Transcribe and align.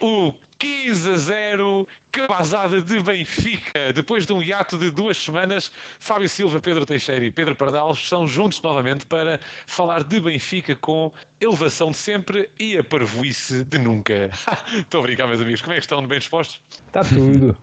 o 0.00 0.34
15 0.58 1.10
a 1.10 1.16
0, 1.16 1.88
cabazada 2.10 2.80
de 2.80 3.00
Benfica. 3.00 3.92
Depois 3.92 4.26
de 4.26 4.32
um 4.32 4.42
hiato 4.42 4.78
de 4.78 4.90
duas 4.90 5.16
semanas, 5.16 5.70
Fábio 5.98 6.28
Silva, 6.28 6.60
Pedro 6.60 6.86
Teixeira 6.86 7.24
e 7.24 7.30
Pedro 7.30 7.54
Pardal 7.54 7.92
estão 7.92 8.26
juntos 8.26 8.60
novamente 8.62 9.06
para 9.06 9.38
falar 9.66 10.02
de 10.04 10.20
Benfica 10.20 10.74
com 10.76 11.12
elevação 11.40 11.90
de 11.90 11.96
sempre 11.98 12.50
e 12.58 12.78
a 12.78 12.84
parvoíce 12.84 13.64
de 13.64 13.78
nunca. 13.78 14.30
A 14.96 15.00
brincar, 15.02 15.26
meus 15.26 15.40
amigos. 15.40 15.60
Como 15.60 15.72
é 15.74 15.76
que 15.76 15.82
estão? 15.82 16.06
Bem 16.06 16.18
dispostos? 16.18 16.62
Está 16.86 17.04
tudo. 17.04 17.56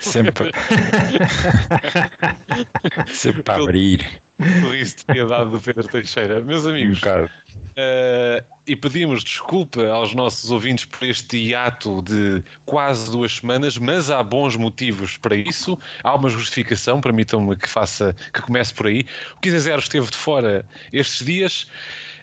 Sempre. 0.00 0.50
Sempre 3.12 3.42
para 3.42 3.62
abrir. 3.62 4.20
De 4.38 5.04
piedade 5.06 5.50
do 5.50 5.60
Pedro 5.60 5.86
Teixeira. 5.86 6.40
Meus 6.40 6.66
amigos, 6.66 7.00
Um 7.02 7.24
uh, 7.24 8.44
e 8.66 8.74
pedimos 8.74 9.22
desculpa 9.22 9.86
aos 9.86 10.14
nossos 10.14 10.50
ouvintes 10.50 10.84
por 10.86 11.04
este 11.04 11.36
hiato 11.36 12.02
de 12.02 12.42
quase 12.64 13.10
duas 13.10 13.36
semanas, 13.36 13.78
mas 13.78 14.10
há 14.10 14.22
bons 14.22 14.56
motivos 14.56 15.16
para 15.16 15.36
isso. 15.36 15.78
Há 16.02 16.14
uma 16.14 16.28
justificação, 16.28 17.00
permitam-me 17.00 17.56
que 17.56 17.68
faça, 17.68 18.14
que 18.32 18.42
comece 18.42 18.74
por 18.74 18.86
aí. 18.86 19.06
O 19.36 19.40
15 19.40 19.58
0 19.60 19.78
esteve 19.78 20.10
de 20.10 20.16
fora 20.16 20.66
estes 20.92 21.24
dias. 21.24 21.66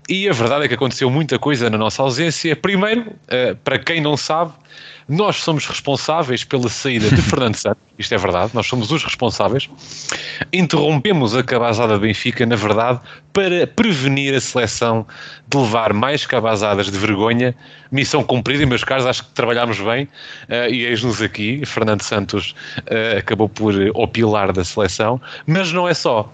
E 0.10 0.28
a 0.28 0.34
verdade 0.34 0.66
é 0.66 0.68
que 0.68 0.74
aconteceu 0.74 1.10
muita 1.10 1.40
coisa 1.40 1.70
na 1.70 1.78
nossa 1.78 2.02
ausência. 2.02 2.56
Primeiro, 2.56 3.02
uh, 3.02 3.56
para 3.64 3.80
quem 3.80 4.02
não 4.02 4.18
sabe, 4.18 4.52
nós 5.12 5.44
somos 5.44 5.66
responsáveis 5.66 6.46
pela 6.46 6.70
saída 6.70 7.10
de 7.10 7.22
Fernando 7.22 7.56
Santos, 7.56 7.84
isto 8.00 8.16
é 8.16 8.18
verdade, 8.18 8.52
nós 8.54 8.66
somos 8.66 8.90
os 8.94 9.04
responsáveis. 9.04 9.70
Interrompemos 10.54 11.36
a 11.36 11.44
cabazada 11.44 11.96
de 11.96 12.00
Benfica, 12.00 12.46
na 12.46 12.56
verdade, 12.56 13.02
para 13.34 13.68
prevenir 13.68 14.34
a 14.34 14.40
seleção 14.40 15.06
de 15.50 15.58
levar 15.58 15.92
mais 15.92 16.26
cabazadas 16.26 16.90
de 16.90 16.98
vergonha. 16.98 17.54
Missão 17.92 18.24
cumprida, 18.24 18.66
meus 18.66 18.86
caros, 18.86 19.06
acho 19.06 19.26
que 19.26 19.32
trabalhámos 19.34 19.82
bem 19.82 20.06
uh, 20.06 20.72
e 20.72 20.86
eis-nos 20.86 21.22
aqui. 21.22 21.62
Fernando 21.66 22.04
Santos 22.04 22.56
uh, 22.78 23.18
acabou 23.18 23.50
por 23.50 23.74
opilar 23.94 24.54
da 24.54 24.64
seleção, 24.64 25.20
mas 25.46 25.74
não 25.74 25.90
é 25.90 25.94
só. 25.94 26.32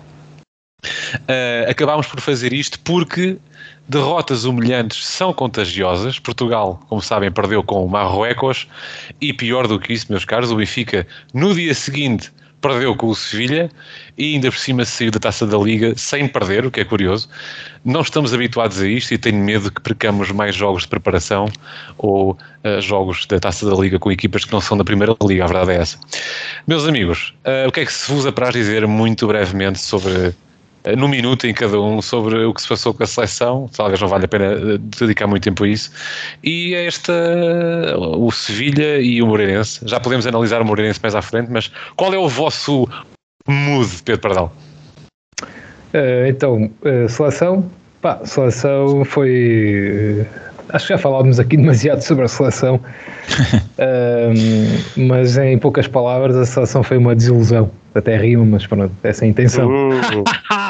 Uh, 0.86 1.68
acabámos 1.68 2.06
por 2.06 2.22
fazer 2.22 2.54
isto 2.54 2.80
porque 2.82 3.40
derrotas 3.88 4.44
humilhantes 4.44 5.06
são 5.06 5.34
contagiosas. 5.34 6.20
Portugal, 6.20 6.80
como 6.90 7.02
sabem, 7.02 7.32
perdeu 7.32 7.64
com 7.64 7.86
o 7.86 7.90
Marrocos 7.90 8.68
e 9.22 9.34
pior 9.34 9.68
do 9.68 9.80
que 9.80 9.94
isso, 9.94 10.08
meus 10.10 10.26
caros, 10.26 10.52
o 10.52 10.56
Benfica 10.56 11.08
no 11.34 11.54
dia 11.54 11.74
seguinte 11.74 12.32
perdeu 12.62 12.96
com 12.96 13.08
o 13.08 13.16
Sevilha 13.16 13.70
e 14.18 14.34
ainda 14.34 14.52
por 14.52 14.58
cima 14.58 14.84
saiu 14.84 15.12
da 15.12 15.20
taça 15.20 15.46
da 15.46 15.58
Liga 15.58 15.94
sem 15.96 16.28
perder, 16.28 16.66
o 16.66 16.72
que 16.72 16.82
é 16.82 16.86
curioso. 16.86 17.30
Não 17.86 18.02
estamos 18.02 18.34
habituados 18.34 18.82
a 18.82 18.88
isto 18.88 19.14
e 19.14 19.18
tenho 19.18 19.38
medo 19.38 19.72
que 19.72 19.80
percamos 19.80 20.32
mais 20.32 20.56
jogos 20.56 20.84
de 20.84 20.90
preparação 20.90 21.48
ou 21.98 22.32
uh, 22.32 22.82
jogos 22.82 23.26
da 23.28 23.40
taça 23.40 23.70
da 23.70 23.76
Liga 23.76 24.00
com 24.00 24.12
equipas 24.12 24.44
que 24.44 24.52
não 24.52 24.60
são 24.60 24.78
da 24.78 24.84
primeira 24.84 25.16
Liga, 25.22 25.44
a 25.44 25.48
verdade 25.48 25.72
é 25.72 25.82
essa. 25.82 26.00
Meus 26.66 26.88
amigos, 26.88 27.34
uh, 27.46 27.68
o 27.68 27.72
que 27.72 27.82
é 27.82 27.86
que 27.86 27.94
se 27.94 28.12
vos 28.12 28.26
apraz 28.26 28.54
dizer 28.54 28.88
muito 28.88 29.28
brevemente 29.28 29.80
sobre 29.80 30.34
eh, 30.88 30.96
no 30.96 31.08
minuto 31.08 31.46
em 31.46 31.54
cada 31.54 31.80
um 31.80 32.02
sobre 32.02 32.46
o 32.46 32.54
que 32.54 32.62
se 32.62 32.68
passou 32.70 32.94
com 32.94 33.04
a 33.04 33.08
seleção, 33.08 33.70
talvez 33.76 34.00
não 34.00 34.08
valha 34.08 34.26
a 34.26 34.28
pena 34.28 34.46
eh, 34.46 34.78
dedicar 35.00 35.28
muito 35.28 35.44
tempo 35.44 35.64
a 35.66 35.68
isso, 35.68 35.92
e 36.44 36.76
a 36.76 36.84
esta, 36.84 37.14
o 37.98 38.32
Sevilha 38.32 39.00
e 39.00 39.22
o 39.22 39.28
Moreirense. 39.28 39.82
Já 39.86 40.00
podemos 40.00 40.26
analisar 40.26 40.62
o 40.62 40.66
Moreirense 40.66 41.00
mais 41.02 41.16
à 41.16 41.22
frente, 41.22 41.52
mas 41.52 41.72
qual 41.96 42.14
é 42.14 42.18
o 42.18 42.30
vosso 42.30 42.88
mood, 43.48 43.90
Pedro 44.04 44.22
Pardal? 44.22 44.54
Uh, 45.94 46.28
então, 46.28 46.70
uh, 46.84 47.10
seleção, 47.10 47.70
pá, 48.02 48.20
seleção 48.24 49.04
foi. 49.06 50.22
Uh, 50.22 50.26
acho 50.70 50.88
que 50.88 50.94
já 50.94 50.98
falávamos 50.98 51.40
aqui 51.40 51.56
demasiado 51.58 52.02
sobre 52.02 52.26
a 52.26 52.28
seleção, 52.28 52.80
mas 54.96 55.38
em 55.38 55.58
poucas 55.58 55.88
palavras, 55.88 56.36
a 56.36 56.46
seleção 56.46 56.84
foi 56.84 56.98
uma 56.98 57.16
desilusão. 57.16 57.72
Até 57.96 58.16
rima, 58.16 58.46
mas 58.46 58.68
pronto, 58.68 58.92
essa 59.02 59.24
é 59.24 59.28
a 59.28 59.30
intenção. 59.30 59.70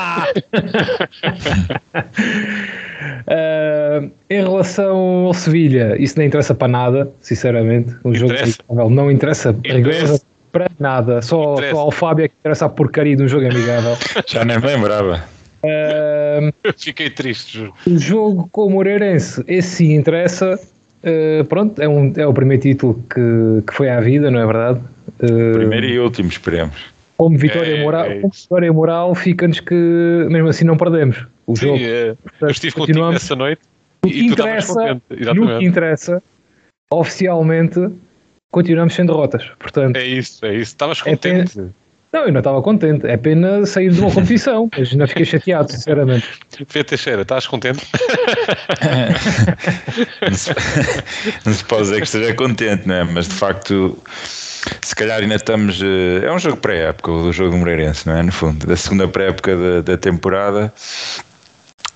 Uh, 3.27 4.11
em 4.29 4.41
relação 4.41 5.25
ao 5.25 5.33
Sevilha, 5.33 5.95
isso 5.99 6.17
não 6.17 6.25
interessa 6.25 6.53
para 6.53 6.67
nada, 6.67 7.11
sinceramente. 7.21 7.95
Um 8.03 8.13
jogo 8.13 8.33
amigável 8.33 8.89
não 8.89 9.11
interessa, 9.11 9.55
interessa. 9.63 10.21
para 10.51 10.69
nada. 10.79 11.21
Só, 11.21 11.53
interessa. 11.53 11.75
só 11.75 11.81
ao 11.81 11.91
Fábio 11.91 12.25
é 12.25 12.27
que 12.27 12.35
interessa 12.39 12.65
a 12.65 12.69
porcaria 12.69 13.15
de 13.15 13.23
um 13.23 13.27
jogo 13.27 13.45
amigável. 13.45 13.97
Já 14.27 14.43
nem 14.43 14.59
me 14.59 14.67
lembrava. 14.67 15.23
Uh, 15.63 16.71
Fiquei 16.77 17.09
triste. 17.09 17.69
O 17.85 17.97
jogo 17.97 18.47
com 18.51 18.65
o 18.65 18.69
Moreirense, 18.69 19.43
esse 19.47 19.77
sim 19.77 19.93
interessa. 19.95 20.59
Uh, 21.03 21.45
pronto, 21.45 21.81
é, 21.81 21.87
um, 21.87 22.11
é 22.15 22.25
o 22.25 22.33
primeiro 22.33 22.61
título 22.63 23.01
que, 23.09 23.63
que 23.65 23.73
foi 23.73 23.89
à 23.89 23.99
vida, 23.99 24.29
não 24.31 24.39
é 24.39 24.45
verdade? 24.45 24.79
primeiro 25.19 25.85
e 25.85 25.99
último, 25.99 26.29
esperemos 26.29 26.96
como 27.17 27.37
vitória 27.37 27.77
é, 27.77 27.83
moral, 27.83 28.05
é 28.05 28.19
vitória 28.19 28.71
moral 28.71 29.15
fica-nos 29.15 29.59
que 29.59 29.73
mesmo 30.29 30.49
assim 30.49 30.65
não 30.65 30.77
perdemos 30.77 31.25
o 31.45 31.55
Sim, 31.55 31.65
jogo. 31.65 31.79
É. 31.81 32.15
eu 32.41 32.47
estive 32.49 32.75
contigo 32.75 33.11
essa 33.11 33.35
noite 33.35 33.61
no 34.03 34.11
que, 34.11 34.25
interessa, 34.25 35.01
no 35.35 35.59
que 35.59 35.65
interessa, 35.65 36.23
oficialmente, 36.91 37.89
continuamos 38.51 38.93
sem 38.93 39.05
derrotas. 39.05 39.49
Portanto, 39.59 39.97
é 39.97 40.05
isso, 40.05 40.45
é 40.45 40.53
isso. 40.55 40.71
Estavas 40.73 41.01
é 41.01 41.09
contente. 41.09 41.55
Pena, 41.55 41.73
não, 42.13 42.25
eu 42.25 42.31
não 42.31 42.39
estava 42.39 42.61
contente. 42.61 43.05
É 43.05 43.17
pena 43.17 43.65
sair 43.65 43.91
de 43.91 43.99
uma 43.99 44.11
competição, 44.13 44.69
mas 44.77 44.93
não 44.93 45.07
fiquei 45.07 45.25
chateado, 45.25 45.71
sinceramente. 45.71 46.27
Pedro 46.71 46.83
Teixeira, 46.85 47.21
estás 47.23 47.47
contente? 47.47 47.85
não, 50.21 50.33
se, 50.33 50.51
não 51.45 51.53
se 51.53 51.65
pode 51.65 51.81
dizer 51.83 51.97
que 51.97 52.05
esteja 52.05 52.33
contente, 52.33 52.87
não 52.87 52.95
é? 52.95 53.03
Mas 53.03 53.27
de 53.27 53.33
facto 53.33 53.97
se 54.81 54.95
calhar 54.95 55.19
ainda 55.19 55.35
estamos. 55.35 55.81
Eh, 55.81 56.25
é 56.25 56.31
um 56.31 56.39
jogo 56.39 56.57
pré-época, 56.57 57.11
o 57.11 57.31
jogo 57.31 57.51
do 57.51 57.57
Moreirense, 57.57 58.07
não 58.07 58.17
é? 58.17 58.23
No 58.23 58.31
fundo, 58.31 58.65
da 58.65 58.75
segunda 58.75 59.07
pré-época 59.07 59.55
da, 59.55 59.81
da, 59.81 59.97
temporada, 59.97 60.73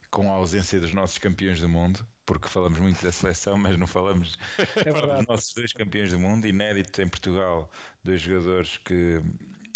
com 0.09 0.31
a 0.31 0.35
ausência 0.35 0.79
dos 0.79 0.93
nossos 0.93 1.17
campeões 1.17 1.59
do 1.59 1.69
mundo, 1.69 2.05
porque 2.25 2.47
falamos 2.47 2.79
muito 2.79 3.03
da 3.03 3.11
seleção, 3.11 3.57
mas 3.57 3.77
não 3.77 3.87
falamos 3.87 4.37
é 4.85 4.91
dos 4.91 5.27
nossos 5.27 5.53
dois 5.53 5.73
campeões 5.73 6.11
do 6.11 6.19
mundo, 6.19 6.47
inédito 6.47 7.01
em 7.01 7.07
Portugal, 7.07 7.71
dois 8.03 8.21
jogadores 8.21 8.77
que 8.77 9.21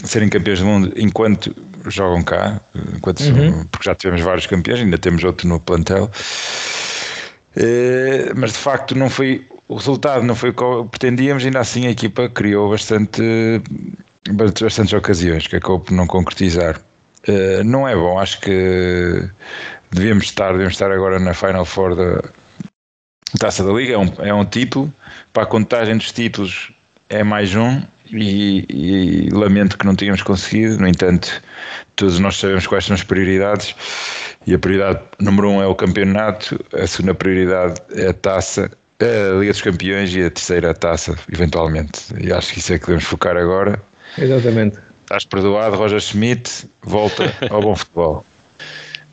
serem 0.04 0.30
campeões 0.30 0.60
do 0.60 0.66
mundo 0.66 0.94
enquanto 0.96 1.56
jogam 1.88 2.24
cá, 2.24 2.60
enquanto 2.96 3.22
uhum. 3.22 3.66
porque 3.66 3.86
já 3.86 3.96
tivemos 3.96 4.22
vários 4.22 4.46
campeões, 4.46 4.82
ainda 4.82 4.98
temos 4.98 5.24
outro 5.24 5.48
no 5.48 5.60
plantel. 5.60 6.10
Eh, 7.56 8.34
mas 8.36 8.52
de 8.54 8.58
facto 8.58 8.96
não 8.96 9.10
foi 9.10 9.46
o 9.68 9.76
resultado 9.76 10.24
não 10.24 10.36
foi 10.36 10.52
o 10.52 10.54
que 10.54 10.90
pretendíamos, 10.92 11.46
ainda 11.46 11.60
assim 11.60 11.88
a 11.88 11.92
equipa 11.92 12.30
criou 12.30 12.70
bastante, 12.70 13.62
bastantes 14.32 14.94
ocasiões 14.94 15.48
que 15.48 15.56
acabou 15.56 15.80
por 15.80 15.94
não 15.94 16.06
concretizar. 16.06 16.80
Uh, 17.28 17.64
não 17.64 17.88
é 17.88 17.96
bom, 17.96 18.20
acho 18.20 18.40
que 18.42 19.28
devíamos 19.92 20.26
estar, 20.26 20.52
devíamos 20.52 20.74
estar 20.74 20.92
agora 20.92 21.20
na 21.20 21.34
Final 21.34 21.66
Four 21.66 21.96
da 21.96 22.22
Taça 23.40 23.64
da 23.64 23.74
Liga, 23.74 23.94
é 23.94 23.98
um, 23.98 24.14
é 24.20 24.34
um 24.34 24.46
título, 24.46 24.94
para 25.34 25.44
a 25.44 25.48
contagem 25.48 25.98
dos 25.98 26.12
títulos 26.12 26.72
é 27.10 27.24
mais 27.24 27.56
um 27.56 27.82
e, 28.12 28.66
e, 28.70 29.30
lamento 29.32 29.78
que 29.78 29.86
não 29.86 29.96
tínhamos 29.96 30.22
conseguido, 30.22 30.78
no 30.78 30.88
entanto 30.88 31.42
todos 31.96 32.20
nós 32.20 32.38
sabemos 32.38 32.68
quais 32.68 32.86
são 32.86 32.94
as 32.94 33.04
prioridades 33.04 33.76
e 34.46 34.54
a 34.54 34.60
prioridade 34.60 35.02
número 35.20 35.50
um 35.50 35.62
é 35.62 35.66
o 35.66 35.74
campeonato, 35.74 36.64
a 36.74 36.86
segunda 36.86 37.16
prioridade 37.16 37.82
é 37.96 38.10
a 38.10 38.14
taça 38.14 38.70
a 39.00 39.40
Liga 39.40 39.52
dos 39.52 39.62
Campeões 39.62 40.16
e 40.16 40.24
a 40.24 40.32
terceira 40.32 40.74
taça, 40.74 41.18
eventualmente. 41.32 42.02
E 42.20 42.32
acho 42.32 42.54
que 42.54 42.60
isso 42.60 42.74
é 42.74 42.80
que 42.80 42.86
devemos 42.86 43.06
focar 43.06 43.36
agora. 43.38 43.82
Exatamente. 44.18 44.78
Estás 45.02 45.26
perdoado, 45.26 45.76
Roger 45.76 46.00
Schmidt, 46.00 46.68
volta 46.82 47.34
ao 47.50 47.62
bom 47.62 47.76
futebol. 47.76 48.26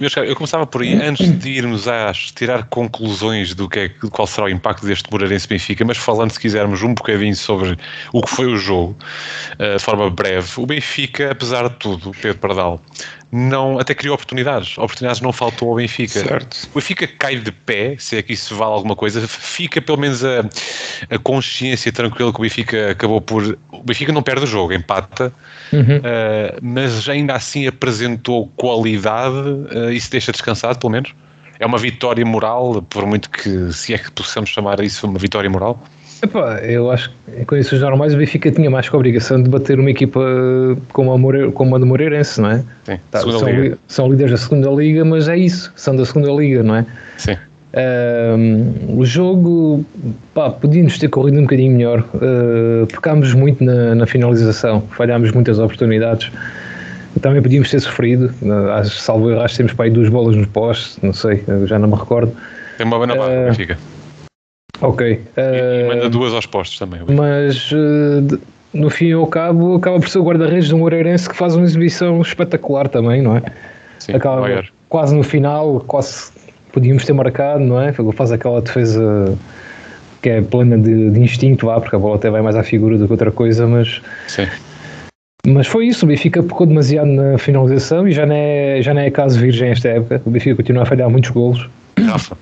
Meus 0.01 0.15
caros, 0.15 0.31
eu 0.31 0.35
começava 0.35 0.67
por 0.67 0.83
aí, 0.83 0.95
antes 0.95 1.31
de 1.39 1.51
irmos 1.51 1.87
a 1.87 2.13
tirar 2.35 2.65
conclusões 2.65 3.55
do 3.55 3.69
que 3.69 3.79
é, 3.79 3.89
qual 4.11 4.27
será 4.27 4.47
o 4.47 4.49
impacto 4.49 4.85
deste 4.85 5.09
Moreirense 5.13 5.47
Benfica, 5.47 5.85
mas 5.85 5.97
falando, 5.97 6.33
se 6.33 6.41
quisermos, 6.41 6.83
um 6.83 6.93
bocadinho 6.95 7.37
sobre 7.37 7.79
o 8.13 8.21
que 8.21 8.31
foi 8.31 8.47
o 8.47 8.57
jogo, 8.57 8.97
uh, 9.61 9.77
de 9.77 9.83
forma 9.83 10.11
breve, 10.11 10.49
o 10.57 10.67
Benfica, 10.67 11.31
apesar 11.31 11.69
de 11.69 11.77
tudo, 11.77 12.11
Pedro 12.21 12.39
Pardal, 12.39 12.81
não, 13.35 13.79
até 13.79 13.95
criou 13.95 14.15
oportunidades. 14.15 14.77
Oportunidades 14.77 15.23
não 15.23 15.33
faltou 15.33 15.71
ao 15.71 15.77
Benfica. 15.77 16.21
Certo. 16.21 16.69
O 16.71 16.75
Benfica 16.75 17.07
cai 17.07 17.37
de 17.37 17.51
pé, 17.51 17.97
se 17.99 18.19
é 18.19 18.23
que 18.23 18.35
isso 18.35 18.55
vale 18.55 18.73
alguma 18.73 18.95
coisa, 18.95 19.27
fica 19.27 19.81
pelo 19.81 19.97
menos 19.97 20.23
a, 20.23 20.41
a 21.09 21.19
consciência 21.19 21.91
tranquila 21.91 22.31
que 22.31 22.39
o 22.39 22.43
Benfica 22.43 22.91
acabou 22.91 23.23
por. 23.23 23.59
O 23.71 23.83
Benfica 23.83 24.13
não 24.13 24.23
perde 24.23 24.45
o 24.45 24.47
jogo, 24.47 24.75
empata, 24.75 25.33
uhum. 25.73 25.81
uh, 25.81 26.59
mas 26.61 27.09
ainda 27.09 27.35
assim 27.35 27.67
apresentou 27.67 28.49
qualidade. 28.49 29.35
Uh, 29.35 29.91
isso 29.91 30.11
deixa 30.11 30.31
descansado, 30.31 30.79
pelo 30.79 30.91
menos. 30.91 31.15
É 31.59 31.65
uma 31.65 31.79
vitória 31.79 32.27
moral, 32.27 32.83
por 32.83 33.07
muito 33.07 33.31
que, 33.31 33.73
se 33.73 33.95
é 33.95 33.99
que 33.99 34.11
possamos 34.11 34.51
chamar 34.51 34.79
isso 34.81 35.07
uma 35.07 35.19
vitória 35.19 35.49
moral. 35.49 35.83
Epá, 36.23 36.61
eu 36.61 36.89
acho 36.91 37.11
que 37.11 37.41
em 37.41 37.45
condições 37.45 37.81
normais 37.81 38.15
o 38.15 38.17
Benfica 38.17 38.51
tinha 38.51 38.71
mais 38.71 38.89
que 38.89 38.95
a 38.95 38.99
obrigação 38.99 39.43
de 39.43 39.51
bater 39.51 39.81
uma 39.81 39.91
equipa 39.91 40.21
como 40.93 41.13
a, 41.13 41.19
More, 41.19 41.51
como 41.51 41.75
a 41.75 41.79
de 41.81 41.85
Moreirense, 41.85 42.41
não 42.41 42.51
é? 42.51 42.59
Sim, 42.85 42.99
tá, 43.11 43.21
são, 43.21 43.41
são, 43.89 44.09
líderes 44.09 44.31
da 44.31 44.37
segunda 44.37 44.71
liga, 44.71 45.05
mas 45.05 45.29
é 45.29 45.37
isso, 45.37 45.73
são 45.75 45.97
da 45.97 46.05
segunda 46.05 46.31
liga, 46.31 46.63
não 46.63 46.77
é? 46.77 46.87
Sim. 47.19 47.37
O 48.89 49.05
jogo, 49.05 49.85
pá, 50.35 50.51
podíamos 50.51 50.99
ter 50.99 51.09
corrido 51.09 51.39
um 51.39 51.43
bocadinho 51.43 51.73
melhor. 51.73 52.05
Uh, 52.15 52.87
pecámos 52.87 53.33
muito 53.35 53.65
na, 53.65 53.95
na, 53.95 54.07
finalização, 54.07 54.83
falhámos 54.93 55.33
muitas 55.33 55.59
oportunidades. 55.59 56.31
Também 57.21 57.43
podíamos 57.43 57.71
ter 57.71 57.81
sofrido. 57.81 58.33
Uh, 58.43 58.85
salvo 58.85 59.29
que 59.47 59.57
temos 59.57 59.73
para 59.73 59.87
aí 59.87 59.91
duas 59.91 60.09
bolas 60.09 60.37
nos 60.37 60.47
postos, 60.47 60.99
não 61.03 61.13
sei, 61.13 61.43
já 61.65 61.79
não 61.79 61.89
me 61.89 61.97
recordo. 61.97 62.33
Tem 62.77 62.87
uma 62.87 62.97
boa 62.97 63.07
barra, 63.07 63.51
uh, 63.51 63.55
fica. 63.55 63.79
Ok. 64.87 65.21
E, 65.37 65.41
e, 65.41 65.89
manda 65.89 66.11
duas 66.11 66.35
aos 66.35 66.47
postos 66.47 66.79
também. 66.79 67.01
Mas 67.09 67.71
no 68.75 68.91
fim 68.91 69.07
e 69.07 69.13
ao 69.13 69.27
cabo, 69.27 69.77
acaba 69.77 70.01
por 70.01 70.09
ser 70.09 70.19
o 70.19 70.25
guarda-redes 70.25 70.69
de 70.69 70.75
um 70.75 70.79
Moreirense 70.79 71.29
que 71.29 71.37
faz 71.37 71.55
uma 71.55 71.65
exibição 71.65 72.21
espetacular 72.21 72.89
também, 72.89 73.23
não 73.23 73.37
é? 73.37 73.43
Sim, 73.99 74.15
acaba 74.15 74.65
quase 74.89 75.15
no 75.15 75.23
final, 75.23 75.81
quase 75.87 76.33
podíamos 76.73 77.05
ter 77.05 77.13
marcado, 77.13 77.63
não 77.63 77.81
é? 77.81 77.93
Faz 78.15 78.33
aquela 78.33 78.61
defesa 78.61 79.39
que 80.23 80.29
é 80.29 80.41
plena 80.41 80.79
de, 80.79 81.11
de, 81.11 81.21
instinto, 81.21 81.67
vá, 81.67 81.81
porque 81.81 81.97
a 81.97 81.99
bola 81.99 82.17
até 82.17 82.31
vai 82.31 82.41
mais 82.41 82.57
à 82.57 82.63
figura 82.63 82.97
do 82.97 83.07
que 83.07 83.13
outra 83.13 83.31
coisa, 83.31 83.67
mas. 83.67 84.01
Sim. 84.29 84.47
Mas 85.45 85.67
foi 85.67 85.87
isso, 85.87 86.07
o 86.07 86.09
Benfica 86.09 86.41
pecou 86.41 86.67
demasiado 86.67 87.09
na 87.09 87.37
finalização 87.37 88.07
e 88.07 88.13
já 88.13 88.25
não 88.25 88.35
é, 88.35 88.81
já 88.81 88.95
não 88.95 89.01
é 89.01 89.11
caso 89.11 89.39
virgem 89.41 89.71
esta 89.71 89.89
época. 89.89 90.23
O 90.25 90.31
Benfica 90.31 90.55
continua 90.55 90.85
a 90.85 90.87
falhar 90.87 91.11
muitos 91.11 91.31
golos. 91.31 91.69
Rafa. 91.99 92.37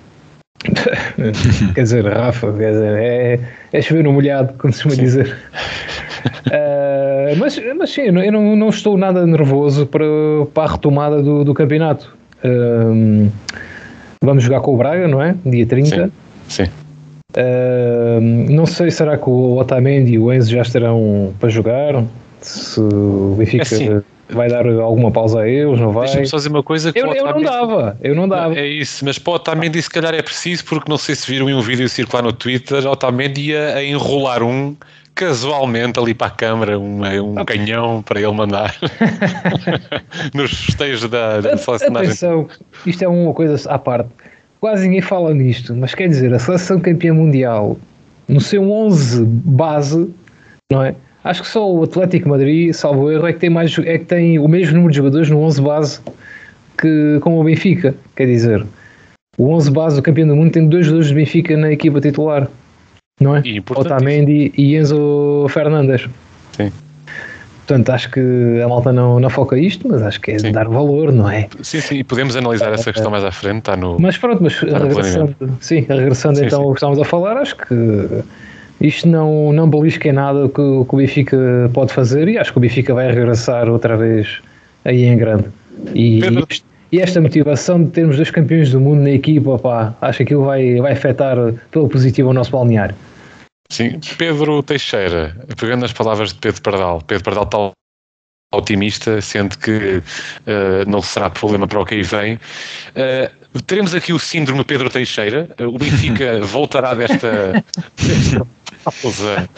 quer 1.75 1.83
dizer, 1.83 2.05
Rafa, 2.07 2.53
quer 2.53 2.73
dizer, 2.73 2.93
é, 2.99 3.41
é 3.73 3.83
chover 3.83 4.05
no 4.05 4.13
molhado, 4.13 4.53
como 4.59 4.73
se 4.73 4.83
costuma 4.83 5.03
dizer. 5.03 5.37
uh, 6.47 7.37
mas, 7.41 7.61
mas 7.79 7.91
sim, 7.91 8.03
eu 8.03 8.33
não, 8.33 8.57
não 8.57 8.69
estou 8.69 8.97
nada 8.99 9.27
nervoso 9.27 9.87
para, 9.87 10.05
para 10.53 10.65
a 10.65 10.73
retomada 10.73 11.23
do, 11.23 11.45
do 11.45 11.55
campeonato. 11.55 12.15
Uh, 12.45 13.31
Vamos 14.23 14.45
jogar 14.45 14.61
com 14.61 14.75
o 14.75 14.77
Braga, 14.77 15.09
não 15.09 15.23
é? 15.23 15.35
Dia 15.47 15.65
30. 15.65 16.11
Sim. 16.47 16.67
sim. 16.67 16.71
Uh, 17.35 18.21
não 18.51 18.67
sei, 18.67 18.91
será 18.91 19.17
que 19.17 19.31
o 19.31 19.57
Otamendi 19.57 20.13
e 20.13 20.19
o 20.19 20.31
Enzo 20.31 20.51
já 20.51 20.61
estarão 20.61 21.33
para 21.41 21.49
jogar? 21.49 22.05
Se 22.43 22.81
o 22.81 23.35
Benfica 23.39 23.65
é 23.65 24.03
vai 24.33 24.49
dar 24.49 24.67
alguma 24.67 25.11
pausa 25.11 25.41
a 25.41 25.49
eles, 25.49 25.79
não 25.79 25.93
vai? 25.93 26.05
Deixa-me 26.05 26.27
só 26.27 26.37
dizer 26.37 26.49
uma 26.49 26.63
coisa 26.63 26.93
que 26.93 26.99
eu, 26.99 27.13
eu 27.13 27.27
não 27.27 27.43
dava, 27.43 27.97
eu 28.01 28.15
não 28.15 28.29
dava. 28.29 28.55
É 28.55 28.67
isso, 28.67 29.05
mas 29.05 29.19
para 29.19 29.33
o 29.33 29.35
Otamendi 29.35 29.83
se 29.83 29.91
calhar 29.91 30.15
é 30.15 30.23
preciso, 30.23 30.65
porque 30.65 30.91
não 30.91 30.99
sei 30.99 31.15
se 31.15 31.31
viram 31.31 31.47
um 31.47 31.61
vídeo 31.61 31.89
circular 31.89 32.23
no 32.23 32.33
Twitter, 32.33 32.87
o 32.87 32.91
Otamendi 32.91 33.51
ia 33.51 33.75
a 33.75 33.85
enrolar 33.85 34.43
um 34.43 34.77
casualmente 35.15 35.99
ali 35.99 36.15
para 36.15 36.29
a 36.29 36.31
câmara 36.31 36.79
um, 36.79 37.03
um 37.03 37.39
ah. 37.39 37.45
canhão 37.45 38.03
para 38.03 38.21
ele 38.21 38.33
mandar 38.33 38.75
nos 40.33 40.65
festejos 40.65 41.11
da, 41.11 41.41
da 41.41 41.57
seleção 41.59 41.97
Atenção, 41.97 42.49
isto 42.87 43.05
é 43.05 43.09
uma 43.09 43.35
coisa 43.35 43.71
à 43.71 43.79
parte. 43.79 44.09
Quase 44.61 44.85
ninguém 44.85 45.01
fala 45.01 45.35
nisto, 45.35 45.75
mas 45.75 45.95
quer 45.95 46.09
dizer, 46.09 46.33
a 46.33 46.39
seleção 46.39 46.81
campeã 46.81 47.13
mundial 47.13 47.79
no 48.29 48.41
seu 48.41 48.71
11 48.71 49.25
base, 49.25 50.09
não 50.71 50.83
é? 50.83 50.95
Acho 51.23 51.43
que 51.43 51.49
só 51.49 51.71
o 51.71 51.83
Atlético 51.83 52.29
Madrid, 52.29 52.73
salvo 52.73 53.11
erro, 53.11 53.27
é 53.27 53.33
que 53.33 53.39
tem, 53.39 53.51
mais, 53.51 53.77
é 53.79 53.99
que 53.99 54.05
tem 54.05 54.39
o 54.39 54.49
mesmo 54.49 54.75
número 54.75 54.91
de 54.91 54.97
jogadores 54.97 55.29
no 55.29 55.41
11 55.41 55.63
base 55.63 56.01
que 56.79 57.19
com 57.21 57.39
o 57.39 57.45
Benfica. 57.45 57.95
Quer 58.17 58.27
dizer, 58.27 58.67
o 59.37 59.51
11 59.51 59.71
base 59.71 59.97
do 59.97 60.03
campeão 60.03 60.29
do 60.29 60.37
mundo 60.37 60.53
tem 60.53 60.69
dois 60.69 60.87
jogadores 60.87 61.11
do 61.11 61.15
Benfica 61.15 61.57
na 61.57 61.73
equipa 61.73 62.01
titular 62.01 62.49
não 63.21 63.37
é? 63.37 63.43
Otamendi 63.77 64.53
e 64.57 64.77
Enzo 64.77 65.47
Fernandes. 65.51 66.09
Sim. 66.53 66.73
Portanto, 67.67 67.91
acho 67.91 68.11
que 68.11 68.61
a 68.65 68.67
malta 68.67 68.93
não, 68.93 69.21
não 69.21 69.31
foca 69.31 69.57
isto, 69.57 69.87
mas 69.87 70.03
acho 70.03 70.21
que 70.21 70.33
é 70.33 70.39
sim. 70.39 70.51
dar 70.51 70.67
valor, 70.67 71.13
não 71.13 71.31
é? 71.31 71.47
Sim, 71.63 71.81
sim, 71.81 71.97
e 71.97 72.05
podemos 72.05 72.35
analisar 72.35 72.73
essa 72.73 72.93
questão 72.93 73.13
mais 73.13 73.23
à 73.23 73.31
frente, 73.31 73.59
está 73.59 73.77
no. 73.77 73.97
Mas 74.01 74.17
pronto, 74.17 74.43
mas 74.43 74.59
regressando, 74.59 75.37
sim, 75.61 75.87
regressando 75.89 76.39
sim, 76.39 76.47
então 76.47 76.63
ao 76.63 76.71
que 76.71 76.79
estávamos 76.79 76.99
a 77.01 77.05
falar, 77.05 77.37
acho 77.37 77.55
que 77.57 77.75
isto 78.81 79.09
não, 79.09 79.53
não 79.53 79.69
belisca 79.69 80.09
em 80.09 80.13
nada 80.13 80.47
o 80.47 80.49
que, 80.49 80.61
o 80.61 80.85
que 80.85 80.95
o 80.95 80.99
Benfica 80.99 81.71
pode 81.73 81.93
fazer 81.93 82.29
e 82.29 82.39
acho 82.39 82.53
que 82.53 82.59
o 82.59 82.61
Benfica 82.61 82.95
vai 82.95 83.13
regressar 83.13 83.69
outra 83.69 83.97
vez 83.97 84.41
aí 84.85 85.05
em 85.05 85.17
grande. 85.17 85.45
E 85.95 86.21
e 86.93 87.01
esta 87.01 87.21
motivação 87.21 87.85
de 87.85 87.91
termos 87.91 88.17
dois 88.17 88.31
campeões 88.31 88.73
do 88.73 88.81
mundo 88.81 89.03
na 89.03 89.11
equipa, 89.11 89.59
pá, 89.59 89.95
acho 90.01 90.19
que 90.19 90.23
aquilo 90.25 90.45
vai, 90.45 90.81
vai 90.81 90.93
afetar 90.93 91.37
pelo 91.71 91.89
positivo 91.89 92.31
o 92.31 92.33
nosso 92.33 92.51
balneário. 92.51 92.97
Sim, 93.71 94.01
Pedro 94.19 94.61
Teixeira, 94.63 95.37
pegando 95.57 95.85
as 95.85 95.93
palavras 95.93 96.33
de 96.33 96.41
Pedro 96.41 96.61
Pardal, 96.61 97.01
Pedro 97.03 97.23
Pardal 97.23 97.45
está 97.45 97.73
otimista, 98.53 99.21
sendo 99.21 99.57
que 99.57 99.99
uh, 99.99 100.89
não 100.89 101.01
será 101.01 101.31
problema 101.31 101.69
para 101.69 101.79
o 101.79 101.87
que 101.87 101.95
aí 101.95 102.03
vem. 102.03 102.35
Uh, 102.35 103.63
teremos 103.63 103.95
aqui 103.95 104.13
o 104.13 104.19
síndrome 104.19 104.65
Pedro 104.65 104.91
Teixeira, 104.91 105.49
uh, 105.61 105.69
o 105.69 105.79
Benfica 105.79 106.41
voltará 106.43 106.95
desta, 106.95 107.65
desta 107.97 108.45
pausa 108.85 109.49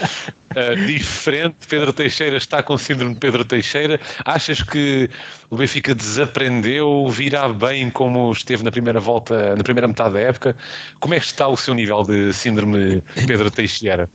uh, 0.50 0.86
diferente. 0.86 1.56
Pedro 1.68 1.92
Teixeira 1.92 2.36
está 2.36 2.62
com 2.62 2.76
síndrome 2.76 3.14
de 3.14 3.20
Pedro 3.20 3.44
Teixeira. 3.44 4.00
Achas 4.24 4.62
que 4.62 5.08
o 5.50 5.56
Benfica 5.56 5.94
desaprendeu, 5.94 7.08
virá 7.08 7.48
bem 7.48 7.90
como 7.90 8.32
esteve 8.32 8.62
na 8.62 8.70
primeira 8.70 9.00
volta, 9.00 9.54
na 9.56 9.62
primeira 9.62 9.88
metade 9.88 10.14
da 10.14 10.20
época? 10.20 10.56
Como 11.00 11.14
é 11.14 11.20
que 11.20 11.26
está 11.26 11.48
o 11.48 11.56
seu 11.56 11.74
nível 11.74 12.02
de 12.02 12.32
síndrome 12.32 13.02
Pedro 13.26 13.50
Teixeira? 13.50 14.08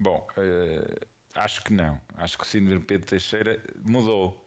Bom, 0.00 0.26
uh, 0.36 1.06
acho 1.34 1.64
que 1.64 1.72
não. 1.72 2.00
Acho 2.14 2.38
que 2.38 2.44
o 2.44 2.46
síndrome 2.46 2.84
Pedro 2.84 3.08
Teixeira 3.08 3.62
mudou. 3.82 4.44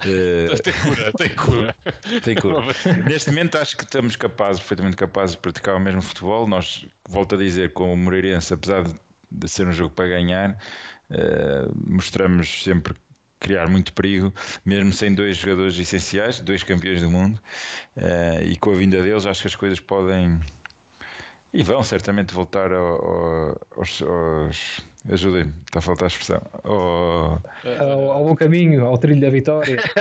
Uh, 0.00 0.60
tem 0.62 0.72
cura, 0.72 1.12
tem 1.12 1.28
cura. 1.36 1.76
tem 2.24 2.34
cura. 2.34 2.60
Neste 3.08 3.30
momento 3.30 3.58
acho 3.58 3.76
que 3.76 3.84
estamos 3.84 4.16
capazes, 4.16 4.60
perfeitamente 4.60 4.96
capazes 4.96 5.36
de 5.36 5.42
praticar 5.42 5.76
o 5.76 5.80
mesmo 5.80 6.02
futebol. 6.02 6.48
Nós, 6.48 6.86
volto 7.08 7.34
a 7.34 7.38
dizer, 7.38 7.72
com 7.72 7.92
o 7.92 7.96
Moreirense, 7.96 8.54
apesar 8.54 8.82
de 8.82 8.94
de 9.32 9.48
ser 9.48 9.66
um 9.66 9.72
jogo 9.72 9.94
para 9.94 10.08
ganhar, 10.08 10.58
uh, 11.10 11.92
mostramos 11.92 12.62
sempre 12.64 12.94
criar 13.40 13.68
muito 13.68 13.92
perigo, 13.92 14.32
mesmo 14.64 14.92
sem 14.92 15.14
dois 15.14 15.36
jogadores 15.36 15.76
essenciais, 15.78 16.40
dois 16.40 16.62
campeões 16.62 17.02
do 17.02 17.10
mundo, 17.10 17.40
uh, 17.96 18.42
e 18.44 18.56
com 18.56 18.70
a 18.70 18.74
vinda 18.74 19.02
deles 19.02 19.26
acho 19.26 19.42
que 19.42 19.48
as 19.48 19.56
coisas 19.56 19.80
podem 19.80 20.40
e 21.54 21.62
vão 21.62 21.82
certamente 21.82 22.32
voltar 22.32 22.72
ao, 22.72 23.04
ao, 23.04 23.60
aos, 23.76 24.02
aos 24.02 24.80
ajudem-me, 25.10 25.52
está 25.66 25.80
a 25.80 25.82
faltar 25.82 26.04
a 26.04 26.06
expressão 26.06 26.40
ao, 26.64 27.42
ao, 27.78 28.12
ao 28.12 28.24
bom 28.24 28.34
caminho, 28.34 28.86
ao 28.86 28.96
trilho 28.96 29.20
da 29.20 29.28
vitória 29.28 29.82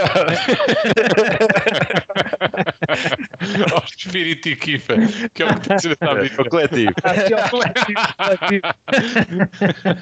ao 3.73 3.83
espírito 3.83 4.43
de 4.43 4.53
equipa 4.53 4.93
que 5.33 5.43
é 5.43 5.45
o 5.45 5.59
que 5.59 5.67
tem 5.67 5.79
sido 5.79 5.97
a 6.01 6.13
vida. 6.15 6.41
o 6.41 6.49
coletivo 6.49 6.93
é 7.05 7.45
o 7.45 7.49
coletivo, 7.49 8.01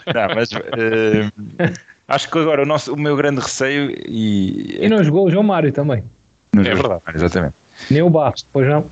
não, 0.13 0.35
mas 0.35 0.51
uh, 0.51 1.73
acho 2.07 2.29
que 2.29 2.37
agora 2.37 2.63
o, 2.63 2.65
nosso, 2.65 2.93
o 2.93 2.99
meu 2.99 3.15
grande 3.15 3.41
receio 3.41 3.91
e, 4.05 4.77
e 4.79 4.89
não 4.89 5.03
jogou 5.03 5.27
o 5.27 5.31
João 5.31 5.43
Mário 5.43 5.71
também. 5.71 6.03
É 6.57 6.61
verdade, 6.61 7.03
exatamente. 7.13 7.55
Nem 7.89 8.01
o 8.01 8.09
Barros, 8.09 8.45
pois 8.51 8.67
não? 8.67 8.85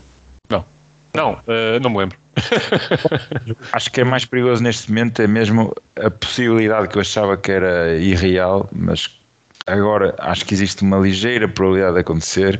não, 0.49 0.65
não, 1.13 1.33
uh, 1.33 1.79
não 1.81 1.89
me 1.89 1.97
lembro. 1.97 2.17
Acho 3.73 3.91
que 3.91 4.01
é 4.01 4.03
mais 4.03 4.25
perigoso 4.25 4.61
neste 4.61 4.89
momento 4.89 5.21
é 5.21 5.27
mesmo 5.27 5.73
a 5.95 6.09
possibilidade 6.09 6.87
que 6.87 6.97
eu 6.97 7.01
achava 7.01 7.35
que 7.35 7.51
era 7.51 7.97
irreal, 7.97 8.69
mas 8.71 9.16
agora 9.67 10.15
acho 10.19 10.45
que 10.45 10.53
existe 10.53 10.83
uma 10.83 10.97
ligeira 10.97 11.47
probabilidade 11.47 11.95
de 11.95 11.99
acontecer 12.01 12.59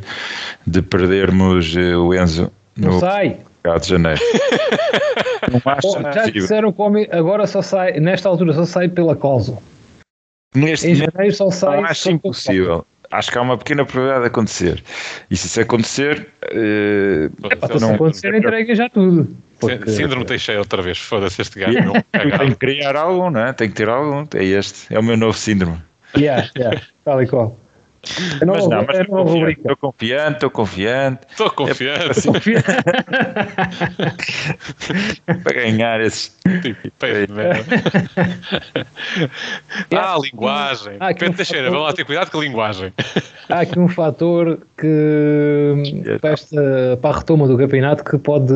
de 0.65 0.81
perdermos 0.81 1.75
eh, 1.75 1.95
o 1.95 2.13
Enzo 2.13 2.51
no 2.75 2.91
Não 2.91 2.99
sai. 2.99 3.39
de 3.81 3.87
janeiro. 3.87 4.21
Não 5.51 5.61
acho 5.65 6.13
Já 6.13 6.29
disseram 6.29 6.71
que 6.71 7.09
agora 7.11 7.47
só 7.47 7.61
sai, 7.61 7.99
nesta 7.99 8.29
altura 8.29 8.53
só 8.53 8.65
sai 8.65 8.89
pela 8.89 9.15
cláusula. 9.15 9.59
Neste 10.55 10.87
em 10.87 10.95
janeiro 10.95 11.33
só 11.33 11.49
sai. 11.49 11.77
Não 11.77 11.85
acho 11.85 12.11
impossível 12.11 12.85
acho 13.11 13.31
que 13.31 13.37
há 13.37 13.41
uma 13.41 13.57
pequena 13.57 13.85
probabilidade 13.85 14.23
de 14.23 14.27
acontecer. 14.27 14.83
E 15.29 15.37
se 15.37 15.47
isso 15.47 15.61
acontecer. 15.61 16.27
Uh, 16.51 17.25
é, 17.49 17.79
não, 17.79 17.89
se 17.89 17.93
acontecer, 17.93 18.35
entrega 18.35 18.75
já 18.75 18.89
tudo. 18.89 19.27
Porque... 19.59 19.89
Síndrome 19.89 20.25
Teixeira 20.25 20.61
outra 20.61 20.81
vez, 20.81 20.99
foda-se 20.99 21.41
este 21.41 21.59
gajo. 21.59 21.93
Tem 22.11 22.49
que 22.49 22.55
criar 22.55 22.95
algum, 22.95 23.29
não 23.29 23.41
é? 23.41 23.53
Tem 23.53 23.69
que 23.69 23.75
ter 23.75 23.89
algum. 23.89 24.25
É 24.35 24.43
este, 24.43 24.93
é 24.93 24.99
o 24.99 25.03
meu 25.03 25.17
novo 25.17 25.37
síndrome. 25.37 25.77
Yeah, 26.15 26.49
yeah, 26.57 26.81
tal 27.03 27.21
e 27.21 27.27
qual. 27.27 27.57
É 28.41 28.45
mas 28.45 28.67
não, 28.67 28.85
mas 28.85 28.99
estou 28.99 29.25
confiante, 29.25 29.59
estou 29.59 29.75
confiante, 29.77 30.35
estou 30.35 30.49
confiante. 30.49 31.19
Estou 31.29 31.51
confiante. 31.51 32.11
Assim, 32.11 32.31
para 35.43 35.53
ganhar 35.53 36.01
esses. 36.01 36.37
ah, 39.93 40.15
a 40.15 40.19
linguagem. 40.19 40.97
Ah, 40.99 41.13
Pedro 41.13 41.31
um 41.31 41.33
Teixeira, 41.33 41.65
fator... 41.65 41.77
vamos 41.77 41.87
lá 41.87 41.93
ter 41.93 42.05
cuidado 42.05 42.31
com 42.31 42.37
a 42.37 42.41
linguagem. 42.41 42.93
Há 43.49 43.61
aqui 43.61 43.79
um 43.79 43.87
fator 43.87 44.59
que 44.77 46.17
para, 46.21 46.31
esta, 46.31 46.99
para 47.01 47.15
a 47.15 47.19
retoma 47.19 47.47
do 47.47 47.57
campeonato 47.57 48.03
que 48.03 48.17
pode 48.17 48.53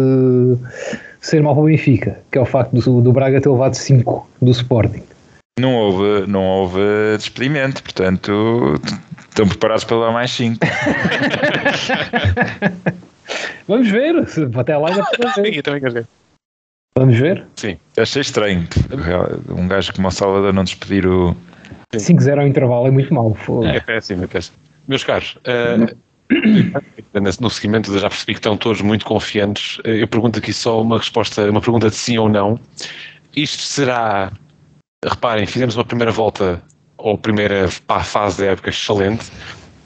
ser 1.19 1.41
mal 1.41 1.53
para 1.55 1.63
o 1.63 1.65
Benfica, 1.65 2.19
que 2.31 2.37
é 2.37 2.41
o 2.41 2.45
facto 2.45 2.73
do, 2.73 3.01
do 3.01 3.11
Braga 3.11 3.41
ter 3.41 3.49
levado 3.49 3.73
5 3.73 4.29
do 4.41 4.51
Sporting. 4.51 5.03
Não 5.59 5.75
houve, 5.75 6.25
não 6.27 6.43
houve 6.43 6.79
despedimento, 7.17 7.83
portanto 7.83 8.79
estão 9.29 9.47
preparados 9.47 9.83
para 9.83 9.97
levar 9.97 10.11
mais 10.11 10.31
5. 10.31 10.57
Vamos 13.67 13.89
ver. 13.89 14.15
Até 14.57 14.77
lá 14.77 14.89
ainda. 14.89 15.05
Eu 15.47 15.63
também 15.63 15.81
quero 15.81 15.93
ver. 15.93 16.07
Vamos 16.97 17.17
ver. 17.17 17.45
Sim. 17.55 17.77
Achei 17.97 18.21
estranho. 18.21 18.67
Um 19.49 19.67
gajo 19.67 19.93
como 19.93 20.07
o 20.07 20.11
Salvador 20.11 20.53
não 20.53 20.63
despedir 20.63 21.07
o. 21.07 21.35
5-0 21.93 22.39
ao 22.39 22.47
intervalo 22.47 22.87
é 22.87 22.91
muito 22.91 23.13
mau. 23.13 23.35
É 23.65 23.79
péssimo, 23.79 24.23
é 24.23 24.27
péssimo. 24.27 24.57
Meus 24.87 25.03
caros, 25.03 25.37
uh, 25.37 25.95
no 27.39 27.49
seguimento 27.49 27.97
já 27.97 28.09
percebi 28.09 28.33
que 28.33 28.39
estão 28.39 28.57
todos 28.57 28.81
muito 28.81 29.05
confiantes. 29.05 29.79
Eu 29.83 30.07
pergunto 30.07 30.39
aqui 30.39 30.53
só 30.53 30.81
uma 30.81 30.97
resposta, 30.97 31.49
uma 31.49 31.61
pergunta 31.61 31.89
de 31.89 31.95
sim 31.95 32.17
ou 32.17 32.27
não. 32.27 32.59
Isto 33.35 33.61
será, 33.61 34.31
reparem, 35.09 35.45
fizemos 35.45 35.75
uma 35.75 35.85
primeira 35.85 36.11
volta 36.11 36.61
ou 36.97 37.17
primeira 37.17 37.67
fase 37.69 38.43
da 38.43 38.51
época 38.51 38.69
excelente. 38.69 39.31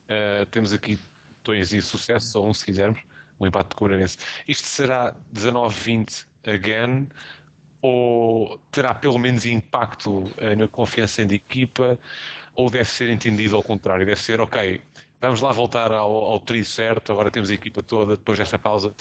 Uh, 0.09 0.45
temos 0.51 0.73
aqui 0.73 0.99
dois 1.43 1.71
e 1.71 1.81
sucesso, 1.81 2.27
só 2.27 2.45
um 2.45 2.53
se 2.53 2.65
quisermos, 2.65 3.01
um 3.39 3.47
empate 3.47 3.69
de 3.69 3.75
Coreirense. 3.75 4.17
Isto 4.47 4.67
será 4.67 5.15
19-20 5.33 6.25
again 6.45 7.07
ou 7.81 8.57
terá 8.71 8.93
pelo 8.93 9.17
menos 9.17 9.45
impacto 9.45 10.23
uh, 10.23 10.55
na 10.57 10.67
confiança 10.67 11.21
em 11.21 11.33
equipa 11.33 11.97
ou 12.53 12.69
deve 12.69 12.89
ser 12.89 13.09
entendido 13.09 13.55
ao 13.55 13.63
contrário, 13.63 14.05
deve 14.05 14.19
ser 14.19 14.41
ok, 14.41 14.81
vamos 15.21 15.41
lá 15.41 15.51
voltar 15.51 15.91
ao, 15.91 16.11
ao 16.11 16.39
trio 16.39 16.65
certo, 16.65 17.11
agora 17.11 17.31
temos 17.31 17.49
a 17.49 17.53
equipa 17.53 17.81
toda 17.83 18.17
depois 18.17 18.37
desta 18.37 18.57
pausa. 18.59 18.93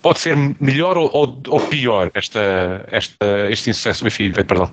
Pode 0.00 0.20
ser 0.20 0.36
melhor 0.60 0.98
ou, 0.98 1.10
ou, 1.14 1.42
ou 1.48 1.60
pior 1.60 2.10
esta, 2.12 2.86
esta, 2.90 3.50
este 3.50 3.70
insucesso 3.70 4.00
do 4.00 4.04
Benfica, 4.04 4.44
perdão? 4.44 4.70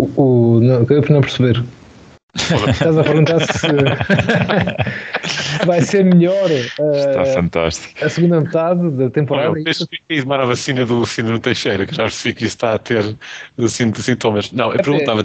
O, 0.00 0.08
o, 0.16 0.60
não, 0.60 0.86
eu 0.88 1.02
não 1.10 1.20
perceber. 1.20 1.62
Estás 2.70 2.96
a 2.96 3.02
perguntar 3.02 3.40
se 3.40 3.66
vai 5.66 5.82
ser 5.82 6.04
melhor 6.04 6.48
Está 6.50 7.22
uh, 7.22 7.26
fantástico. 7.34 8.04
a 8.04 8.08
segunda 8.08 8.40
metade 8.40 8.88
da 8.92 9.10
temporada. 9.10 9.50
Olha, 9.50 9.64
eu 9.66 9.74
fiz 10.08 10.22
tomar 10.22 10.40
a 10.40 10.46
vacina 10.46 10.86
do 10.86 11.04
síndrome 11.04 11.40
Teixeira, 11.40 11.84
que 11.84 11.94
já 11.94 12.04
percebi 12.04 12.34
que 12.34 12.44
isso 12.44 12.54
está 12.54 12.74
a 12.74 12.78
ter 12.78 13.16
sintomas. 13.68 14.52
Não, 14.52 14.72
eu 14.72 14.80
perguntava, 14.80 15.22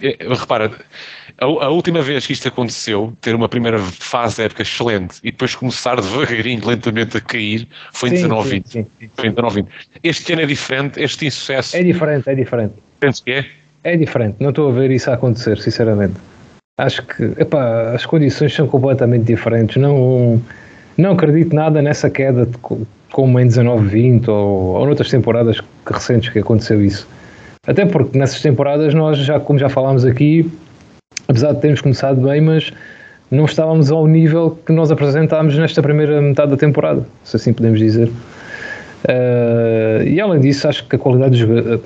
é, 0.00 0.16
repara, 0.34 0.70
a, 1.36 1.44
a, 1.44 1.68
última 1.68 2.00
vez 2.00 2.26
que 2.26 2.32
isto 2.32 2.46
aconteceu, 2.46 3.12
ter 3.20 3.34
uma 3.34 3.48
primeira 3.48 3.78
fase 3.80 4.38
da 4.38 4.44
época 4.44 4.62
excelente 4.62 5.18
e 5.24 5.32
depois 5.32 5.56
começar 5.56 5.96
devagarinho, 5.96 6.64
lentamente 6.64 7.16
a 7.16 7.20
cair, 7.20 7.66
foi 7.92 8.10
em 8.10 8.12
19 8.12 8.50
20. 8.50 8.86
Este 10.04 10.32
ano 10.32 10.42
é 10.42 10.46
diferente, 10.46 11.02
este 11.02 11.26
insucesso. 11.26 11.76
É 11.76 11.82
diferente, 11.82 12.30
é 12.30 12.34
diferente. 12.36 12.74
Penso 13.00 13.24
que 13.24 13.32
é? 13.32 13.59
É 13.82 13.96
diferente, 13.96 14.36
não 14.40 14.50
estou 14.50 14.68
a 14.68 14.72
ver 14.72 14.90
isso 14.90 15.10
a 15.10 15.14
acontecer, 15.14 15.58
sinceramente. 15.58 16.14
Acho 16.78 17.02
que 17.06 17.32
epá, 17.38 17.92
as 17.94 18.04
condições 18.04 18.54
são 18.54 18.66
completamente 18.66 19.24
diferentes. 19.24 19.76
Não, 19.76 20.40
não 20.96 21.12
acredito 21.12 21.54
nada 21.54 21.80
nessa 21.80 22.10
queda 22.10 22.46
de, 22.46 22.58
como 23.10 23.40
em 23.40 23.46
19-20 23.46 24.28
ou, 24.28 24.74
ou 24.76 24.86
noutras 24.86 25.10
temporadas 25.10 25.60
recentes 25.86 26.30
que 26.30 26.38
aconteceu 26.38 26.82
isso. 26.82 27.08
Até 27.66 27.86
porque 27.86 28.18
nessas 28.18 28.40
temporadas 28.40 28.94
nós 28.94 29.18
já, 29.18 29.38
como 29.38 29.58
já 29.58 29.68
falámos 29.68 30.04
aqui, 30.04 30.50
apesar 31.28 31.52
de 31.52 31.60
termos 31.60 31.80
começado 31.80 32.20
bem, 32.20 32.40
mas 32.40 32.72
não 33.30 33.44
estávamos 33.44 33.90
ao 33.90 34.06
nível 34.06 34.58
que 34.66 34.72
nós 34.72 34.90
apresentámos 34.90 35.56
nesta 35.56 35.82
primeira 35.82 36.20
metade 36.20 36.50
da 36.50 36.56
temporada, 36.56 37.06
se 37.24 37.36
assim 37.36 37.52
podemos 37.52 37.78
dizer. 37.78 38.08
Uh, 39.04 40.02
e 40.06 40.20
além 40.20 40.40
disso, 40.40 40.68
acho 40.68 40.86
que 40.86 40.96
a 40.96 40.98
qualidade 40.98 41.44
dos, 41.44 41.80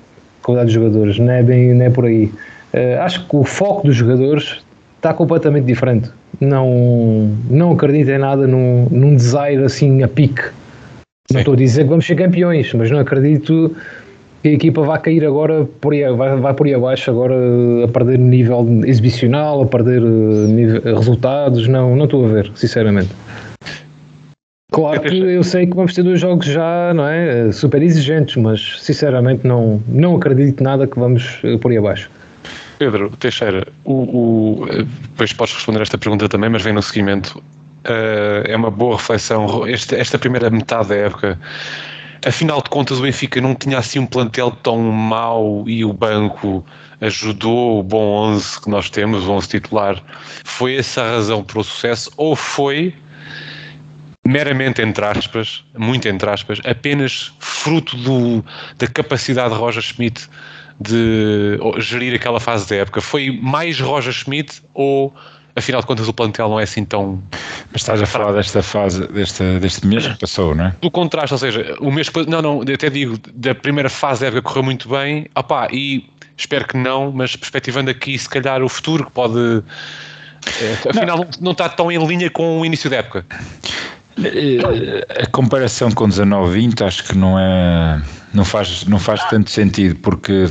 qualidade 0.44 0.66
dos 0.66 0.74
jogadores 0.74 1.18
não 1.18 1.32
é, 1.32 1.42
bem, 1.42 1.74
não 1.74 1.84
é 1.84 1.90
por 1.90 2.04
aí. 2.04 2.26
Uh, 2.72 3.00
acho 3.00 3.26
que 3.26 3.36
o 3.36 3.44
foco 3.44 3.86
dos 3.86 3.96
jogadores 3.96 4.62
está 4.96 5.12
completamente 5.14 5.64
diferente. 5.64 6.10
Não, 6.40 7.30
não 7.48 7.72
acredito 7.72 8.10
em 8.10 8.18
nada 8.18 8.46
num, 8.46 8.86
num 8.90 9.14
desire 9.14 9.64
assim 9.64 10.02
a 10.02 10.08
pique. 10.08 10.42
Sim. 10.42 11.34
Não 11.34 11.40
estou 11.40 11.54
a 11.54 11.56
dizer 11.56 11.84
que 11.84 11.88
vamos 11.88 12.06
ser 12.06 12.16
campeões, 12.16 12.72
mas 12.74 12.90
não 12.90 12.98
acredito 12.98 13.74
que 14.42 14.48
a 14.48 14.52
equipa 14.52 14.82
vá 14.82 14.98
cair 14.98 15.24
agora 15.24 15.66
por 15.80 15.94
aí, 15.94 16.04
vai, 16.12 16.36
vai 16.36 16.52
por 16.52 16.66
aí 16.66 16.74
abaixo 16.74 17.10
agora 17.10 17.34
a 17.82 17.88
perder 17.88 18.18
nível 18.18 18.66
exibicional, 18.84 19.62
a 19.62 19.66
perder 19.66 20.02
eh, 20.02 20.46
nível, 20.48 20.96
resultados, 20.96 21.66
não, 21.66 21.96
não 21.96 22.04
estou 22.04 22.26
a 22.26 22.28
ver, 22.28 22.52
sinceramente. 22.54 23.08
Claro 24.74 25.00
que 25.02 25.16
eu 25.16 25.44
sei 25.44 25.66
que 25.66 25.74
vamos 25.76 25.94
ter 25.94 26.02
dois 26.02 26.18
jogos 26.18 26.46
já, 26.46 26.92
não 26.92 27.06
é, 27.06 27.52
super 27.52 27.80
exigentes, 27.80 28.34
mas 28.36 28.76
sinceramente 28.80 29.46
não, 29.46 29.80
não 29.86 30.16
acredito 30.16 30.62
nada 30.62 30.84
que 30.84 30.98
vamos 30.98 31.38
eh, 31.44 31.56
por 31.58 31.70
aí 31.70 31.78
abaixo. 31.78 32.10
Pedro 32.78 33.10
Teixeira, 33.20 33.68
o, 33.84 33.92
o, 33.92 34.66
depois 35.10 35.32
podes 35.32 35.54
responder 35.54 35.80
esta 35.80 35.96
pergunta 35.96 36.28
também, 36.28 36.50
mas 36.50 36.62
vem 36.62 36.72
no 36.72 36.82
seguimento. 36.82 37.38
Uh, 37.86 38.42
é 38.48 38.56
uma 38.56 38.70
boa 38.70 38.96
reflexão. 38.96 39.64
Este, 39.68 39.94
esta 39.94 40.18
primeira 40.18 40.50
metade 40.50 40.88
da 40.88 40.96
época 40.96 41.38
afinal 42.26 42.62
de 42.62 42.70
contas 42.70 42.98
o 42.98 43.02
Benfica 43.02 43.40
não 43.40 43.54
tinha 43.54 43.78
assim 43.78 43.98
um 43.98 44.06
plantel 44.06 44.50
tão 44.50 44.78
mau 44.80 45.64
e 45.68 45.84
o 45.84 45.92
banco 45.92 46.64
ajudou 47.00 47.80
o 47.80 47.82
bom 47.82 48.32
11 48.32 48.62
que 48.62 48.70
nós 48.70 48.88
temos, 48.88 49.26
o 49.26 49.32
11 49.32 49.48
titular. 49.48 50.02
Foi 50.42 50.76
essa 50.76 51.02
a 51.02 51.10
razão 51.16 51.44
para 51.44 51.60
o 51.60 51.64
sucesso 51.64 52.10
ou 52.16 52.34
foi 52.34 52.94
meramente 54.26 54.80
entre 54.82 55.04
aspas, 55.04 55.64
muito 55.76 56.08
entre 56.08 56.28
aspas, 56.30 56.60
apenas 56.64 57.32
fruto 57.38 57.96
do, 57.98 58.44
da 58.78 58.86
capacidade 58.86 59.52
de 59.52 59.60
Roger 59.60 59.82
Schmidt 59.82 60.28
de 60.80 61.58
gerir 61.78 62.14
aquela 62.14 62.40
fase 62.40 62.68
da 62.68 62.76
época? 62.76 63.00
Foi 63.00 63.30
mais 63.30 63.78
Roger 63.80 64.12
Schmidt 64.12 64.62
ou 64.72 65.14
afinal 65.56 65.80
de 65.80 65.86
contas 65.86 66.08
o 66.08 66.12
plantel 66.12 66.48
não 66.48 66.58
é 66.58 66.64
assim 66.64 66.84
tão. 66.84 67.22
Mas 67.72 67.82
estás 67.82 68.02
a 68.02 68.06
falar 68.06 68.32
desta 68.32 68.62
fase, 68.62 69.06
deste, 69.08 69.58
deste 69.58 69.86
mês 69.86 70.06
que 70.06 70.18
passou, 70.18 70.54
não 70.54 70.66
é? 70.66 70.74
Do 70.80 70.90
contraste, 70.90 71.32
ou 71.32 71.38
seja, 71.38 71.76
o 71.80 71.90
mês. 71.90 72.10
Não, 72.26 72.42
não, 72.42 72.62
até 72.62 72.90
digo, 72.90 73.18
da 73.34 73.54
primeira 73.54 73.88
fase 73.88 74.22
da 74.22 74.26
época 74.28 74.42
correu 74.42 74.62
muito 74.62 74.88
bem, 74.88 75.26
opá, 75.34 75.68
e 75.70 76.08
espero 76.36 76.66
que 76.66 76.76
não, 76.76 77.12
mas 77.12 77.36
perspectivando 77.36 77.90
aqui, 77.90 78.18
se 78.18 78.28
calhar 78.28 78.62
o 78.62 78.68
futuro 78.68 79.04
que 79.06 79.12
pode. 79.12 79.62
É, 80.60 80.90
afinal, 80.90 81.18
não. 81.18 81.28
não 81.40 81.52
está 81.52 81.68
tão 81.68 81.90
em 81.90 82.04
linha 82.04 82.28
com 82.28 82.60
o 82.60 82.66
início 82.66 82.90
da 82.90 82.96
época. 82.96 83.24
Eh, 84.22 85.06
a 85.22 85.26
comparação 85.26 85.90
com 85.90 86.08
19-20 86.08 86.82
acho 86.82 87.04
que 87.04 87.18
não 87.18 87.38
é 87.38 88.00
não 88.32 88.44
faz, 88.44 88.84
não 88.86 88.98
faz 88.98 89.22
tanto 89.28 89.50
sentido, 89.50 89.96
porque 89.96 90.48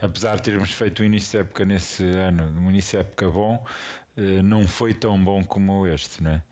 apesar 0.00 0.36
de 0.36 0.42
termos 0.42 0.70
feito 0.70 1.00
o 1.00 1.04
início 1.04 1.32
de 1.32 1.44
época 1.44 1.64
nesse 1.64 2.04
ano, 2.04 2.44
um 2.60 2.70
início 2.70 3.00
de 3.00 3.06
época 3.06 3.30
bom, 3.30 3.66
eh, 4.16 4.42
não 4.42 4.66
foi 4.66 4.94
tão 4.94 5.22
bom 5.22 5.44
como 5.44 5.86
este, 5.86 6.22
né? 6.22 6.42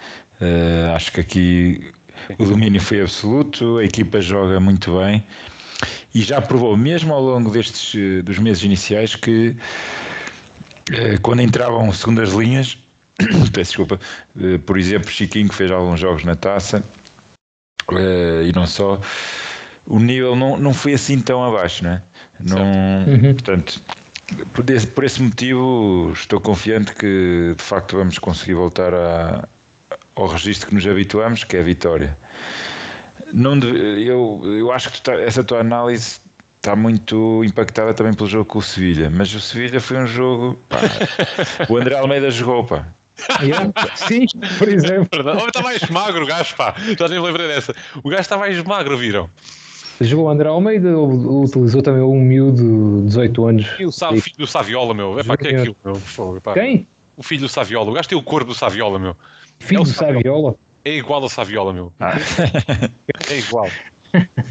Acho 0.95 1.13
que 1.13 1.21
aqui 1.21 1.93
o 2.39 2.45
domínio 2.45 2.81
foi 2.81 3.01
absoluto, 3.01 3.79
a 3.79 3.85
equipa 3.85 4.21
joga 4.21 4.61
muito 4.61 4.99
bem 4.99 5.25
e 6.15 6.23
já 6.23 6.41
provou, 6.43 6.77
mesmo 6.77 7.15
ao 7.15 7.23
longo 7.23 7.51
destes 7.51 7.95
eh, 7.95 8.23
dos 8.23 8.39
meses 8.39 8.63
iniciais, 8.63 9.17
que 9.17 9.57
quando 11.23 11.41
entravam 11.41 11.91
segundas 11.93 12.31
linhas, 12.31 12.77
peço 13.53 13.71
desculpa, 13.71 14.01
por 14.67 14.79
exemplo, 14.79 15.11
Chiquinho 15.11 15.49
que 15.49 15.55
fez 15.55 15.71
alguns 15.71 16.01
jogos 16.01 16.25
na 16.25 16.35
taça 16.35 16.85
e 17.93 18.53
não 18.55 18.67
só 18.67 19.01
o 19.87 19.99
nível 19.99 20.35
não, 20.35 20.57
não 20.57 20.73
foi 20.73 20.95
assim 20.95 21.21
tão 21.21 21.45
abaixo, 21.45 21.85
não 21.85 21.91
é? 21.93 22.03
Uhum. 22.41 23.35
Portanto, 23.35 23.81
por 24.53 24.69
esse, 24.71 24.87
por 24.87 25.05
esse 25.05 25.23
motivo 25.23 26.13
estou 26.13 26.41
confiante 26.41 26.95
que 26.95 27.55
de 27.57 27.63
facto 27.63 27.97
vamos 27.97 28.19
conseguir 28.19 28.55
voltar 28.55 28.95
a, 28.95 29.47
ao 30.17 30.27
registro 30.27 30.69
que 30.69 30.75
nos 30.75 30.87
habituamos, 30.87 31.45
que 31.45 31.57
é 31.57 31.61
a 31.61 31.63
vitória. 31.63 32.17
Não 33.33 33.59
deve, 33.59 34.05
eu, 34.05 34.43
eu 34.45 34.73
acho 34.73 34.91
que 34.91 35.01
tá, 35.03 35.15
essa 35.15 35.45
tua 35.45 35.61
análise 35.61 36.21
está 36.57 36.75
muito 36.75 37.45
impactada 37.45 37.93
também 37.93 38.15
pelo 38.15 38.29
jogo 38.29 38.47
com 38.47 38.59
o 38.59 38.63
Sevilha, 38.63 39.11
mas 39.11 39.35
o 39.35 39.41
Sevilha 39.41 39.81
foi 39.81 39.99
um 39.99 40.07
jogo. 40.07 40.59
Pá, 40.69 40.79
o 41.69 41.77
André 41.77 41.97
Almeida 41.97 42.31
jogou, 42.31 42.65
pá. 42.65 42.87
Yeah. 43.41 43.73
Sim, 43.95 44.27
por 44.59 44.69
exemplo. 44.69 45.09
Está 45.47 45.63
mais 45.63 45.89
magro 45.89 46.25
o 46.25 46.27
gajo, 46.27 46.57
pá. 46.57 46.75
Já 46.99 47.09
nem 47.09 47.21
lembrei 47.21 47.47
dessa. 47.47 47.75
O 48.03 48.09
gajo 48.09 48.23
está 48.23 48.37
mais 48.37 48.63
magro, 48.65 48.97
viram? 48.99 49.31
Jogou 50.01 50.29
André 50.29 50.49
Almeida, 50.49 50.99
utilizou 50.99 51.81
também 51.81 52.03
um 52.03 52.21
miúdo 52.21 53.03
de 53.03 53.07
18 53.07 53.47
anos. 53.47 53.67
E 53.79 53.87
o, 53.87 53.93
Sa 53.93 54.11
o 54.11 54.21
filho 54.21 54.37
do 54.39 54.47
Saviola, 54.47 54.93
meu. 54.93 55.19
É 55.19 55.23
para 55.23 55.37
que 55.37 55.49
é 55.49 55.61
aquilo, 55.61 55.77
meu? 55.85 55.95
Quem? 56.55 56.87
O 57.17 57.23
filho 57.23 57.43
do 57.43 57.49
Saviola. 57.49 57.91
O 57.91 57.95
gajo 57.95 58.09
tem 58.09 58.19
o 58.19 58.23
corpo 58.23 58.49
do 58.49 58.55
Saviola, 58.55 58.99
meu. 58.99 59.17
Filho 59.61 59.83
é 59.83 59.85
do 59.85 59.91
Saviola? 59.91 60.57
É 60.85 60.97
igual 60.97 61.23
ao 61.23 61.29
Saviola, 61.29 61.73
meu. 61.73 61.93
Ah. 62.01 62.15
é 63.31 63.39
igual. 63.39 63.69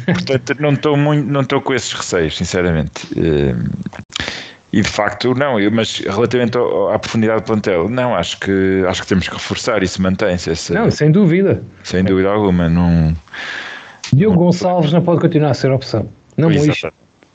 Portanto, 0.06 0.56
não 0.60 0.72
estou 0.72 0.96
muito, 0.96 1.30
não 1.30 1.40
estou 1.42 1.60
com 1.60 1.74
esses 1.74 1.92
receios, 1.92 2.36
sinceramente. 2.36 3.06
E 4.74 4.82
de 4.82 4.88
facto, 4.88 5.32
não, 5.34 5.54
mas 5.70 6.00
relativamente 6.00 6.58
à 6.92 6.98
profundidade 6.98 7.42
do 7.42 7.44
plantel, 7.44 7.88
não, 7.88 8.12
acho 8.12 8.40
que, 8.40 8.84
acho 8.88 9.02
que 9.02 9.06
temos 9.06 9.28
que 9.28 9.34
reforçar, 9.34 9.84
isso 9.84 10.02
mantém-se. 10.02 10.72
Não, 10.72 10.90
sem 10.90 11.12
dúvida. 11.12 11.62
Sem 11.84 12.02
dúvida 12.02 12.28
alguma. 12.28 12.68
Não, 12.68 13.14
Diogo 14.12 14.36
Gonçalves 14.36 14.92
não 14.92 15.00
pode 15.00 15.20
continuar 15.20 15.50
a 15.50 15.54
ser 15.54 15.70
opção. 15.70 16.08
Não 16.36 16.48
me 16.48 16.56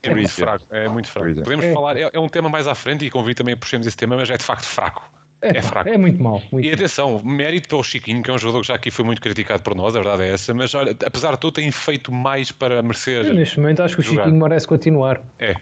É 0.02 0.14
muito 0.14 0.28
fraco, 0.28 0.66
é 0.70 0.86
muito 0.86 1.08
fraco. 1.08 1.34
Podemos 1.36 1.64
é. 1.64 1.72
falar, 1.72 1.96
é, 1.96 2.10
é, 2.12 2.20
um 2.20 2.28
tema 2.28 2.50
mais 2.50 2.66
à 2.66 2.74
frente 2.74 3.06
e 3.06 3.10
convido 3.10 3.38
também 3.38 3.54
a 3.54 3.56
puxemos 3.56 3.86
esse 3.86 3.96
tema, 3.96 4.16
mas 4.16 4.28
é 4.28 4.36
de 4.36 4.44
facto 4.44 4.66
fraco. 4.66 5.10
é, 5.40 5.56
é 5.56 5.62
fraco. 5.62 5.88
É 5.88 5.96
muito 5.96 6.22
mal. 6.22 6.42
Muito 6.52 6.68
e 6.68 6.70
atenção, 6.70 7.22
mérito 7.24 7.70
para 7.70 7.78
o 7.78 7.82
Chiquinho, 7.82 8.22
que 8.22 8.30
é 8.30 8.34
um 8.34 8.38
jogador 8.38 8.60
que 8.60 8.68
já 8.68 8.74
aqui 8.74 8.90
foi 8.90 9.06
muito 9.06 9.22
criticado 9.22 9.62
por 9.62 9.74
nós, 9.74 9.96
a 9.96 10.00
verdade 10.02 10.24
é 10.24 10.34
essa, 10.34 10.52
mas 10.52 10.74
olha, 10.74 10.94
apesar 11.06 11.30
de 11.30 11.38
tudo, 11.38 11.54
tem 11.54 11.70
feito 11.72 12.12
mais 12.12 12.52
para 12.52 12.82
merecer. 12.82 13.24
Eu, 13.24 13.32
neste 13.32 13.58
momento 13.58 13.82
acho 13.82 13.94
que 13.94 14.02
o 14.02 14.04
jogar. 14.04 14.24
Chiquinho 14.24 14.42
merece 14.42 14.66
continuar. 14.66 15.22
É. 15.38 15.56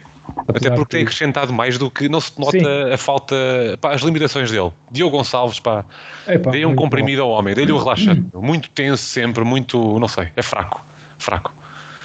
Até 0.48 0.70
porque 0.70 0.96
tem 0.96 1.02
acrescentado 1.02 1.52
mais 1.52 1.78
do 1.78 1.90
que 1.90 2.08
não 2.08 2.20
se 2.20 2.32
nota 2.38 2.58
Sim. 2.58 2.92
a 2.92 2.96
falta, 2.98 3.36
pá, 3.80 3.92
as 3.92 4.02
limitações 4.02 4.50
dele. 4.50 4.70
Diogo 4.90 5.16
Gonçalves, 5.16 5.60
pá, 5.60 5.84
dê 6.50 6.64
um 6.64 6.74
comprimido 6.74 7.22
bom. 7.22 7.28
ao 7.28 7.38
homem, 7.38 7.54
dê-lhe 7.54 7.72
um 7.72 7.78
relaxante. 7.82 8.24
muito 8.34 8.70
tenso 8.70 9.02
sempre, 9.02 9.44
muito, 9.44 9.98
não 9.98 10.08
sei, 10.08 10.28
é 10.36 10.42
fraco. 10.42 10.84
Fraco. 11.18 11.52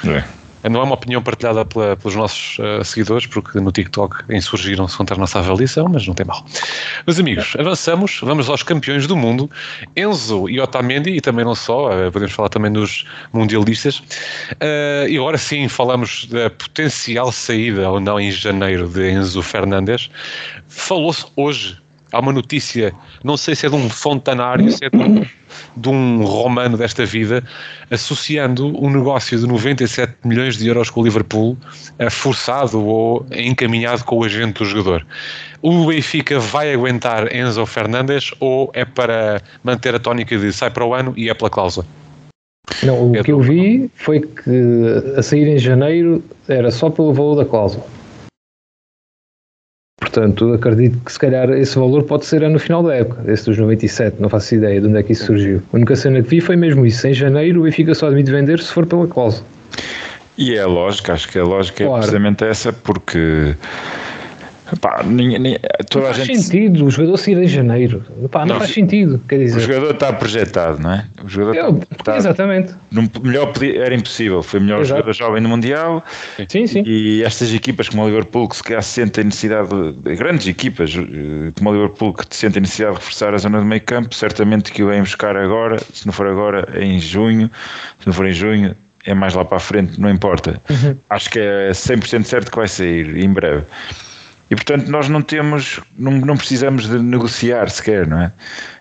É. 0.06 0.24
Não 0.70 0.82
é 0.82 0.84
uma 0.84 0.96
opinião 0.96 1.22
partilhada 1.22 1.65
pela, 1.65 1.96
pelos 1.98 2.15
nossos 2.15 2.58
uh, 2.60 2.84
seguidores, 2.84 3.27
porque 3.27 3.60
no 3.60 3.72
TikTok 3.72 4.24
insurgiram-se 4.29 4.96
contra 4.98 5.15
a 5.15 5.20
nossa 5.20 5.39
avaliação, 5.39 5.88
mas 5.89 6.08
não 6.08 6.13
tem 6.13 6.25
mal. 6.25 6.46
Meus 7.05 7.20
amigos, 7.20 7.53
avançamos, 7.60 8.20
vamos 8.22 8.50
aos 8.50 8.63
campeões 8.63 9.08
do 9.08 9.15
mundo. 9.15 9.50
Enzo 9.96 10.50
e 10.50 10.60
Otamendi, 10.60 11.12
e 11.12 11.22
também 11.22 11.46
não 11.46 11.55
só, 11.55 11.89
uh, 11.89 12.12
podemos 12.12 12.34
falar 12.34 12.50
também 12.50 12.72
dos 12.72 13.05
mundialistas. 13.34 13.98
Uh, 14.53 15.08
e 15.10 15.17
agora 15.17 15.38
sim 15.38 15.67
falamos 15.67 16.25
da 16.25 16.50
potencial 16.50 17.32
saída 17.32 17.89
ou 17.89 18.00
não 18.00 18.20
em 18.20 18.32
janeiro 18.32 18.88
de 18.88 19.12
Enzo 19.12 19.41
Fernandes. 19.41 20.10
Falou-se 20.67 21.25
hoje 21.36 21.83
há 22.13 22.20
uma 22.20 22.32
notícia, 22.32 22.93
não 23.24 23.36
sei 23.36 23.55
se 23.55 23.65
é 23.65 23.70
de 23.70 23.75
um 23.75 23.89
fontanário, 23.89 24.72
se 24.72 24.86
é 24.86 24.89
de 24.89 24.98
um, 24.98 25.25
de 25.75 25.89
um 25.89 26.24
romano 26.24 26.77
desta 26.77 27.05
vida, 27.05 27.43
associando 27.89 28.67
um 28.82 28.89
negócio 28.89 29.38
de 29.38 29.48
97 29.48 30.13
milhões 30.24 30.58
de 30.58 30.67
euros 30.67 30.89
com 30.89 31.01
o 31.01 31.03
Liverpool, 31.03 31.58
forçado 32.12 32.86
ou 32.86 33.25
encaminhado 33.36 34.05
com 34.05 34.17
o 34.17 34.24
agente 34.24 34.60
do 34.60 34.65
jogador. 34.65 35.05
O 35.62 35.88
Benfica 35.88 36.39
vai 36.39 36.72
aguentar 36.72 37.36
Enzo 37.36 37.65
Fernandes 37.65 38.32
ou 38.39 38.70
é 38.74 38.86
para 38.86 39.41
manter 39.63 39.96
a 39.96 40.00
tónica 40.00 40.38
de 40.38 40.53
sai 40.53 40.70
para 40.70 40.86
o 40.86 40.93
ano 40.93 41.13
e 41.17 41.29
é 41.29 41.34
pela 41.34 41.50
cláusula? 41.50 41.86
Não, 42.84 43.12
o 43.12 43.15
é 43.15 43.24
que 43.24 43.32
eu 43.32 43.39
vi 43.39 43.89
foi 43.96 44.22
que 44.22 45.17
a 45.17 45.22
sair 45.22 45.48
em 45.48 45.58
janeiro 45.58 46.24
era 46.48 46.70
só 46.70 46.89
pelo 46.89 47.13
valor 47.13 47.36
da 47.36 47.46
cláusula. 47.46 47.86
Portanto, 50.04 50.52
acredito 50.54 51.00
que 51.06 51.14
se 51.14 51.18
calhar 51.18 51.50
esse 51.52 51.80
valor 51.80 52.04
pode 52.04 52.26
ser 52.26 52.42
no 52.50 52.60
final 52.60 52.84
da 52.84 52.94
época, 52.94 53.24
esse 53.32 53.46
dos 53.46 53.58
97, 53.58 54.18
não 54.20 54.28
faço 54.28 54.54
ideia 54.54 54.82
de 54.82 54.88
onde 54.88 54.98
é 54.98 55.04
que 55.04 55.14
isso 55.14 55.28
surgiu. 55.28 55.62
A 55.72 55.78
única 55.78 55.96
cena 55.96 56.22
que 56.22 56.28
vi 56.28 56.42
foi 56.42 56.58
mesmo 56.58 56.86
isso. 56.86 57.08
Em 57.08 57.14
janeiro 57.14 57.62
o 57.62 57.64
Benfica 57.64 57.96
só 57.96 58.08
admite 58.08 58.30
vender 58.30 58.60
se 58.60 58.74
for 58.74 58.86
pela 58.86 59.08
cláusula. 59.08 59.46
E 60.38 60.56
é 60.56 60.60
a 60.60 60.68
lógica, 60.68 61.14
acho 61.14 61.30
que 61.30 61.40
a 61.40 61.44
lógica 61.44 61.84
é 61.84 61.86
claro. 61.86 62.00
é 62.00 62.02
precisamente 62.02 62.44
essa, 62.44 62.74
porque 62.74 63.56
Pá, 64.80 65.01
nem, 65.06 65.39
nem, 65.39 65.58
toda 65.89 66.08
não 66.08 66.13
faz 66.13 66.25
gente... 66.25 66.42
sentido 66.42 66.86
o 66.86 66.89
jogador 66.89 67.18
sair 67.18 67.38
em 67.38 67.48
janeiro. 67.48 68.03
Pá, 68.32 68.42
não, 68.42 68.53
não, 68.53 68.60
faz 68.60 68.72
sentido. 68.72 69.22
Quer 69.27 69.39
dizer... 69.39 69.58
O 69.58 69.62
jogador 69.62 69.92
está 69.92 70.13
projetado, 70.13 70.82
não 70.82 70.94
é? 70.94 71.06
O 71.24 71.30
jogador 71.30 71.56
Eu, 71.56 71.82
está, 71.92 72.18
exatamente. 72.18 72.74
Num, 72.92 73.08
melhor 73.22 73.51
era 73.62 73.94
impossível. 73.94 74.42
Foi 74.44 74.60
o 74.60 74.63
melhor 74.63 74.82
Exato. 74.82 75.00
jogador 75.00 75.13
jovem 75.13 75.42
no 75.42 75.50
Mundial. 75.50 76.03
Sim, 76.48 76.68
sim. 76.68 76.84
E 76.86 77.24
estas 77.24 77.53
equipas 77.53 77.89
como 77.89 78.03
o 78.03 78.08
Liverpool, 78.08 78.48
que 78.48 78.56
se 78.56 78.63
calhar 78.63 78.84
sentem 78.84 79.25
necessidade, 79.25 79.70
de, 79.70 80.15
grandes 80.15 80.48
equipas 80.48 80.96
eh, 80.96 81.51
como 81.58 81.70
o 81.70 81.74
Liverpool, 81.74 82.13
que 82.13 82.36
sentem 82.36 82.62
necessidade 82.62 82.96
de 82.96 83.00
reforçar 83.00 83.34
a 83.34 83.38
zona 83.38 83.60
do 83.60 83.65
meio 83.65 83.82
campo, 83.82 84.13
certamente 84.13 84.72
que 84.72 84.84
o 84.84 84.88
vêm 84.88 85.01
buscar 85.01 85.36
agora. 85.36 85.77
Se 85.94 86.06
não 86.06 86.13
for 86.13 86.27
agora, 86.27 86.68
é 86.74 86.84
em 86.84 87.00
junho. 87.00 87.50
Se 88.00 88.08
não 88.08 88.13
for 88.13 88.25
em 88.25 88.34
junho, 88.34 88.75
é 89.06 89.13
mais 89.13 89.34
lá 89.34 89.44
para 89.44 89.58
a 89.58 89.60
frente, 89.60 90.00
não 90.00 90.10
importa. 90.10 90.62
Uhum. 90.70 90.98
Acho 91.10 91.30
que 91.30 91.39
é 91.39 91.72
100% 91.72 92.24
certo 92.24 92.51
que 92.51 92.58
vai 92.58 92.68
sair 92.68 93.18
em 93.18 93.32
breve. 93.32 93.63
E 94.54 94.56
portanto 94.56 94.88
nós 94.88 95.10
não 95.10 95.20
temos, 95.20 95.80
não, 95.98 96.12
não 96.12 96.38
precisamos 96.38 96.88
de 96.88 97.00
negociar 97.00 97.72
sequer, 97.72 98.06
não 98.06 98.22
é? 98.22 98.32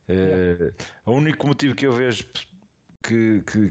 Uh, 0.06 0.70
o 1.06 1.12
único 1.12 1.46
motivo 1.46 1.74
que 1.74 1.86
eu 1.86 1.92
vejo 1.92 2.26
que, 3.02 3.40
que, 3.40 3.70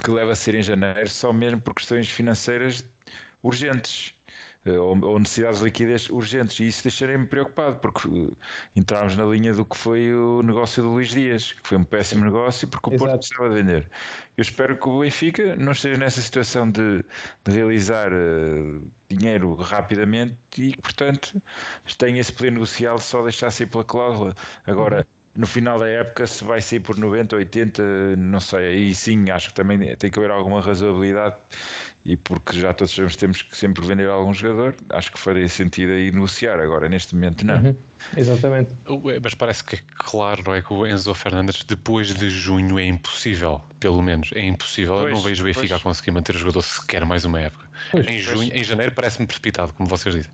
que 0.00 0.10
leva 0.12 0.30
a 0.30 0.36
ser 0.36 0.54
em 0.54 0.62
janeiro 0.62 1.08
só 1.08 1.32
mesmo 1.32 1.60
por 1.60 1.74
questões 1.74 2.08
financeiras 2.08 2.88
urgentes. 3.42 4.14
Eh, 4.64 4.78
ou, 4.78 5.18
necessidades 5.18 5.58
de 5.58 5.64
liquidez 5.64 6.08
urgentes, 6.08 6.60
e 6.60 6.68
isso 6.68 6.84
deixaria-me 6.84 7.26
preocupado, 7.26 7.76
porque 7.78 8.08
eh, 8.08 8.30
entramos 8.76 9.16
na 9.16 9.24
linha 9.24 9.52
do 9.52 9.64
que 9.64 9.76
foi 9.76 10.14
o 10.14 10.40
negócio 10.42 10.82
do 10.84 10.90
Luís 10.90 11.08
Dias, 11.08 11.52
que 11.52 11.68
foi 11.68 11.78
um 11.78 11.84
péssimo 11.84 12.24
negócio, 12.24 12.68
porque 12.68 12.90
o 12.90 12.94
Exato. 12.94 13.10
Porto 13.10 13.18
precisava 13.18 13.48
de 13.50 13.54
vender. 13.56 13.90
Eu 14.36 14.42
espero 14.42 14.76
que 14.76 14.88
o 14.88 15.00
Benfica 15.00 15.56
não 15.56 15.72
esteja 15.72 15.98
nessa 15.98 16.20
situação 16.20 16.70
de, 16.70 17.04
de 17.44 17.52
realizar 17.52 18.12
uh, 18.12 18.88
dinheiro 19.08 19.54
rapidamente 19.56 20.36
e 20.58 20.72
que, 20.72 20.80
portanto, 20.80 21.42
tenha 21.98 22.20
esse 22.20 22.32
poder 22.32 22.52
negocial 22.52 22.98
só 22.98 23.22
deixar 23.22 23.50
sair 23.50 23.66
pela 23.66 23.84
cláusula. 23.84 24.34
Agora. 24.64 24.98
Uhum 24.98 25.22
no 25.34 25.46
final 25.46 25.78
da 25.78 25.88
época, 25.88 26.26
se 26.26 26.44
vai 26.44 26.60
sair 26.60 26.80
por 26.80 26.98
90, 26.98 27.36
80, 27.36 28.16
não 28.16 28.38
sei, 28.38 28.66
aí 28.66 28.94
sim 28.94 29.30
acho 29.30 29.48
que 29.48 29.54
também 29.54 29.96
tem 29.96 30.10
que 30.10 30.18
haver 30.18 30.30
alguma 30.30 30.60
razoabilidade 30.60 31.36
e 32.04 32.16
porque 32.16 32.58
já 32.58 32.72
todos 32.72 32.92
sabemos 32.92 33.14
que 33.14 33.20
temos 33.20 33.42
que 33.42 33.56
sempre 33.56 33.86
vender 33.86 34.08
algum 34.08 34.34
jogador, 34.34 34.74
acho 34.90 35.12
que 35.12 35.18
faria 35.18 35.48
sentido 35.48 35.92
aí 35.92 36.10
negociar, 36.10 36.58
agora 36.58 36.88
neste 36.88 37.14
momento 37.14 37.46
não. 37.46 37.62
Uhum, 37.62 37.76
exatamente. 38.16 38.70
Mas 39.22 39.34
parece 39.34 39.62
que 39.62 39.76
é 39.76 39.78
claro, 39.94 40.42
não 40.44 40.54
é 40.54 40.62
que 40.62 40.72
o 40.72 40.86
Enzo 40.86 41.14
Fernandes 41.14 41.62
depois 41.62 42.12
de 42.12 42.28
junho 42.28 42.78
é 42.78 42.86
impossível, 42.86 43.60
pelo 43.78 44.02
menos, 44.02 44.30
é 44.34 44.44
impossível, 44.44 44.94
pois, 44.94 45.06
eu 45.06 45.14
não 45.14 45.22
vejo 45.22 45.42
o 45.42 45.46
Benfica 45.46 45.76
a 45.76 45.80
conseguir 45.80 46.10
manter 46.10 46.34
o 46.34 46.38
jogador 46.38 46.62
sequer 46.62 47.04
mais 47.04 47.24
uma 47.24 47.40
época. 47.40 47.66
Pois, 47.92 48.06
em 48.06 48.18
junho, 48.18 48.48
pois. 48.48 48.60
em 48.60 48.64
janeiro 48.64 48.92
parece-me 48.94 49.26
precipitado, 49.26 49.72
como 49.72 49.88
vocês 49.88 50.14
dizem. 50.14 50.32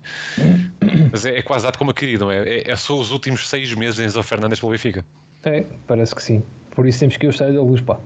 Mas 1.11 1.25
é, 1.25 1.37
é 1.37 1.41
quase 1.41 1.65
dado 1.65 1.77
como 1.77 1.93
querido, 1.93 2.25
não 2.25 2.31
é? 2.31 2.47
é? 2.47 2.71
É 2.71 2.75
só 2.75 2.97
os 2.97 3.11
últimos 3.11 3.47
seis 3.47 3.73
meses 3.75 3.95
de 3.95 4.05
Enzo 4.05 4.21
Fernandes 4.23 4.59
pelo 4.59 4.71
Benfica. 4.71 5.05
É, 5.43 5.63
parece 5.85 6.15
que 6.15 6.23
sim. 6.23 6.43
Por 6.71 6.87
isso 6.87 6.99
temos 6.99 7.17
que 7.17 7.25
ir 7.25 7.27
ao 7.27 7.31
estádio 7.31 7.55
da 7.55 7.61
luz, 7.61 7.81
pá. 7.81 7.99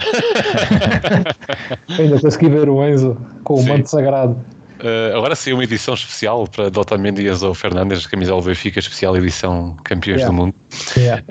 Ainda 1.98 2.20
consegui 2.20 2.48
ver 2.48 2.68
o 2.68 2.86
Enzo 2.86 3.16
com 3.44 3.54
o 3.54 3.58
sim. 3.58 3.68
manto 3.68 3.90
sagrado. 3.90 4.36
Uh, 4.80 5.14
agora 5.16 5.36
sim, 5.36 5.52
uma 5.52 5.62
edição 5.62 5.92
especial 5.92 6.46
para 6.46 6.70
Dotamendi 6.70 7.22
e 7.22 7.28
Enzo 7.28 7.52
Fernandes, 7.52 8.06
camisola 8.06 8.42
Benfica, 8.42 8.78
especial 8.78 9.14
edição 9.16 9.76
Campeões 9.84 10.20
yeah. 10.20 10.26
do 10.26 10.32
Mundo. 10.32 10.54
Yeah. 10.96 11.22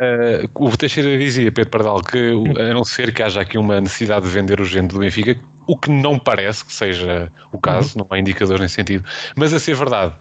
Uh, 0.54 0.66
o 0.66 0.78
Teixeira 0.78 1.18
dizia, 1.18 1.52
Pedro 1.52 1.72
Pardal, 1.72 2.02
que 2.02 2.32
a 2.60 2.74
não 2.74 2.84
ser 2.84 3.12
que 3.12 3.24
haja 3.24 3.42
aqui 3.42 3.58
uma 3.58 3.82
necessidade 3.82 4.26
de 4.26 4.32
vender 4.32 4.60
urgente 4.60 4.94
do 4.94 5.00
Benfica, 5.00 5.36
o 5.66 5.78
que 5.78 5.90
não 5.90 6.18
parece 6.20 6.64
que 6.64 6.74
seja 6.74 7.32
o 7.52 7.60
caso, 7.60 7.98
uhum. 7.98 8.06
não 8.10 8.16
há 8.16 8.20
indicadores 8.20 8.62
nesse 8.62 8.76
sentido, 8.76 9.04
mas 9.36 9.54
a 9.54 9.60
ser 9.60 9.76
verdade, 9.76 10.14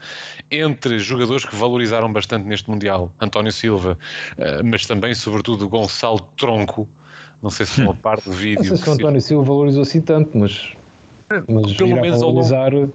entre 0.51 0.99
jogadores 0.99 1.45
que 1.45 1.55
valorizaram 1.55 2.11
bastante 2.13 2.47
neste 2.47 2.71
Mundial, 2.71 3.15
António 3.21 3.53
Silva, 3.53 3.99
uh, 4.39 4.65
mas 4.65 4.87
também, 4.87 5.15
sobretudo, 5.15 5.69
Gonçalo 5.69 6.21
Tronco, 6.37 6.89
não 7.43 7.51
sei 7.51 7.67
se 7.67 7.81
uma 7.81 7.95
parte 7.95 8.29
do 8.29 8.35
vídeo. 8.35 8.59
Não 8.59 8.65
sei 8.65 8.77
se 8.77 8.89
o 8.89 8.93
António 8.93 9.21
Silva 9.21 9.45
valorizou 9.45 9.83
assim 9.83 10.01
tanto, 10.01 10.37
mas, 10.37 10.73
mas 11.31 11.73
pelo 11.75 11.97
menos 11.97 12.21
valorizar. 12.21 12.73
Ao 12.73 12.81
longo 12.81 12.93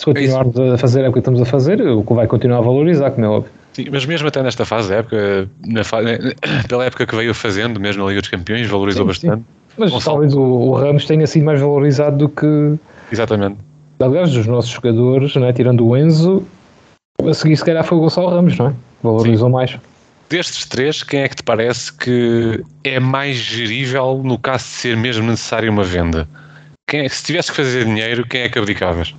se 0.00 0.04
continuarmos 0.04 0.56
é 0.56 0.70
a 0.70 0.78
fazer 0.78 1.06
o 1.06 1.12
que 1.12 1.18
estamos 1.18 1.40
a 1.40 1.44
fazer, 1.44 1.80
o 1.82 2.02
que 2.02 2.14
vai 2.14 2.26
continuar 2.26 2.58
a 2.58 2.62
valorizar, 2.62 3.10
como 3.10 3.26
é 3.26 3.28
óbvio. 3.28 3.52
Sim, 3.72 3.86
mas 3.92 4.06
mesmo 4.06 4.26
até 4.28 4.42
nesta 4.42 4.64
fase 4.64 4.88
da 4.88 4.96
época, 4.96 5.48
na 5.66 5.82
pela 6.68 6.84
época 6.86 7.06
que 7.06 7.14
veio 7.14 7.34
fazendo, 7.34 7.78
mesmo 7.78 8.02
na 8.02 8.08
Liga 8.08 8.22
dos 8.22 8.30
Campeões, 8.30 8.66
valorizou 8.66 9.02
sim, 9.02 9.08
bastante. 9.08 9.42
Sim. 9.42 9.74
Mas 9.76 9.90
Gonçalo. 9.90 10.16
talvez 10.16 10.34
o, 10.34 10.40
o, 10.40 10.72
Ramos 10.72 11.04
tenha 11.06 11.26
sido 11.26 11.44
mais 11.44 11.60
valorizado 11.60 12.16
do 12.16 12.28
que. 12.28 12.78
Exatamente. 13.12 13.56
Aliás, 14.00 14.32
dos 14.32 14.46
nossos 14.46 14.70
jogadores, 14.70 15.34
né, 15.36 15.52
tirando 15.52 15.86
o 15.86 15.96
Enzo, 15.96 16.42
a 17.22 17.34
seguir 17.34 17.56
se 17.56 17.64
calhar 17.64 17.84
foi 17.84 17.98
o 17.98 18.00
Gonçalo 18.00 18.30
Ramos, 18.30 18.56
não 18.56 18.68
é? 18.68 18.72
Valorizou 19.02 19.48
sim. 19.48 19.52
mais. 19.52 19.78
Destes 20.30 20.64
três, 20.64 21.02
quem 21.02 21.22
é 21.22 21.28
que 21.28 21.34
te 21.34 21.42
parece 21.42 21.92
que 21.92 22.62
é 22.84 23.00
mais 23.00 23.34
gerível 23.34 24.22
no 24.22 24.38
caso 24.38 24.62
de 24.62 24.70
ser 24.70 24.96
mesmo 24.96 25.26
necessário 25.28 25.72
uma 25.72 25.82
venda? 25.82 26.28
Quem 26.88 27.00
é, 27.00 27.08
se 27.08 27.24
tivesse 27.24 27.50
que 27.50 27.56
fazer 27.56 27.84
dinheiro, 27.84 28.24
quem 28.24 28.42
é 28.42 28.48
que 28.48 28.56
abdicavas? 28.56 29.12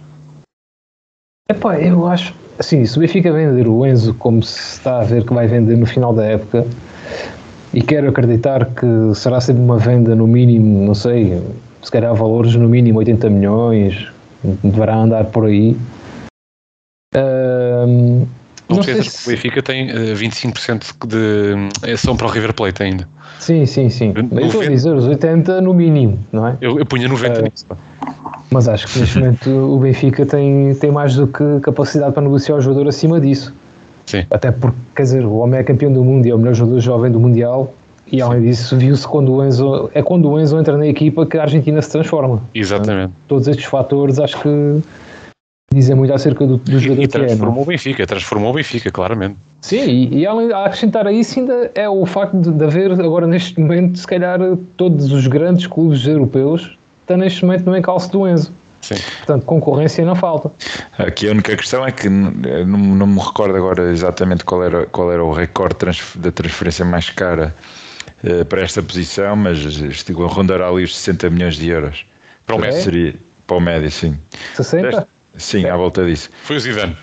Epá, 1.50 1.78
eu 1.82 2.08
acho, 2.08 2.34
assim, 2.58 2.86
se 2.86 2.98
o 2.98 3.02
Benfica 3.02 3.30
vender 3.34 3.68
o 3.68 3.86
Enzo 3.86 4.14
como 4.14 4.42
se 4.42 4.78
está 4.78 5.02
a 5.02 5.04
ver 5.04 5.26
que 5.26 5.34
vai 5.34 5.48
vender 5.48 5.76
no 5.76 5.86
final 5.86 6.14
da 6.14 6.24
época, 6.24 6.66
e 7.74 7.82
quero 7.82 8.08
acreditar 8.08 8.66
que 8.68 9.14
será 9.14 9.42
sempre 9.42 9.64
uma 9.64 9.78
venda 9.78 10.16
no 10.16 10.26
mínimo, 10.26 10.86
não 10.86 10.96
sei, 10.96 11.44
se 11.82 11.92
calhar 11.92 12.16
valores 12.16 12.56
no 12.56 12.70
mínimo 12.70 13.00
80 13.00 13.30
milhões, 13.30 14.08
deverá 14.64 14.96
andar 14.96 15.26
por 15.26 15.48
aí. 15.48 15.76
Uh, 17.14 17.41
não 18.76 18.84
sei 18.84 19.04
se... 19.04 19.28
o 19.28 19.32
Benfica 19.32 19.62
tem 19.62 19.88
25% 19.88 20.96
eh, 21.84 21.88
de 21.88 21.98
são 21.98 22.16
para 22.16 22.28
o 22.28 22.30
River 22.30 22.54
Plate 22.54 22.84
ainda. 22.84 23.08
Sim, 23.40 23.66
sim, 23.66 23.90
sim. 23.90 24.14
Eu 24.16 24.46
estou 24.46 24.62
a 24.62 24.66
dizer 24.68 24.94
os 24.94 25.06
80 25.06 25.62
no 25.62 25.74
mínimo, 25.74 26.20
não 26.32 26.48
é? 26.48 26.58
Eu, 26.62 26.78
eu 26.80 26.86
punha 26.86 27.08
90 27.08 27.40
uh, 27.40 27.44
nisso. 27.44 27.66
Mas 28.52 28.68
acho 28.68 28.88
que 28.88 29.00
neste 29.00 29.18
momento 29.18 29.50
o 29.50 29.80
Benfica 29.80 30.26
tem, 30.26 30.76
tem 30.76 30.92
mais 30.92 31.16
do 31.16 31.26
que 31.26 31.60
capacidade 31.62 32.14
para 32.14 32.22
negociar 32.22 32.56
o 32.56 32.62
jogador 32.62 32.88
acima 32.88 33.20
disso. 33.20 33.54
Sim. 34.06 34.26
Até 34.30 34.52
porque, 34.52 34.78
quer 34.96 35.04
dizer, 35.04 35.26
o 35.26 35.38
homem 35.38 35.60
é 35.60 35.64
campeão 35.64 35.92
do 35.92 36.04
mundo 36.04 36.26
e 36.26 36.30
é 36.30 36.36
o 36.36 36.38
melhor 36.38 36.54
jogador 36.54 36.80
jovem 36.80 37.12
do 37.12 37.20
Mundial. 37.20 37.74
E 38.12 38.22
além 38.22 38.42
disso, 38.42 38.78
viu-se 38.78 39.08
quando 39.08 39.32
o 39.32 39.46
Enzo. 39.46 39.90
É 39.94 40.04
quando 40.04 40.30
o 40.30 40.40
Enzo 40.40 40.60
entra 40.60 40.78
na 40.78 40.86
equipa 40.86 41.26
que 41.26 41.38
a 41.38 41.44
Argentina 41.44 41.82
se 41.82 41.90
transforma. 41.90 42.42
Exatamente. 42.54 43.14
Todos 43.28 43.48
estes 43.48 43.66
fatores 43.66 44.20
acho 44.20 44.40
que 44.42 44.82
dizem 45.74 45.96
muito 45.96 46.14
acerca 46.14 46.46
do, 46.46 46.58
do 46.58 46.80
jogador 46.80 47.04
e 47.04 47.08
que 47.08 47.18
é. 47.18 47.20
transformou 47.20 47.56
não? 47.56 47.62
o 47.62 47.66
Benfica, 47.66 48.06
transformou 48.06 48.50
o 48.52 48.54
Benfica, 48.54 48.92
claramente. 48.92 49.38
Sim, 49.62 49.84
e, 49.90 50.20
e 50.20 50.26
além, 50.28 50.52
a 50.52 50.66
acrescentar 50.66 51.08
a 51.08 51.12
isso 51.12 51.40
ainda 51.40 51.72
é 51.76 51.88
o 51.88 52.06
facto 52.06 52.38
de, 52.38 52.52
de 52.52 52.64
haver 52.64 52.92
agora 52.92 53.28
neste 53.28 53.60
momento, 53.60 53.98
se 53.98 54.08
calhar, 54.08 54.40
todos 54.76 55.12
os 55.12 55.28
grandes 55.28 55.68
clubes 55.68 56.06
europeus 56.06 56.78
estão 57.02 57.18
neste 57.18 57.46
momento 57.46 57.66
no 57.66 57.78
encalço 57.78 58.12
do 58.12 58.28
Enzo. 58.28 58.52
Sim. 58.82 58.96
Portanto, 59.18 59.46
concorrência 59.46 60.04
não 60.04 60.16
falta. 60.16 60.52
Aqui 60.98 61.28
a 61.28 61.32
única 61.32 61.56
questão 61.56 61.86
é 61.86 61.92
que 61.92 62.10
não, 62.10 62.66
não 62.66 63.08
me 63.08 63.20
recordo 63.20 63.56
agora 63.56 63.92
exatamente 63.92 64.44
qual 64.44 64.64
era, 64.64 64.88
qual 64.88 65.12
era 65.12 65.24
o 65.24 65.32
recorde 65.32 65.76
trans- 65.76 66.16
da 66.16 66.32
transferência 66.32 66.84
mais 66.84 67.10
cara 67.12 67.54
eh, 68.24 68.44
para 68.44 68.62
esta 68.62 68.82
posição, 68.82 69.36
mas 69.36 69.60
estive 69.60 70.24
a 70.24 70.28
rondar 70.28 70.62
ali 70.62 70.84
os 70.84 70.98
60 70.98 71.30
milhões 71.30 71.56
de 71.56 71.70
euros. 71.70 72.06
Para 72.46 72.56
o 72.56 72.60
Messi. 72.60 72.82
Seria, 72.82 73.16
para 73.46 73.58
o 73.58 73.60
médio, 73.60 73.92
sim. 73.92 74.18
60? 74.56 75.08
Sim, 75.36 75.66
à 75.68 75.76
volta 75.76 76.04
disso. 76.06 76.30
Foi 76.44 76.58
o 76.58 76.60
Zidane. 76.60 76.96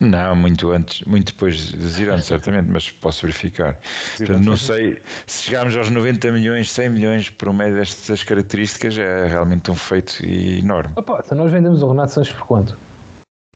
Não, 0.00 0.34
muito 0.34 0.70
antes, 0.72 1.02
muito 1.06 1.32
depois 1.32 1.56
de 1.56 1.86
Zidane, 1.86 2.20
certamente, 2.22 2.68
mas 2.68 2.90
posso 2.90 3.22
verificar. 3.22 3.78
Portanto, 4.16 4.44
não 4.44 4.56
sei, 4.56 5.00
se 5.26 5.44
chegarmos 5.44 5.76
aos 5.76 5.88
90 5.88 6.32
milhões, 6.32 6.70
100 6.70 6.88
milhões 6.90 7.30
por 7.30 7.48
um 7.48 7.52
médio 7.52 7.76
destas 7.76 8.22
características, 8.22 8.98
é 8.98 9.28
realmente 9.28 9.70
um 9.70 9.74
feito 9.74 10.24
enorme. 10.24 10.92
Opa, 10.96 11.22
então 11.24 11.38
nós 11.38 11.50
vendemos 11.50 11.82
o 11.82 11.88
Renato 11.88 12.12
Sanches 12.12 12.34
por 12.34 12.46
quanto? 12.46 12.76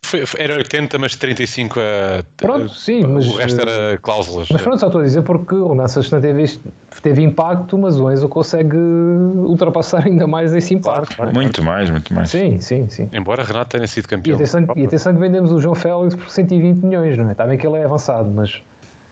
Foi- 0.04 0.24
foi- 0.24 0.40
era 0.40 0.56
80, 0.56 0.98
mas 0.98 1.14
35 1.16 1.78
a. 1.80 2.22
Pronto, 2.36 2.68
sim, 2.74 3.02
mas. 3.06 3.26
O 3.26 3.36
resto 3.36 3.60
era 3.60 3.98
cláusulas. 3.98 4.48
Mas 4.50 4.62
pronto, 4.62 4.78
só 4.78 4.86
estou 4.86 5.00
a 5.00 5.04
dizer 5.04 5.22
porque 5.22 5.54
o 5.54 5.74
não 5.74 5.86
teve, 6.20 6.58
teve 7.02 7.22
impacto, 7.22 7.76
mas 7.76 7.98
o 8.00 8.10
Enzo 8.10 8.28
consegue 8.28 8.76
ultrapassar 8.76 10.04
ainda 10.06 10.26
mais 10.26 10.54
esse 10.54 10.74
impacto. 10.74 11.16
Muito 11.34 11.62
mais, 11.62 11.90
muito 11.90 12.12
mais. 12.14 12.30
Sim, 12.30 12.60
sim, 12.60 12.88
sim. 12.88 13.08
Embora 13.12 13.42
Renato 13.44 13.70
tenha 13.76 13.86
sido 13.86 14.04
E 14.04 14.08
campeão. 14.08 14.36
atenção, 14.36 14.66
e 14.76 14.84
atenção 14.84 15.14
que 15.14 15.20
vendemos 15.20 15.52
o 15.52 15.60
João 15.60 15.74
Félix 15.74 16.14
por 16.14 16.30
120 16.30 16.78
milhões, 16.78 17.16
não 17.16 17.28
é? 17.28 17.32
Está 17.32 17.46
bem 17.46 17.58
que 17.58 17.66
ele 17.66 17.76
é 17.76 17.84
avançado, 17.84 18.30
mas, 18.30 18.62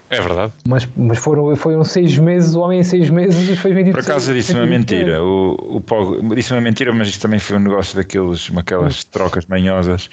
É 0.08 0.20
verdade. 0.20 0.52
mas, 0.66 0.88
mas 0.96 1.18
foram, 1.18 1.54
foram 1.56 1.84
seis 1.84 2.16
meses, 2.16 2.54
o 2.54 2.60
homem 2.60 2.80
em 2.80 2.84
seis 2.84 3.10
meses 3.10 3.48
e 3.50 3.56
foi 3.56 3.72
vendido 3.74 3.98
Por 3.98 4.04
acaso 4.04 4.32
disse 4.32 4.52
uma 4.52 4.62
120 4.66 4.90
milhões. 4.90 5.04
mentira. 5.04 5.22
O, 5.24 5.76
o 5.76 5.80
Pog, 5.80 6.34
disse 6.34 6.52
uma 6.52 6.60
mentira, 6.60 6.92
mas 6.94 7.08
isto 7.08 7.20
também 7.20 7.38
foi 7.38 7.56
um 7.56 7.60
negócio 7.60 7.96
daqueles, 7.96 8.50
aquelas 8.56 9.04
trocas 9.04 9.44
manhosas. 9.46 10.08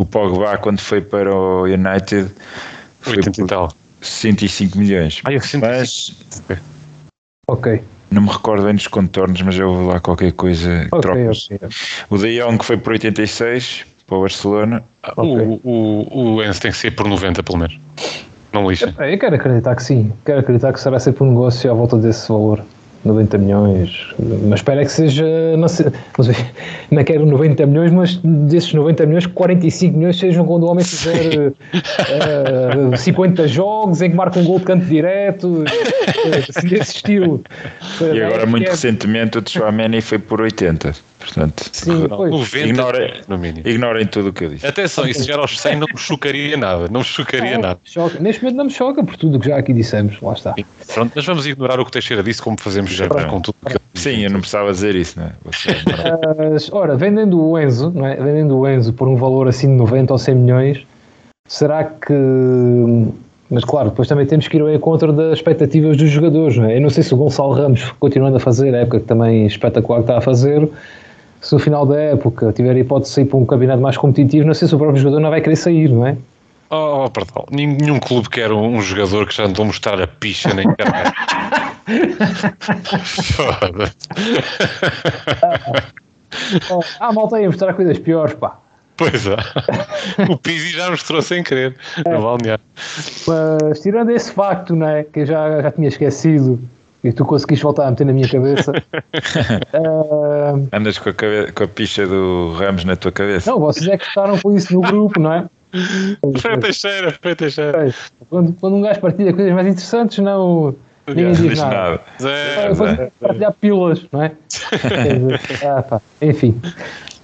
O 0.00 0.04
Pogba, 0.06 0.56
quando 0.56 0.80
foi 0.80 1.02
para 1.02 1.30
o 1.30 1.64
United, 1.64 2.30
foi 3.02 3.16
80 3.16 3.28
e 3.28 3.32
por 3.42 3.48
tal. 3.48 3.72
65 4.00 4.78
milhões. 4.78 5.20
Ah, 5.24 5.30
eu 5.32 5.40
105. 5.42 5.66
Mas 5.66 6.16
Ok, 7.46 7.82
não 8.10 8.22
me 8.22 8.28
recordo 8.30 8.64
bem 8.64 8.74
dos 8.74 8.86
contornos, 8.86 9.42
mas 9.42 9.58
eu 9.58 9.74
vou 9.74 9.88
lá 9.88 10.00
qualquer 10.00 10.32
coisa. 10.32 10.88
ok, 10.90 11.00
trocas. 11.02 11.48
ok. 11.52 11.68
O 12.08 12.16
De 12.16 12.40
Jong 12.40 12.64
foi 12.64 12.78
por 12.78 12.92
86 12.94 13.84
para 14.06 14.16
o 14.16 14.20
Barcelona. 14.22 14.82
O, 15.18 15.60
o, 15.62 16.34
o 16.36 16.42
Enzo 16.42 16.62
tem 16.62 16.70
que 16.70 16.78
ser 16.78 16.92
por 16.92 17.06
90, 17.06 17.42
pelo 17.42 17.58
menos. 17.58 17.78
Não 18.54 18.70
lixa. 18.70 18.94
Eu 18.98 19.18
quero 19.18 19.34
acreditar 19.36 19.76
que 19.76 19.84
sim, 19.84 20.10
quero 20.24 20.40
acreditar 20.40 20.72
que 20.72 20.80
será 20.80 20.98
sempre 20.98 21.24
um 21.24 21.28
negócio 21.28 21.70
à 21.70 21.74
volta 21.74 21.98
desse 21.98 22.26
valor. 22.26 22.64
90 23.04 23.38
milhões, 23.38 24.08
mas 24.46 24.60
espero 24.60 24.80
é 24.80 24.84
que 24.84 24.92
seja, 24.92 25.24
não 25.56 25.68
sei, 25.68 25.86
não, 26.18 26.24
sei, 26.24 26.34
não 26.90 27.02
quero 27.02 27.24
90 27.24 27.64
milhões, 27.66 27.90
mas 27.90 28.16
desses 28.22 28.72
90 28.74 29.06
milhões, 29.06 29.26
45 29.26 29.96
milhões 29.96 30.18
sejam 30.18 30.44
quando 30.44 30.64
o 30.64 30.70
homem 30.70 30.84
fizer 30.84 31.52
eh, 31.72 32.96
50 32.96 33.48
jogos 33.48 34.02
em 34.02 34.10
que 34.10 34.16
marca 34.16 34.38
um 34.38 34.44
gol 34.44 34.58
de 34.58 34.66
canto 34.66 34.84
direto, 34.84 35.64
eh, 35.66 36.44
assim, 36.56 36.68
desse 36.68 36.96
estilo. 36.96 37.42
E 38.00 38.20
agora, 38.22 38.42
É, 38.42 38.46
muito 38.46 38.66
é- 38.66 38.70
recentemente, 38.70 39.38
o 39.38 39.42
Tchouameni 39.42 40.00
foi 40.00 40.18
por 40.18 40.40
80. 40.42 40.92
Portanto, 41.20 41.68
Sim, 41.70 42.08
pois. 42.08 42.30
90, 42.30 42.58
Ignora- 42.66 43.12
no 43.28 43.36
mínimo. 43.38 43.68
ignorem 43.68 44.06
tudo 44.06 44.30
o 44.30 44.32
que 44.32 44.44
eu 44.44 44.48
disse. 44.48 44.66
Atenção, 44.66 45.04
se 45.04 45.24
chegar 45.24 45.38
aos 45.38 45.58
100 45.60 45.76
não 45.76 45.86
me 45.92 45.98
chocaria 45.98 46.56
nada. 46.56 46.88
Não 46.90 47.00
me 47.00 47.06
chocaria 47.06 47.54
Não, 47.54 47.60
nada. 47.60 47.80
choca. 47.84 48.18
Neste 48.18 48.42
momento 48.42 48.56
não 48.56 48.64
me 48.64 48.70
choca 48.70 49.04
por 49.04 49.16
tudo 49.16 49.36
o 49.36 49.40
que 49.40 49.48
já 49.48 49.56
aqui 49.58 49.72
dissemos, 49.74 50.20
lá 50.20 50.32
está. 50.32 50.54
Pronto, 50.94 51.12
mas 51.14 51.24
vamos 51.26 51.46
ignorar 51.46 51.78
o 51.78 51.84
que 51.84 51.90
o 51.90 51.92
Teixeira 51.92 52.22
disse, 52.22 52.40
como 52.42 52.56
fazemos 52.58 52.90
já 52.90 53.06
Pronto. 53.06 53.26
com 53.28 53.40
tudo. 53.40 53.54
o 53.62 53.66
que 53.66 53.72
ele 53.72 53.80
disse. 53.92 54.10
Sim, 54.10 54.24
eu 54.24 54.30
não 54.30 54.40
precisava 54.40 54.72
dizer 54.72 54.94
isso, 54.96 55.20
não 55.20 55.26
é? 55.26 55.32
Você- 55.44 55.68
Mas, 56.50 56.72
ora, 56.72 56.96
vendendo 56.96 57.38
o 57.40 57.58
Enzo, 57.58 57.92
não 57.94 58.06
é? 58.06 58.16
vendendo 58.16 58.56
o 58.58 58.66
Enzo 58.68 58.92
por 58.92 59.06
um 59.06 59.14
valor 59.16 59.46
assim 59.46 59.68
de 59.68 59.74
90 59.74 60.12
ou 60.14 60.18
100 60.18 60.34
milhões, 60.34 60.86
será 61.46 61.84
que. 61.84 62.14
Mas 63.52 63.64
claro, 63.64 63.90
depois 63.90 64.06
também 64.06 64.24
temos 64.26 64.46
que 64.46 64.56
ir 64.56 64.60
ao 64.60 64.72
encontro 64.72 65.12
das 65.12 65.32
expectativas 65.38 65.96
dos 65.96 66.08
jogadores, 66.08 66.56
não 66.56 66.66
é? 66.66 66.76
Eu 66.76 66.80
não 66.80 66.88
sei 66.90 67.02
se 67.02 67.12
o 67.12 67.16
Gonçalo 67.16 67.52
Ramos, 67.52 67.82
continuando 67.98 68.36
a 68.36 68.40
fazer 68.40 68.72
a 68.74 68.78
época 68.78 69.00
que 69.00 69.06
também 69.06 69.44
espetacular 69.44 69.98
que 69.98 70.02
está 70.04 70.18
a 70.18 70.20
fazer, 70.20 70.68
se 71.40 71.52
no 71.54 71.58
final 71.58 71.86
da 71.86 71.98
época 71.98 72.52
tiver 72.52 72.76
a 72.76 72.78
hipótese 72.78 73.10
de 73.10 73.14
sair 73.14 73.24
para 73.24 73.38
um 73.38 73.46
campeonato 73.46 73.80
mais 73.80 73.96
competitivo, 73.96 74.46
não 74.46 74.54
sei 74.54 74.68
se 74.68 74.74
o 74.74 74.78
próprio 74.78 75.00
jogador 75.00 75.20
não 75.20 75.30
vai 75.30 75.40
querer 75.40 75.56
sair, 75.56 75.88
não 75.88 76.06
é? 76.06 76.16
Oh, 76.70 77.04
oh, 77.04 77.10
perdão. 77.10 77.44
Nenhum 77.50 77.98
clube 77.98 78.28
quer 78.28 78.52
um, 78.52 78.76
um 78.76 78.80
jogador 78.80 79.26
que 79.26 79.34
já 79.34 79.44
andou 79.44 79.64
a 79.64 79.66
mostrar 79.66 80.00
a 80.00 80.06
picha 80.06 80.54
na 80.54 80.62
internet. 80.62 81.12
Foda-se. 83.34 83.96
Ah, 87.00 87.12
malta 87.12 87.36
aí 87.36 87.44
a 87.44 87.48
mostrar 87.48 87.74
coisas 87.74 87.98
piores, 87.98 88.34
pá. 88.34 88.56
Pois 88.96 89.26
é. 89.26 89.36
O 90.30 90.36
Pizzi 90.36 90.70
já 90.70 90.90
mostrou 90.90 91.22
sem 91.22 91.42
querer. 91.42 91.74
No 92.06 92.20
balneário. 92.22 92.62
Mas 93.26 93.80
tirando 93.80 94.10
esse 94.10 94.30
facto, 94.30 94.76
não 94.76 94.86
é? 94.86 95.04
Que 95.04 95.20
eu 95.20 95.26
já, 95.26 95.62
já 95.62 95.72
tinha 95.72 95.88
esquecido 95.88 96.60
e 97.02 97.12
tu 97.12 97.24
conseguiste 97.24 97.62
voltar 97.62 97.86
a 97.86 97.90
meter 97.90 98.04
na 98.06 98.12
minha 98.12 98.28
cabeça. 98.28 98.72
ah, 99.74 100.54
Andas 100.76 100.98
com 100.98 101.08
a, 101.10 101.14
cabe- 101.14 101.52
com 101.52 101.64
a 101.64 101.68
picha 101.68 102.06
do 102.06 102.52
Ramos 102.52 102.84
na 102.84 102.96
tua 102.96 103.12
cabeça. 103.12 103.50
Não, 103.50 103.58
vocês 103.58 103.86
é 103.88 103.96
que 103.96 104.04
estaram 104.06 104.38
com 104.38 104.54
isso 104.56 104.72
no 104.74 104.80
grupo, 104.82 105.18
não 105.20 105.32
é? 105.32 105.46
Foi 106.40 106.58
Teixeira, 106.58 107.16
foi 107.22 107.34
Teixeira. 107.34 107.94
Quando, 108.28 108.52
quando 108.54 108.76
um 108.76 108.82
gajo 108.82 109.00
partilha 109.00 109.32
coisas 109.32 109.52
mais 109.52 109.66
interessantes, 109.66 110.18
não. 110.18 110.74
Ninguém 111.06 111.24
Não 111.26 111.32
diz 111.32 111.58
nada. 111.58 111.74
nada. 111.74 112.00
Zé, 112.20 112.74
Zé. 112.74 113.10
partilhar 113.20 113.52
pílulas, 113.60 114.04
não 114.12 114.22
é? 114.22 114.32
Ah, 115.66 115.82
pá, 115.82 116.00
enfim, 116.22 116.60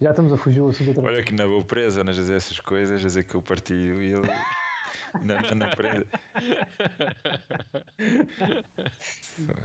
já 0.01 0.09
estamos 0.11 0.33
a 0.33 0.37
fugir 0.37 0.59
do 0.59 0.69
assunto 0.69 0.87
outra 0.89 1.03
vez. 1.03 1.13
Olha 1.15 1.23
que 1.23 1.33
na 1.33 1.45
boa 1.47 1.63
presa, 1.63 2.01
andas 2.01 2.17
a 2.17 2.21
dizer 2.21 2.35
essas 2.35 2.59
coisas, 2.59 2.99
a 2.99 3.03
dizer 3.03 3.23
que 3.23 3.35
eu 3.35 3.41
partilho 3.41 4.01
e 4.01 4.13
ele. 4.13 4.27
Não, 5.21 5.39
não, 5.41 5.55
não 5.55 5.69
prende. 5.71 6.05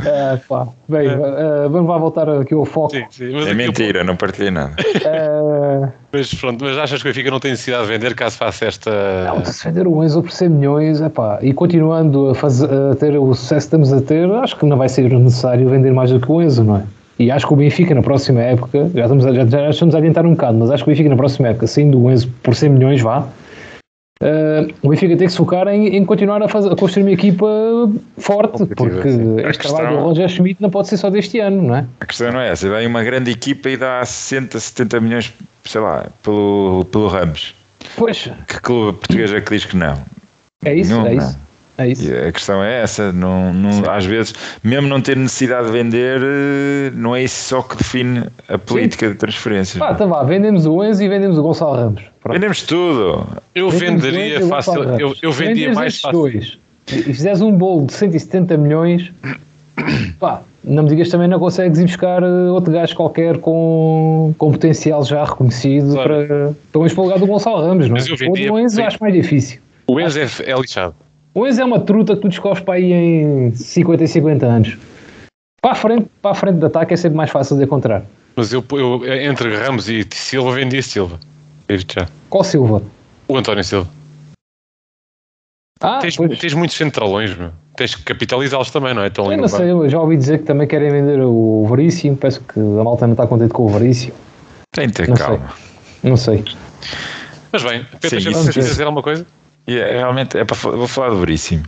Ah, 0.05 0.39
pá. 0.47 0.67
Bem, 0.87 1.07
ah, 1.09 1.67
vamos 1.69 1.89
lá 1.89 1.97
voltar 1.97 2.29
aqui 2.29 2.53
ao 2.53 2.65
foco. 2.65 2.91
sim, 2.91 3.03
sim. 3.09 3.31
Mas, 3.33 3.47
É 3.47 3.53
mentira, 3.53 4.03
não 4.03 4.15
partilhei 4.15 4.51
nada. 4.51 4.75
Ah, 5.05 5.89
mas 6.11 6.33
pronto, 6.33 6.63
mas 6.63 6.77
achas 6.77 7.01
que 7.01 7.09
o 7.09 7.11
Benfica 7.11 7.31
não 7.31 7.39
tem 7.39 7.51
necessidade 7.51 7.85
de 7.85 7.89
vender 7.91 8.15
caso 8.15 8.37
faça 8.37 8.65
esta. 8.65 8.91
não, 9.25 9.43
se 9.45 9.67
vender 9.67 9.87
o 9.87 10.03
Enzo 10.03 10.21
por 10.21 10.31
100 10.31 10.49
milhões, 10.49 11.01
epá, 11.01 11.39
e 11.41 11.53
continuando 11.53 12.29
a, 12.29 12.35
fazer, 12.35 12.69
a 12.71 12.95
ter 12.95 13.17
o 13.17 13.33
sucesso 13.33 13.67
que 13.69 13.75
estamos 13.75 13.93
a 13.93 14.01
ter, 14.01 14.29
acho 14.31 14.55
que 14.57 14.65
não 14.65 14.77
vai 14.77 14.89
ser 14.89 15.09
necessário 15.11 15.67
vender 15.69 15.91
mais 15.91 16.11
do 16.11 16.19
que 16.19 16.31
o 16.31 16.41
Enzo, 16.41 16.63
não 16.63 16.77
é? 16.77 16.83
E 17.19 17.29
acho 17.31 17.47
que 17.47 17.53
o 17.53 17.55
Benfica 17.55 17.93
na 17.93 18.01
próxima 18.01 18.41
época, 18.41 18.89
já 18.93 19.03
estamos, 19.03 19.25
a, 19.25 19.33
já, 19.33 19.45
já 19.45 19.69
estamos 19.69 19.95
a 19.95 19.97
adiantar 19.99 20.25
um 20.25 20.31
bocado, 20.31 20.57
mas 20.57 20.71
acho 20.71 20.83
que 20.83 20.89
o 20.89 20.91
Benfica 20.91 21.09
na 21.09 21.15
próxima 21.15 21.47
época, 21.49 21.67
saindo 21.67 21.99
o 22.01 22.11
Enzo 22.11 22.27
por 22.41 22.55
100 22.55 22.69
milhões, 22.69 23.01
vá, 23.01 23.27
ah, 24.23 24.67
o 24.81 24.89
Benfica 24.89 25.17
tem 25.17 25.27
que 25.27 25.31
se 25.31 25.37
focar 25.37 25.67
em, 25.67 25.95
em 25.97 26.05
continuar 26.05 26.41
a, 26.41 26.47
fazer, 26.47 26.71
a 26.71 26.75
construir 26.75 27.03
uma 27.03 27.11
equipa 27.11 27.45
forte, 28.17 28.65
porque 28.75 29.09
sim. 29.09 29.35
este 29.39 29.59
questão- 29.59 29.75
trabalho 29.75 29.97
do 29.97 30.03
Roger 30.03 30.29
Schmidt 30.29 30.61
não 30.61 30.69
pode 30.69 30.87
ser 30.87 30.97
só 30.97 31.09
deste 31.09 31.39
ano, 31.39 31.61
não 31.61 31.75
é? 31.75 31.85
A 31.99 32.05
questão 32.05 32.31
não 32.31 32.39
é 32.39 32.49
essa. 32.49 32.69
Dá 32.69 32.79
uma 32.87 33.03
grande 33.03 33.31
equipa 33.31 33.69
e 33.69 33.77
dá 33.77 34.03
60, 34.03 34.59
70 34.59 34.99
milhões, 35.01 35.33
sei 35.65 35.81
lá, 35.81 36.07
pelo, 36.23 36.85
pelo 36.91 37.07
Ramos. 37.07 37.53
Pois, 37.97 38.29
Que 38.47 38.61
clube 38.61 38.97
português 38.99 39.33
é 39.33 39.41
que 39.41 39.53
diz 39.53 39.65
que 39.65 39.75
não? 39.75 39.99
é 40.65 40.73
isso, 40.73 40.91
Não, 40.91 41.05
é 41.05 41.13
não. 41.15 41.17
isso. 41.27 41.37
É 41.77 41.87
isso. 41.87 42.07
E 42.11 42.15
a 42.27 42.31
questão 42.31 42.63
é 42.63 42.81
essa, 42.81 43.11
não, 43.11 43.51
não, 43.53 43.89
às 43.91 44.05
vezes, 44.05 44.33
mesmo 44.63 44.87
não 44.87 45.01
ter 45.01 45.17
necessidade 45.17 45.65
de 45.65 45.71
vender, 45.71 46.21
eh, 46.21 46.91
não 46.93 47.15
é 47.15 47.23
isso 47.23 47.49
só 47.49 47.61
que 47.63 47.75
define 47.75 48.23
a 48.47 48.57
política 48.59 49.09
de 49.09 49.15
transferências. 49.15 49.79
Pá, 49.79 49.91
então 49.91 50.07
vá, 50.07 50.21
vendemos 50.23 50.65
o 50.67 50.83
Enzo 50.83 51.03
e 51.03 51.09
vendemos 51.09 51.37
o 51.37 51.41
Gonçalo 51.41 51.75
Ramos. 51.75 52.03
Pronto. 52.21 52.33
Vendemos 52.35 52.61
tudo. 52.61 53.27
Eu 53.55 53.69
Vendemos 53.71 54.03
o 54.03 54.05
venderia 54.11 54.45
o 54.45 54.49
fácil. 54.49 54.83
Eu, 54.99 55.15
eu 55.21 55.31
vendia 55.31 55.65
Vendes 55.65 55.75
mais 55.75 55.99
fácil. 55.99 56.19
dois 56.19 56.57
e 56.91 57.01
fizeres 57.01 57.41
um 57.41 57.51
bolo 57.51 57.85
de 57.87 57.93
170 57.93 58.57
milhões, 58.57 59.11
pá, 60.19 60.41
não 60.63 60.83
me 60.83 60.89
digas 60.89 61.09
também 61.09 61.27
não 61.27 61.39
consegues 61.39 61.79
ir 61.79 61.85
buscar 61.85 62.21
eh, 62.23 62.27
outro 62.51 62.71
gajo 62.71 62.95
qualquer 62.95 63.37
com, 63.39 64.33
com 64.37 64.51
potencial 64.51 65.03
já 65.03 65.23
reconhecido 65.23 65.93
Claro. 65.93 66.27
para, 66.27 66.53
para 66.71 67.01
o 67.01 67.03
lugar 67.03 67.19
do 67.19 67.25
Gonçalo 67.27 67.61
Ramos, 67.65 67.87
não 67.89 67.95
é? 67.95 67.99
Mas 67.99 68.07
eu 68.07 68.15
O 68.15 68.17
vendia- 68.17 68.47
do 68.51 68.59
Enzo 68.59 68.75
sim. 68.75 68.81
acho 68.83 68.97
mais 69.01 69.13
difícil. 69.13 69.59
O 69.87 69.99
Enzo 69.99 70.19
é, 70.19 70.27
é 70.45 70.55
lixado. 70.55 70.93
O 71.35 71.47
Enzo 71.47 71.61
é 71.61 71.65
uma 71.65 71.79
truta 71.79 72.15
que 72.15 72.21
tu 72.21 72.29
descobres 72.29 72.63
para 72.63 72.75
aí 72.75 72.93
em 72.93 73.53
50 73.55 74.03
e 74.03 74.07
50 74.07 74.45
anos. 74.45 74.77
Para 75.61 75.71
a 75.71 75.75
frente, 75.75 76.07
para 76.21 76.31
a 76.31 76.35
frente 76.35 76.59
de 76.59 76.65
ataque 76.65 76.93
é 76.93 76.97
sempre 76.97 77.17
mais 77.17 77.31
fácil 77.31 77.57
de 77.57 77.63
encontrar. 77.63 78.03
Mas 78.35 78.51
eu, 78.53 78.63
eu 78.71 79.05
entre 79.21 79.55
Ramos 79.55 79.89
e 79.89 80.05
Silva 80.11 80.51
vendia 80.53 80.81
Silva. 80.81 81.19
Já. 81.69 82.07
Qual 82.29 82.43
Silva? 82.43 82.83
O 83.27 83.37
António 83.37 83.63
Silva. 83.63 83.89
Ah, 85.81 85.99
Tens, 85.99 86.15
pois. 86.15 86.39
tens 86.39 86.53
muitos 86.53 86.77
centralões, 86.77 87.35
meu. 87.35 87.51
Tens 87.75 87.95
que 87.95 88.03
capitalizá-los 88.03 88.69
também, 88.69 88.93
não 88.93 89.01
é? 89.01 89.07
Ali 89.07 89.13
Eu 89.17 89.37
não 89.37 89.47
sei, 89.47 89.71
eu 89.71 89.89
já 89.89 89.99
ouvi 89.99 90.15
dizer 90.15 90.39
que 90.39 90.45
também 90.45 90.67
querem 90.67 90.91
vender 90.91 91.19
o 91.21 91.65
Veríssimo. 91.67 92.15
Penso 92.15 92.41
que 92.41 92.59
a 92.59 92.83
malta 92.83 93.07
não 93.07 93.13
está 93.13 93.25
contente 93.25 93.53
com 93.53 93.65
o 93.65 93.69
Veríssimo. 93.69 94.13
Tem 94.71 94.87
de 94.87 94.93
ter 94.93 95.07
Não 95.09 95.15
calma. 95.15 95.53
Não 96.03 96.15
sei. 96.15 96.43
Mas 97.51 97.63
bem, 97.63 97.85
Pedro, 97.99 98.19
já 98.19 98.31
você 98.31 98.59
dizer 98.59 98.83
alguma 98.83 99.03
coisa? 99.03 99.25
Yeah, 99.67 99.93
é, 99.93 99.97
realmente, 99.97 100.37
é 100.37 100.43
para, 100.43 100.55
vou 100.55 100.87
falar 100.87 101.09
do 101.09 101.19
Veríssimo. 101.19 101.63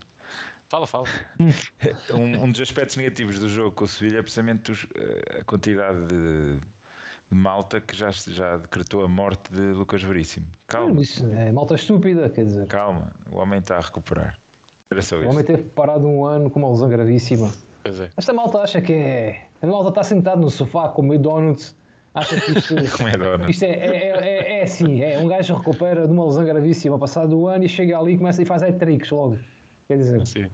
Fala, 0.70 0.88
fala. 0.88 1.08
um, 2.14 2.44
um, 2.44 2.52
dos 2.52 2.62
aspectos 2.62 2.98
negativos 2.98 3.40
do 3.40 3.48
jogo 3.48 3.72
com 3.72 3.86
o 3.86 3.88
Sevilha 3.88 4.20
é 4.20 4.22
precisamente 4.22 4.72
os, 4.72 4.86
eh, 4.96 5.40
a 5.40 5.44
quantidade 5.44 6.08
de, 6.08 6.56
de, 6.58 7.36
malta 7.38 7.80
que 7.80 7.96
já, 7.96 8.10
já 8.12 8.58
decretou 8.58 9.04
a 9.04 9.08
morte 9.08 9.54
de 9.54 9.62
Lucas 9.72 10.02
Veríssimo. 10.04 10.48
Calma. 10.68 11.02
Isso 11.02 11.26
é 11.32 11.52
malta 11.52 11.76
estúpida, 11.76 12.30
quer 12.30 12.46
dizer. 12.46 12.68
Calma, 12.68 13.14
o 13.32 13.38
homem 13.38 13.60
está 13.60 13.78
a 13.78 13.82
recuperar. 13.82 14.38
Era 14.90 15.02
só 15.02 15.16
o 15.16 15.20
isso. 15.20 15.30
homem 15.30 15.46
teve 15.46 15.64
parado 15.64 16.08
um 16.08 16.26
ano 16.26 16.50
com 16.50 16.60
uma 16.60 16.70
lesão 16.70 16.90
gravíssima. 16.90 17.52
Pois 17.84 18.00
é. 18.00 18.10
Esta 18.18 18.34
malta 18.34 18.60
acha 18.60 18.82
que 18.82 18.94
é. 18.94 19.46
A 19.62 19.68
malta 19.68 19.90
está 19.90 20.04
sentado 20.04 20.42
no 20.42 20.50
sofá 20.50 20.90
com 20.90 21.02
meio 21.04 21.22
donuts. 21.22 21.76
Acha 22.16 22.40
que 22.40 22.58
isto, 22.58 22.76
isto 23.50 23.64
é, 23.64 23.72
é, 23.72 24.08
é, 24.08 24.60
é, 24.60 24.64
assim: 24.64 25.02
é 25.02 25.20
um 25.20 25.28
gajo 25.28 25.54
recupera 25.56 26.08
de 26.08 26.14
uma 26.14 26.26
lesão 26.26 26.46
gravíssima 26.46 26.98
passado 26.98 27.38
um 27.38 27.48
ano 27.48 27.66
e 27.66 27.70
chega 27.70 28.00
ali 28.00 28.14
e 28.14 28.18
começa 28.18 28.42
e 28.42 28.46
faz 28.46 28.62
tricks 28.80 29.12
logo. 29.12 29.38
Quer 29.88 29.98
dizer, 29.98 30.26
Sim. 30.26 30.50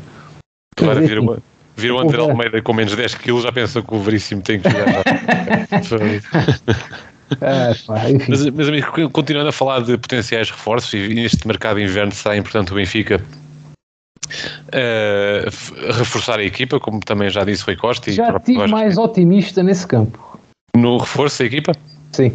Agora 0.81 0.99
vira, 0.99 1.21
uma, 1.21 1.37
vira 1.77 1.93
o 1.93 1.99
André 1.99 2.19
Almeida 2.19 2.61
com 2.61 2.73
menos 2.73 2.95
10 2.95 3.15
kg, 3.15 3.41
já 3.41 3.51
pensa 3.51 3.81
que 3.81 3.93
o 3.93 3.99
Veríssimo 3.99 4.41
tem 4.41 4.59
que 4.59 4.69
jogar. 4.69 5.03
É, 7.39 7.75
mas, 8.27 8.49
mas 8.49 8.67
amigo, 8.67 9.09
continuando 9.11 9.49
a 9.49 9.51
falar 9.51 9.81
de 9.81 9.97
potenciais 9.97 10.49
reforços 10.49 10.93
e 10.93 11.13
neste 11.13 11.47
mercado 11.47 11.79
inverno 11.79 12.11
será 12.11 12.35
importante 12.35 12.71
o 12.71 12.75
Benfica 12.75 13.21
uh, 14.69 15.93
reforçar 15.93 16.39
a 16.39 16.43
equipa, 16.43 16.79
como 16.79 16.99
também 16.99 17.29
já 17.29 17.43
disse 17.43 17.63
Rui 17.63 17.75
Costa. 17.75 18.11
Já 18.11 18.35
estive 18.35 18.65
mais 18.67 18.97
otimista 18.97 19.61
nesse 19.61 19.85
campo. 19.85 20.30
No 20.75 20.97
reforço 20.97 21.39
da 21.39 21.45
equipa? 21.45 21.73
Sim. 22.11 22.33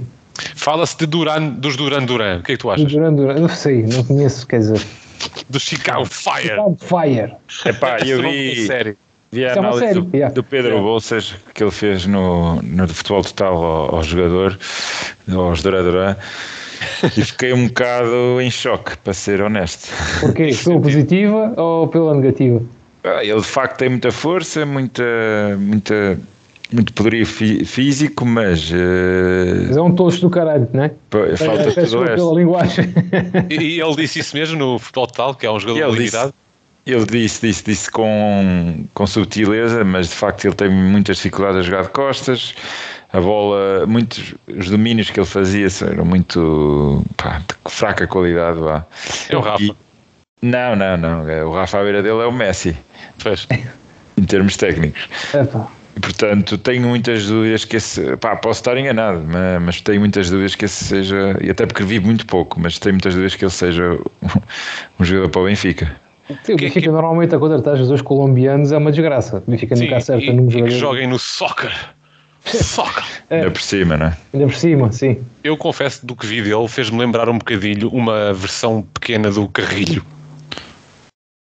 Fala-se 0.55 0.97
de 0.99 1.07
Duran, 1.07 1.49
dos 1.49 1.77
Duran 1.77 2.05
Duran. 2.05 2.39
O 2.41 2.43
que 2.43 2.53
é 2.53 2.57
que 2.57 2.61
tu 2.61 2.71
achas? 2.71 2.91
Duran 2.91 3.15
Duran, 3.15 3.39
não 3.41 3.49
sei, 3.49 3.83
não 3.83 4.05
conheço, 4.05 4.47
quer 4.47 4.59
dizer 4.59 4.87
do 5.49 5.61
Chicago 5.61 6.05
Fire. 6.05 6.49
Chicago 6.49 6.77
Fire. 6.81 7.35
Epá, 7.65 7.99
eu 8.01 8.23
vi, 8.23 8.69
vi 9.33 9.45
a 9.45 9.49
é 9.49 9.59
análise 9.59 9.95
do, 9.95 10.11
yeah. 10.15 10.35
do, 10.35 10.43
Pedro 10.43 10.73
yeah. 10.73 10.87
Bolsas 10.87 11.35
que 11.55 11.63
ele 11.63 11.71
fez 11.71 12.07
no, 12.07 12.61
no 12.63 12.89
Futebol 12.89 13.23
Total 13.23 13.55
ao, 13.55 13.97
ao 13.97 14.03
jogador, 14.03 14.59
aos 15.33 15.63
Duran 15.63 16.17
e 17.05 17.25
fiquei 17.25 17.53
um 17.53 17.69
bocado 17.69 18.41
em 18.41 18.51
choque, 18.51 18.97
para 18.99 19.15
ser 19.15 19.41
honesto. 19.41 19.89
Porquê? 20.21 20.51
Pela 20.63 20.81
positiva 20.81 21.55
ou 21.57 21.89
pela 21.89 22.15
negativa? 22.15 22.63
Ah, 23.03 23.25
ele 23.25 23.41
de 23.41 23.47
facto 23.47 23.79
tem 23.79 23.89
muita 23.89 24.11
força, 24.11 24.67
muita, 24.67 25.05
muita 25.59 26.19
muito 26.73 26.93
poderio 26.93 27.27
físico, 27.27 28.25
mas. 28.25 28.71
Uh... 28.71 29.67
Mas 29.69 29.77
é 29.77 29.83
um 29.83 29.95
tosto 29.95 30.23
do 30.23 30.31
caralho, 30.31 30.69
não 30.73 30.85
é? 30.85 30.91
Falta 31.37 31.81
é, 31.81 31.85
tudo 31.85 32.05
pela 32.05 32.35
linguagem. 32.35 32.93
E, 33.51 33.55
e, 33.55 33.81
ele 33.81 33.97
disse 33.97 34.21
isso 34.21 34.37
mesmo 34.37 34.59
no 34.59 34.79
futebol 34.79 35.07
total, 35.07 35.35
que 35.35 35.47
é 35.47 35.51
um 35.51 35.61
jogador 35.61 35.79
de 35.79 35.83
habilidade? 35.85 36.33
Ele 36.87 37.05
disse, 37.05 37.45
disse, 37.45 37.65
disse 37.65 37.91
com, 37.91 38.85
com 38.95 39.07
subtileza, 39.07 39.83
mas 39.85 40.09
de 40.09 40.15
facto 40.15 40.45
ele 40.45 40.55
tem 40.55 40.71
muitas 40.71 41.17
dificuldades 41.17 41.59
a 41.59 41.63
jogar 41.63 41.83
de 41.83 41.89
costas. 41.91 42.55
A 43.13 43.21
bola, 43.21 43.87
muitos 43.87 44.35
os 44.47 44.71
domínios 44.71 45.11
que 45.11 45.19
ele 45.19 45.27
fazia 45.27 45.67
eram 45.83 46.05
muito 46.05 47.03
pá, 47.17 47.39
de 47.39 47.73
fraca 47.73 48.07
qualidade. 48.07 48.61
Vá. 48.61 48.87
É 49.29 49.37
o 49.37 49.41
Rafa. 49.41 49.63
E, 49.65 49.75
não, 50.43 50.77
não, 50.77 50.97
não. 50.97 51.29
É, 51.29 51.45
o 51.45 51.53
Rafa 51.53 51.81
à 51.81 51.83
beira 51.83 52.03
dele 52.03 52.21
é 52.21 52.27
o 52.27 52.33
Messi. 52.33 52.77
Fez. 53.19 53.49
Em 54.19 54.25
termos 54.25 54.57
técnicos. 54.57 55.09
Epa. 55.35 55.69
E, 55.97 56.01
portanto, 56.01 56.59
tenho 56.59 56.87
muitas 56.87 57.27
dúvidas 57.27 57.65
que 57.65 57.77
esse. 57.77 58.17
Pá, 58.19 58.37
posso 58.37 58.61
estar 58.61 58.77
enganado, 58.77 59.25
mas, 59.27 59.63
mas, 59.63 59.81
tenho 59.81 60.01
muitas 60.01 60.29
dúvidas 60.29 60.55
que 60.55 60.67
esse 60.67 60.85
seja. 60.85 61.39
E 61.41 61.51
até 61.51 61.65
porque 61.65 61.83
vi 61.83 61.99
muito 61.99 62.27
pouco, 62.27 62.61
mas 62.61 62.79
tenho 62.79 62.95
muitas 62.95 63.15
dúvidas 63.15 63.35
que 63.35 63.45
ele 63.45 63.51
seja 63.51 63.99
um 65.01 65.05
jogador 65.05 65.31
para 65.31 65.41
o 65.41 65.45
Benfica. 65.47 65.97
Sim, 66.45 66.53
o 66.53 66.57
Benfica 66.57 66.81
que, 66.81 66.89
normalmente 66.89 67.35
a 67.35 67.39
contratar 67.39 67.77
jogadores 67.77 68.03
colombianos 68.03 68.73
é 68.73 68.77
uma 68.77 68.91
desgraça. 68.91 69.43
O 69.47 69.51
Benfica 69.51 69.75
nunca 69.75 69.97
acerta 69.97 70.25
e, 70.25 70.33
num 70.33 70.51
jogador. 70.51 70.71
que 70.71 70.79
joguem 70.79 71.07
no 71.07 71.19
soccer. 71.19 71.73
Soccer. 72.45 73.05
É. 73.29 73.39
Ainda 73.39 73.51
por 73.51 73.61
cima, 73.61 73.97
não 73.97 74.07
é? 74.07 74.17
Ainda 74.33 74.47
por 74.47 74.55
cima, 74.55 74.93
sim. 74.93 75.19
Eu 75.43 75.57
confesso 75.57 76.07
do 76.07 76.15
que 76.15 76.25
vi 76.25 76.43
dele 76.43 76.69
fez-me 76.69 76.97
lembrar 76.97 77.29
um 77.29 77.39
bocadinho 77.39 77.89
uma 77.89 78.33
versão 78.33 78.83
pequena 78.95 79.33
do 79.33 79.49
Carrilho. 79.49 80.01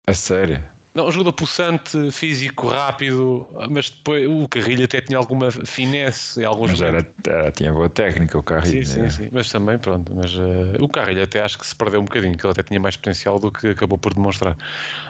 A 0.07 0.13
sério? 0.13 0.63
Não, 0.97 1.05
um 1.05 1.11
jogador 1.11 1.33
pulsante, 1.33 2.11
físico, 2.11 2.69
rápido, 2.69 3.47
mas 3.69 3.91
depois 3.91 4.27
o 4.27 4.47
Carrilho 4.47 4.83
até 4.83 4.99
tinha 4.99 5.19
alguma 5.19 5.51
finesse 5.51 6.41
em 6.41 6.43
alguns 6.43 6.71
mas 6.71 6.81
era, 6.81 7.07
era, 7.23 7.51
tinha 7.51 7.71
boa 7.71 7.87
técnica 7.87 8.35
o 8.35 8.41
Carrilho. 8.41 8.83
Sim, 8.83 8.93
sim, 8.93 9.01
é. 9.01 9.09
sim. 9.11 9.29
Mas 9.31 9.51
também, 9.51 9.77
pronto, 9.77 10.11
mas 10.15 10.33
uh, 10.33 10.75
o 10.81 10.89
Carrilho 10.89 11.21
até 11.21 11.39
acho 11.43 11.59
que 11.59 11.67
se 11.67 11.75
perdeu 11.75 12.01
um 12.01 12.05
bocadinho, 12.05 12.35
que 12.35 12.43
ele 12.43 12.51
até 12.51 12.63
tinha 12.63 12.79
mais 12.79 12.97
potencial 12.97 13.37
do 13.37 13.51
que 13.51 13.67
acabou 13.67 13.99
por 13.99 14.15
demonstrar. 14.15 14.57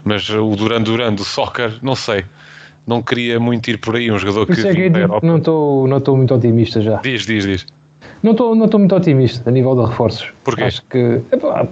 Mas 0.03 0.29
uh, 0.29 0.43
o 0.43 0.57
Duran 0.57 0.81
Duran 0.81 1.13
do 1.13 1.23
soccer, 1.23 1.71
não 1.81 1.95
sei. 1.95 2.25
Não 2.85 3.01
queria 3.01 3.39
muito 3.39 3.69
ir 3.69 3.77
por 3.77 3.95
aí, 3.95 4.11
um 4.11 4.19
jogador 4.19 4.45
que. 4.45 4.67
É 4.67 4.73
que 4.73 4.89
não 5.23 5.37
estou 5.37 5.87
não 5.87 6.17
muito 6.17 6.35
otimista 6.35 6.81
já. 6.81 6.97
Diz, 6.97 7.25
diz, 7.25 7.45
diz. 7.45 7.65
Não 8.21 8.31
estou 8.33 8.53
não 8.53 8.67
muito 8.77 8.93
otimista 8.93 9.49
a 9.49 9.53
nível 9.53 9.73
de 9.73 9.89
reforços. 9.89 10.33
Porquê? 10.43 10.63
Acho 10.63 10.83
que, 10.89 11.21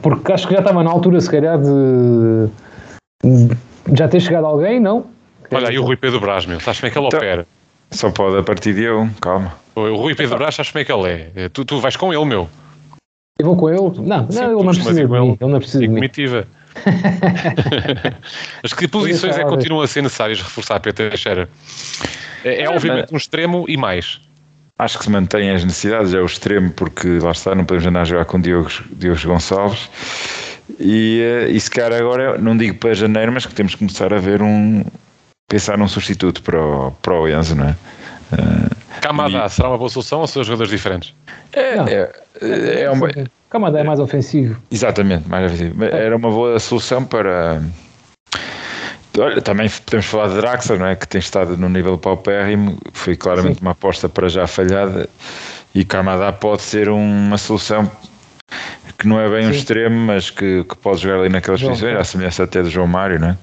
porque 0.02 0.32
acho 0.32 0.48
que 0.48 0.54
já 0.54 0.60
estava 0.62 0.82
na 0.84 0.90
altura, 0.90 1.20
se 1.20 1.30
calhar, 1.30 1.60
de 1.60 2.48
já 3.94 4.08
ter 4.08 4.20
chegado 4.20 4.46
alguém, 4.46 4.80
não? 4.80 5.06
Olha 5.52 5.70
aí 5.70 5.78
o 5.78 5.84
Rui 5.84 5.96
Pedro 5.96 6.20
Brás, 6.20 6.46
meu, 6.46 6.60
sabes 6.60 6.80
como 6.80 6.88
é 6.88 6.92
que 6.92 6.98
ele 6.98 7.08
então, 7.08 7.20
opera? 7.20 7.48
Só 7.92 8.10
pode 8.10 8.38
a 8.38 8.44
partir 8.44 8.74
de 8.74 8.84
eu, 8.84 9.08
calma. 9.22 9.54
O 9.76 9.96
Rui 9.96 10.16
Pedro 10.16 10.38
Brás, 10.38 10.56
sabes 10.56 10.72
como 10.72 10.82
é 10.82 10.86
que 10.86 10.92
ele 10.92 11.08
é? 11.08 11.32
é? 11.36 11.50
Tu, 11.50 11.64
tu 11.66 11.80
vais 11.80 11.96
com 11.96 12.14
ele, 12.14 12.26
meu. 12.26 12.50
Eu 13.38 13.46
vou 13.46 13.58
com 13.58 13.70
ele? 13.70 14.08
Não, 14.08 14.32
Sim, 14.32 14.40
não 14.40 14.52
ele 14.52 14.64
não 14.64 14.74
precisa 14.74 14.94
de 14.94 15.08
mim. 15.08 15.38
Ele 15.40 15.52
não 15.52 15.60
precisa 15.60 15.80
de 15.80 15.88
mim. 15.88 15.96
Comitiva. 15.96 16.48
Mas 18.64 18.74
que 18.74 18.88
posições 18.88 19.38
é 19.38 19.44
que 19.44 19.50
continuam 19.50 19.82
a 19.82 19.88
ser 19.88 20.02
necessárias 20.02 20.42
reforçar 20.42 20.80
Peter 20.80 21.10
Teixeira? 21.10 21.50
É, 22.44 22.64
é 22.64 22.70
obviamente 22.70 23.14
um 23.14 23.18
extremo 23.18 23.66
e 23.68 23.76
mais. 23.76 24.22
Acho 24.78 24.98
que 24.98 25.06
se 25.06 25.10
mantém 25.10 25.52
as 25.52 25.64
necessidades, 25.64 26.14
é 26.14 26.20
o 26.20 26.26
extremo, 26.26 26.70
porque 26.72 27.20
lá 27.20 27.32
está, 27.32 27.56
não 27.56 27.64
podemos 27.64 27.88
andar 27.88 28.02
a 28.02 28.06
jogar 28.06 28.26
com 28.26 28.40
Diogo, 28.40 28.70
Diogo 28.92 29.20
Gonçalves. 29.26 29.90
E, 30.80 31.22
eh, 31.22 31.50
e 31.52 31.60
se 31.60 31.70
calhar 31.70 31.94
agora, 31.94 32.38
não 32.38 32.58
digo 32.58 32.76
para 32.78 32.94
janeiro, 32.94 33.32
mas 33.32 33.46
que 33.46 33.54
temos 33.54 33.74
que 33.74 33.80
começar 33.80 34.14
a 34.14 34.18
ver 34.18 34.42
um. 34.42 34.84
pensar 35.48 35.78
num 35.78 35.88
substituto 35.88 36.42
para 36.42 36.60
o, 36.60 36.92
para 36.92 37.14
o 37.14 37.28
Enzo, 37.28 37.56
não 37.56 37.70
é? 37.70 37.76
Uh, 38.34 38.76
Kamada 39.02 39.46
e... 39.46 39.50
será 39.50 39.70
uma 39.70 39.78
boa 39.78 39.90
solução 39.90 40.22
ou 40.22 40.28
são 40.28 40.44
jogadores 40.44 40.72
diferentes? 40.72 41.14
É, 41.54 41.76
é, 41.78 42.12
é, 42.42 42.82
é 42.82 42.92
uma... 42.92 43.10
Kamada 43.50 43.80
é 43.80 43.84
mais 43.84 44.00
ofensivo. 44.00 44.60
Exatamente, 44.72 45.30
mais 45.30 45.52
ofensivo. 45.52 45.86
É. 45.86 46.06
Era 46.06 46.18
uma 46.18 46.30
boa 46.30 46.60
solução 46.60 47.06
para. 47.06 47.62
Olha, 49.18 49.42
também 49.42 49.70
podemos 49.86 50.08
falar 50.08 50.28
de 50.28 50.36
Draxler, 50.36 50.80
não 50.80 50.88
é? 50.88 50.96
que 50.96 51.08
tem 51.08 51.20
estado 51.20 51.56
no 51.56 51.70
nível 51.70 51.98
paupérrimo, 51.98 52.78
foi 52.92 53.16
claramente 53.16 53.60
Sim. 53.60 53.62
uma 53.62 53.72
aposta 53.72 54.10
para 54.10 54.28
já 54.28 54.46
falhada 54.46 55.08
e 55.74 55.86
Kamada 55.86 56.34
pode 56.34 56.64
ser 56.64 56.90
uma 56.90 57.38
solução 57.38 57.90
que 58.98 59.08
não 59.08 59.20
é 59.20 59.30
bem 59.30 59.44
Sim. 59.44 59.48
um 59.48 59.52
extremo, 59.52 59.96
mas 59.96 60.30
que, 60.30 60.64
que 60.64 60.78
pode 60.78 61.02
jogar 61.02 61.20
ali 61.20 61.30
naquelas 61.30 61.60
João, 61.60 61.74
posições, 61.74 61.98
à 62.00 62.04
semelhança 62.04 62.44
até 62.44 62.62
do 62.62 62.70
João 62.70 62.88
Mário, 62.88 63.20
não 63.20 63.30
é? 63.30 63.38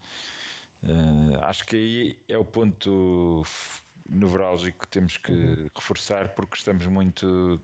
Uh, 0.83 1.45
acho 1.45 1.65
que 1.67 1.77
aí 1.77 2.23
é 2.29 2.37
o 2.37 2.45
ponto 2.45 3.45
nevrálgico 4.09 4.81
que 4.81 4.89
temos 4.89 5.17
que 5.17 5.33
uhum. 5.33 5.69
reforçar 5.75 6.31
porque 6.31 6.57
estamos 6.57 6.87
muito. 6.87 7.61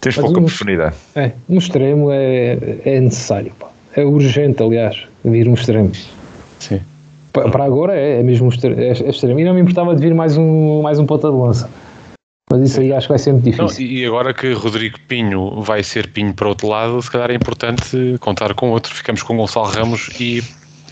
Temos 0.00 0.16
mas 0.16 0.24
pouca 0.26 0.40
um, 0.40 0.44
profundidade. 0.44 0.96
É, 1.14 1.32
um 1.48 1.58
extremo 1.58 2.10
é, 2.10 2.58
é 2.84 3.00
necessário, 3.00 3.52
pá. 3.58 3.68
é 3.96 4.04
urgente, 4.04 4.62
aliás, 4.62 5.06
vir 5.24 5.48
um 5.48 5.54
extremo. 5.54 5.92
Sim. 6.58 6.80
Para 7.32 7.64
agora 7.64 7.94
é, 7.94 8.20
é 8.20 8.22
mesmo 8.22 8.46
um 8.46 8.48
extremo, 8.48 8.80
é, 8.80 8.88
é 8.88 8.92
extremo. 8.92 9.38
E 9.38 9.44
não 9.44 9.54
me 9.54 9.60
importava 9.60 9.94
de 9.94 10.02
vir 10.02 10.14
mais 10.14 10.36
um, 10.36 10.82
mais 10.82 10.98
um 10.98 11.06
ponta 11.06 11.30
de 11.30 11.36
lança. 11.36 11.70
Mas 12.50 12.62
isso 12.62 12.80
aí 12.80 12.92
acho 12.92 13.06
que 13.06 13.12
vai 13.12 13.18
ser 13.18 13.32
muito 13.32 13.44
difícil. 13.44 13.86
Não, 13.86 13.92
e 13.92 14.04
agora 14.04 14.34
que 14.34 14.52
Rodrigo 14.52 14.98
Pinho 15.06 15.60
vai 15.62 15.84
ser 15.84 16.08
Pinho 16.08 16.34
para 16.34 16.48
outro 16.48 16.66
lado, 16.66 17.00
se 17.00 17.08
calhar 17.08 17.30
é 17.30 17.34
importante 17.34 18.16
contar 18.18 18.54
com 18.54 18.70
outro. 18.70 18.92
Ficamos 18.92 19.22
com 19.22 19.36
Gonçalo 19.36 19.66
Ramos 19.66 20.10
e. 20.18 20.42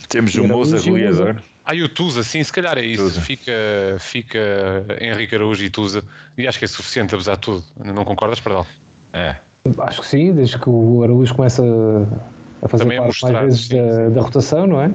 Temos 0.09 0.35
o 0.37 0.47
Moza 0.47 0.81
goleador. 0.81 1.42
Ah, 1.66 1.75
e 1.75 1.83
o 1.83 1.88
Tusa, 1.88 2.23
sim, 2.23 2.42
se 2.42 2.51
calhar 2.51 2.79
é 2.79 2.85
isso. 2.85 3.03
Tusa. 3.03 3.21
Fica, 3.21 3.53
fica 3.99 4.38
Henrique 5.01 5.35
Araújo 5.35 5.62
e 5.62 5.68
Tusa. 5.68 6.03
E 6.38 6.47
acho 6.49 6.59
que 6.59 6.64
é 6.64 6.68
suficiente, 6.68 7.14
apesar 7.14 7.35
de 7.35 7.40
tudo. 7.40 7.64
Não 7.77 8.05
concordas, 8.07 8.40
Pardal? 8.40 8.66
É. 9.12 9.37
Acho 9.81 10.01
que 10.01 10.07
sim, 10.07 10.33
desde 10.33 10.59
que 10.59 10.71
o 10.71 11.03
Araújo 11.03 11.35
começa 11.35 11.62
a 12.62 12.68
fazer 12.68 12.85
Também 12.85 12.99
parte 12.99 13.23
mais 13.23 13.38
vezes 13.44 13.68
da, 13.68 14.09
da 14.09 14.21
rotação, 14.23 14.66
não 14.66 14.81
é? 14.81 14.90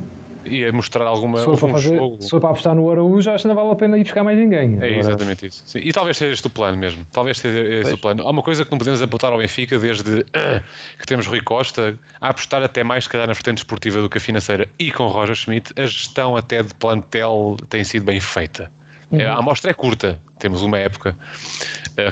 E 0.45 0.65
a 0.65 0.71
mostrar 0.71 1.06
alguma 1.06 1.39
se 1.39 1.45
for, 1.45 1.60
para 1.60 1.69
fazer, 1.69 1.97
jogo. 1.97 2.21
se 2.21 2.29
for 2.29 2.39
para 2.39 2.49
apostar 2.49 2.75
no 2.75 2.89
Araújo, 2.89 3.29
acho 3.32 3.43
que 3.43 3.47
não 3.47 3.56
vale 3.56 3.71
a 3.71 3.75
pena 3.75 3.97
ir 3.97 4.03
buscar 4.03 4.23
mais 4.23 4.38
ninguém. 4.38 4.73
É 4.73 4.86
Agora. 4.86 4.97
exatamente 4.97 5.45
isso. 5.47 5.63
Sim. 5.65 5.79
E 5.79 5.91
talvez 5.91 6.17
seja 6.17 6.34
este 6.34 6.47
o 6.47 6.49
plano 6.49 6.77
mesmo. 6.77 7.06
Talvez 7.12 7.38
seja 7.38 7.60
este 7.60 7.82
pois. 7.84 7.93
o 7.93 7.97
plano. 7.97 8.23
Há 8.23 8.29
uma 8.32 8.43
coisa 8.43 8.65
que 8.65 8.71
não 8.71 8.77
podemos 8.77 9.01
apontar 9.01 9.32
ao 9.32 9.38
Benfica 9.38 9.77
desde 9.79 10.23
que 10.99 11.06
temos 11.06 11.27
Rui 11.27 11.41
Costa 11.41 11.97
a 12.19 12.29
apostar 12.29 12.63
até 12.63 12.84
mais, 12.84 13.06
se 13.06 13.10
calhar, 13.10 13.27
na 13.27 13.34
vertente 13.34 13.60
esportiva 13.60 14.01
do 14.01 14.10
que 14.10 14.17
a 14.17 14.21
financeira 14.21 14.67
e 14.79 14.91
com 14.91 15.08
Roger 15.08 15.36
Schmidt, 15.36 15.73
a 15.77 15.86
gestão 15.86 16.36
até 16.36 16.63
de 16.63 16.73
plantel 16.75 17.58
tem 17.69 17.84
sido 17.84 18.06
bem 18.06 18.19
feita. 18.19 18.71
Uhum. 19.13 19.28
A 19.28 19.38
amostra 19.38 19.69
é 19.69 19.73
curta, 19.76 20.19
temos 20.39 20.63
uma 20.63 20.80
época, 20.80 21.15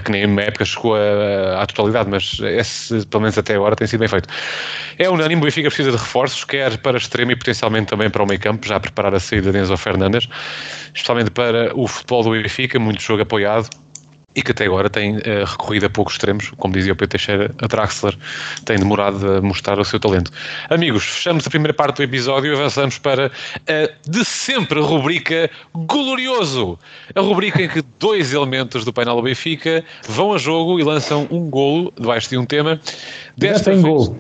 que 0.06 0.12
nem 0.12 0.24
uma 0.28 0.44
época 0.44 0.64
chegou 0.64 0.96
à 0.96 1.66
totalidade, 1.66 2.08
mas 2.08 2.40
esse, 2.40 3.08
pelo 3.08 3.22
menos 3.22 3.36
até 3.40 3.56
agora, 3.56 3.76
tem 3.76 3.88
sido 3.88 4.02
bem 4.02 4.08
feito. 4.08 4.30
É 5.00 5.10
unânime, 5.10 5.42
o 5.42 5.46
Benfica 5.46 5.68
precisa 5.68 5.90
de 5.90 5.98
reforços, 5.98 6.44
quer 6.44 6.78
para 6.78 7.00
extremo 7.00 7.32
e 7.32 7.36
potencialmente 7.36 7.88
também 7.88 8.08
para 8.08 8.22
o 8.22 8.28
meio 8.28 8.40
campo, 8.40 8.68
já 8.68 8.76
a 8.76 8.80
preparar 8.80 9.16
a 9.16 9.20
saída 9.20 9.52
de 9.52 9.58
Enzo 9.58 9.76
Fernandes, 9.78 10.30
especialmente 10.94 11.32
para 11.32 11.76
o 11.76 11.88
futebol 11.88 12.24
do 12.24 12.30
Benfica, 12.30 12.78
muito 12.78 13.02
jogo 13.02 13.24
apoiado, 13.24 13.68
e 14.36 14.42
que 14.42 14.52
até 14.52 14.66
agora 14.66 14.90
tem 14.90 15.18
uh, 15.18 15.46
recorrido 15.46 15.86
a 15.86 15.90
poucos 15.90 16.14
extremos, 16.14 16.52
como 16.58 16.74
dizia 16.74 16.94
o 16.94 16.96
Pedro 16.96 17.18
Teixeira, 17.18 17.52
a 17.62 17.68
Draxler 17.68 18.18
tem 18.66 18.78
demorado 18.78 19.38
a 19.38 19.42
mostrar 19.42 19.80
o 19.80 19.84
seu 19.84 20.00
talento. 20.00 20.32
Amigos, 20.70 21.04
fechamos 21.04 21.46
a 21.46 21.50
primeira 21.50 21.74
parte 21.74 21.98
do 21.98 22.04
episódio 22.04 22.52
e 22.52 22.56
avançamos 22.56 22.98
para 22.98 23.28
a 23.68 24.10
de 24.10 24.26
sempre 24.26 24.80
rubrica 24.80 25.50
Glorioso, 25.74 26.80
a 27.14 27.22
rubrica 27.22 27.62
em 27.62 27.68
que 27.68 27.84
dois 28.00 28.34
elementos 28.34 28.86
do 28.86 28.94
painel 28.94 29.16
do 29.16 29.22
Benfica 29.22 29.84
vão 30.08 30.34
a 30.34 30.38
jogo 30.38 30.80
e 30.80 30.84
lançam 30.84 31.28
um 31.30 31.50
golo 31.50 31.94
debaixo 31.98 32.30
de 32.30 32.38
um 32.38 32.46
tema. 32.46 32.80
Desta 33.38 33.72
vez... 33.72 33.82
golo. 33.82 34.20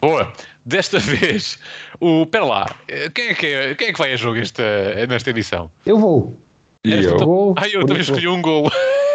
Boa. 0.00 0.32
Desta 0.66 0.98
vez, 1.00 1.58
o. 2.00 2.26
Pera 2.26 2.44
lá, 2.44 2.76
quem 3.14 3.28
é 3.28 3.34
que, 3.34 3.46
é, 3.46 3.74
quem 3.74 3.88
é 3.88 3.92
que 3.92 3.98
vai 3.98 4.12
a 4.12 4.16
jogo 4.16 4.38
esta, 4.38 4.62
nesta 5.08 5.30
edição? 5.30 5.70
Eu 5.86 5.98
vou. 5.98 6.36
E 6.84 6.92
eu? 6.92 7.18
Vou. 7.18 7.54
Ah, 7.56 7.68
eu 7.68 7.86
também 7.86 8.02
escolhi 8.02 8.26
um 8.26 8.42
golo. 8.42 8.70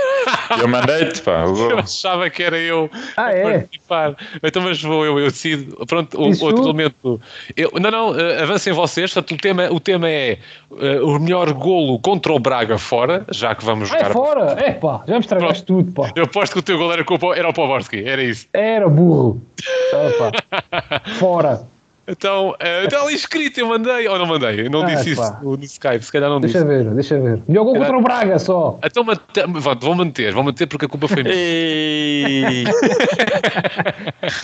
Eu 0.59 0.67
mandei-te, 0.67 1.21
pá. 1.21 1.43
Eu 1.47 1.79
achava 1.79 2.29
que 2.29 2.43
era 2.43 2.57
eu 2.57 2.89
ah, 3.15 3.31
é? 3.31 3.59
participar. 3.59 4.15
Então, 4.43 4.61
mas 4.61 4.81
vou 4.81 5.05
eu, 5.05 5.19
eu 5.19 5.27
decido. 5.27 5.85
Pronto, 5.85 6.17
o, 6.19 6.43
outro 6.43 6.63
elemento. 6.63 7.21
Eu, 7.55 7.71
não, 7.79 7.91
não, 7.91 8.11
uh, 8.11 8.43
avancem 8.43 8.73
vocês. 8.73 9.13
Portanto, 9.13 9.37
o 9.37 9.41
tema, 9.41 9.69
o 9.71 9.79
tema 9.79 10.09
é 10.09 10.37
uh, 10.71 11.05
o 11.05 11.19
melhor 11.19 11.51
golo 11.53 11.99
contra 11.99 12.31
o 12.33 12.39
Braga 12.39 12.77
fora, 12.77 13.25
já 13.31 13.55
que 13.55 13.65
vamos 13.65 13.89
jogar. 13.89 14.11
É 14.11 14.13
fora, 14.13 14.55
é 14.59 14.71
pá, 14.73 15.03
já 15.07 15.13
me 15.13 15.19
estragaste 15.19 15.65
tudo, 15.65 15.91
pá. 15.91 16.11
Eu 16.15 16.23
aposto 16.25 16.53
que 16.53 16.59
o 16.59 16.63
teu 16.63 16.77
golo 16.77 16.93
era, 16.93 17.05
era 17.35 17.49
o 17.49 17.53
Poborski, 17.53 18.03
era 18.05 18.23
isso. 18.23 18.47
Era 18.53 18.87
burro. 18.89 19.41
Ah, 19.93 21.01
fora. 21.19 21.67
Então, 22.09 22.51
uh, 22.51 22.85
está 22.85 23.01
ali 23.01 23.15
escrito, 23.15 23.59
eu 23.59 23.67
mandei, 23.67 24.07
ou 24.07 24.17
não 24.17 24.25
mandei, 24.25 24.61
eu 24.61 24.69
não 24.69 24.83
ah, 24.83 24.85
disse 24.85 25.13
pá. 25.13 25.23
isso 25.23 25.43
no, 25.43 25.57
no, 25.57 25.63
Skype, 25.65 26.05
se 26.05 26.11
calhar 26.11 26.29
não 26.29 26.39
deixa 26.39 26.59
disse. 26.59 26.69
Deixa 26.69 26.83
ver, 26.85 26.95
deixa 26.95 27.19
ver. 27.19 27.41
Melhor 27.45 27.65
gol 27.65 27.75
contra 27.75 27.97
o 27.97 28.01
Braga 28.01 28.39
só. 28.39 28.79
Então, 28.81 29.03
vou 29.03 29.95
manter, 29.95 30.31
vou 30.31 30.43
manter 30.43 30.67
porque 30.67 30.85
a 30.85 30.87
culpa 30.89 31.09
foi 31.09 31.23
minha. 31.23 31.35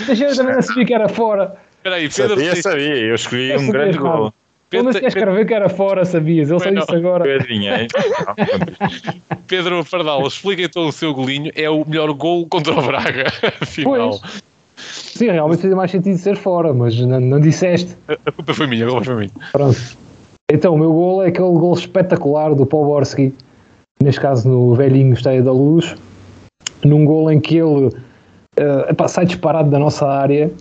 deixa 0.05 0.25
eu 0.25 0.35
também 0.35 0.61
sabia 0.61 0.85
que 0.85 0.93
era 0.93 1.07
fora. 1.07 1.55
Espera 1.77 1.95
aí, 1.95 2.09
Pedro. 2.09 2.35
Sabia, 2.35 2.61
sabia, 2.61 2.95
eu 2.97 3.15
escolhi 3.15 3.51
eu 3.51 3.59
um 3.61 3.69
grande 3.69 3.97
gol. 3.97 4.33
Pedro, 4.69 4.91
Quando 4.91 4.99
se 4.99 5.05
escrever 5.05 5.45
que 5.45 5.53
era 5.53 5.69
fora, 5.69 6.03
sabias? 6.03 6.49
Ele 6.49 6.59
só 6.59 6.69
disse 6.69 6.95
agora. 6.95 7.23
Pedro 9.47 9.85
Pardal, 9.85 10.27
explica 10.27 10.63
então 10.63 10.87
o 10.87 10.91
seu 10.91 11.13
golinho. 11.13 11.51
É 11.55 11.69
o 11.69 11.85
melhor 11.87 12.11
gol 12.13 12.45
contra 12.47 12.73
o 12.73 12.81
Braga, 12.81 13.27
afinal. 13.61 14.19
Pois. 14.19 14.43
Sim, 14.91 15.31
realmente 15.31 15.61
fazia 15.61 15.75
mais 15.75 15.91
sentido 15.91 16.17
ser 16.17 16.35
fora, 16.35 16.73
mas 16.73 16.99
não, 16.99 17.19
não 17.19 17.39
disseste. 17.39 17.95
A 18.25 18.31
culpa 18.31 18.53
foi 18.53 18.67
minha, 18.67 18.85
a 18.85 18.89
culpa 18.89 19.05
foi 19.05 19.15
minha. 19.15 19.31
Pronto. 19.51 19.77
Então, 20.51 20.75
o 20.75 20.77
meu 20.77 20.91
gol 20.91 21.23
é 21.23 21.27
aquele 21.27 21.53
gol 21.53 21.73
espetacular 21.73 22.53
do 22.53 22.65
Paul 22.65 22.85
Borski, 22.85 23.33
neste 24.01 24.19
caso 24.19 24.47
no 24.49 24.75
velhinho 24.75 25.13
Estádio 25.13 25.43
da 25.43 25.51
Luz, 25.51 25.95
num 26.83 27.05
gol 27.05 27.31
em 27.31 27.39
que 27.39 27.57
ele 27.57 27.87
uh, 27.87 28.89
epá, 28.89 29.07
sai 29.07 29.25
disparado 29.25 29.69
da 29.69 29.79
nossa 29.79 30.07
área 30.07 30.51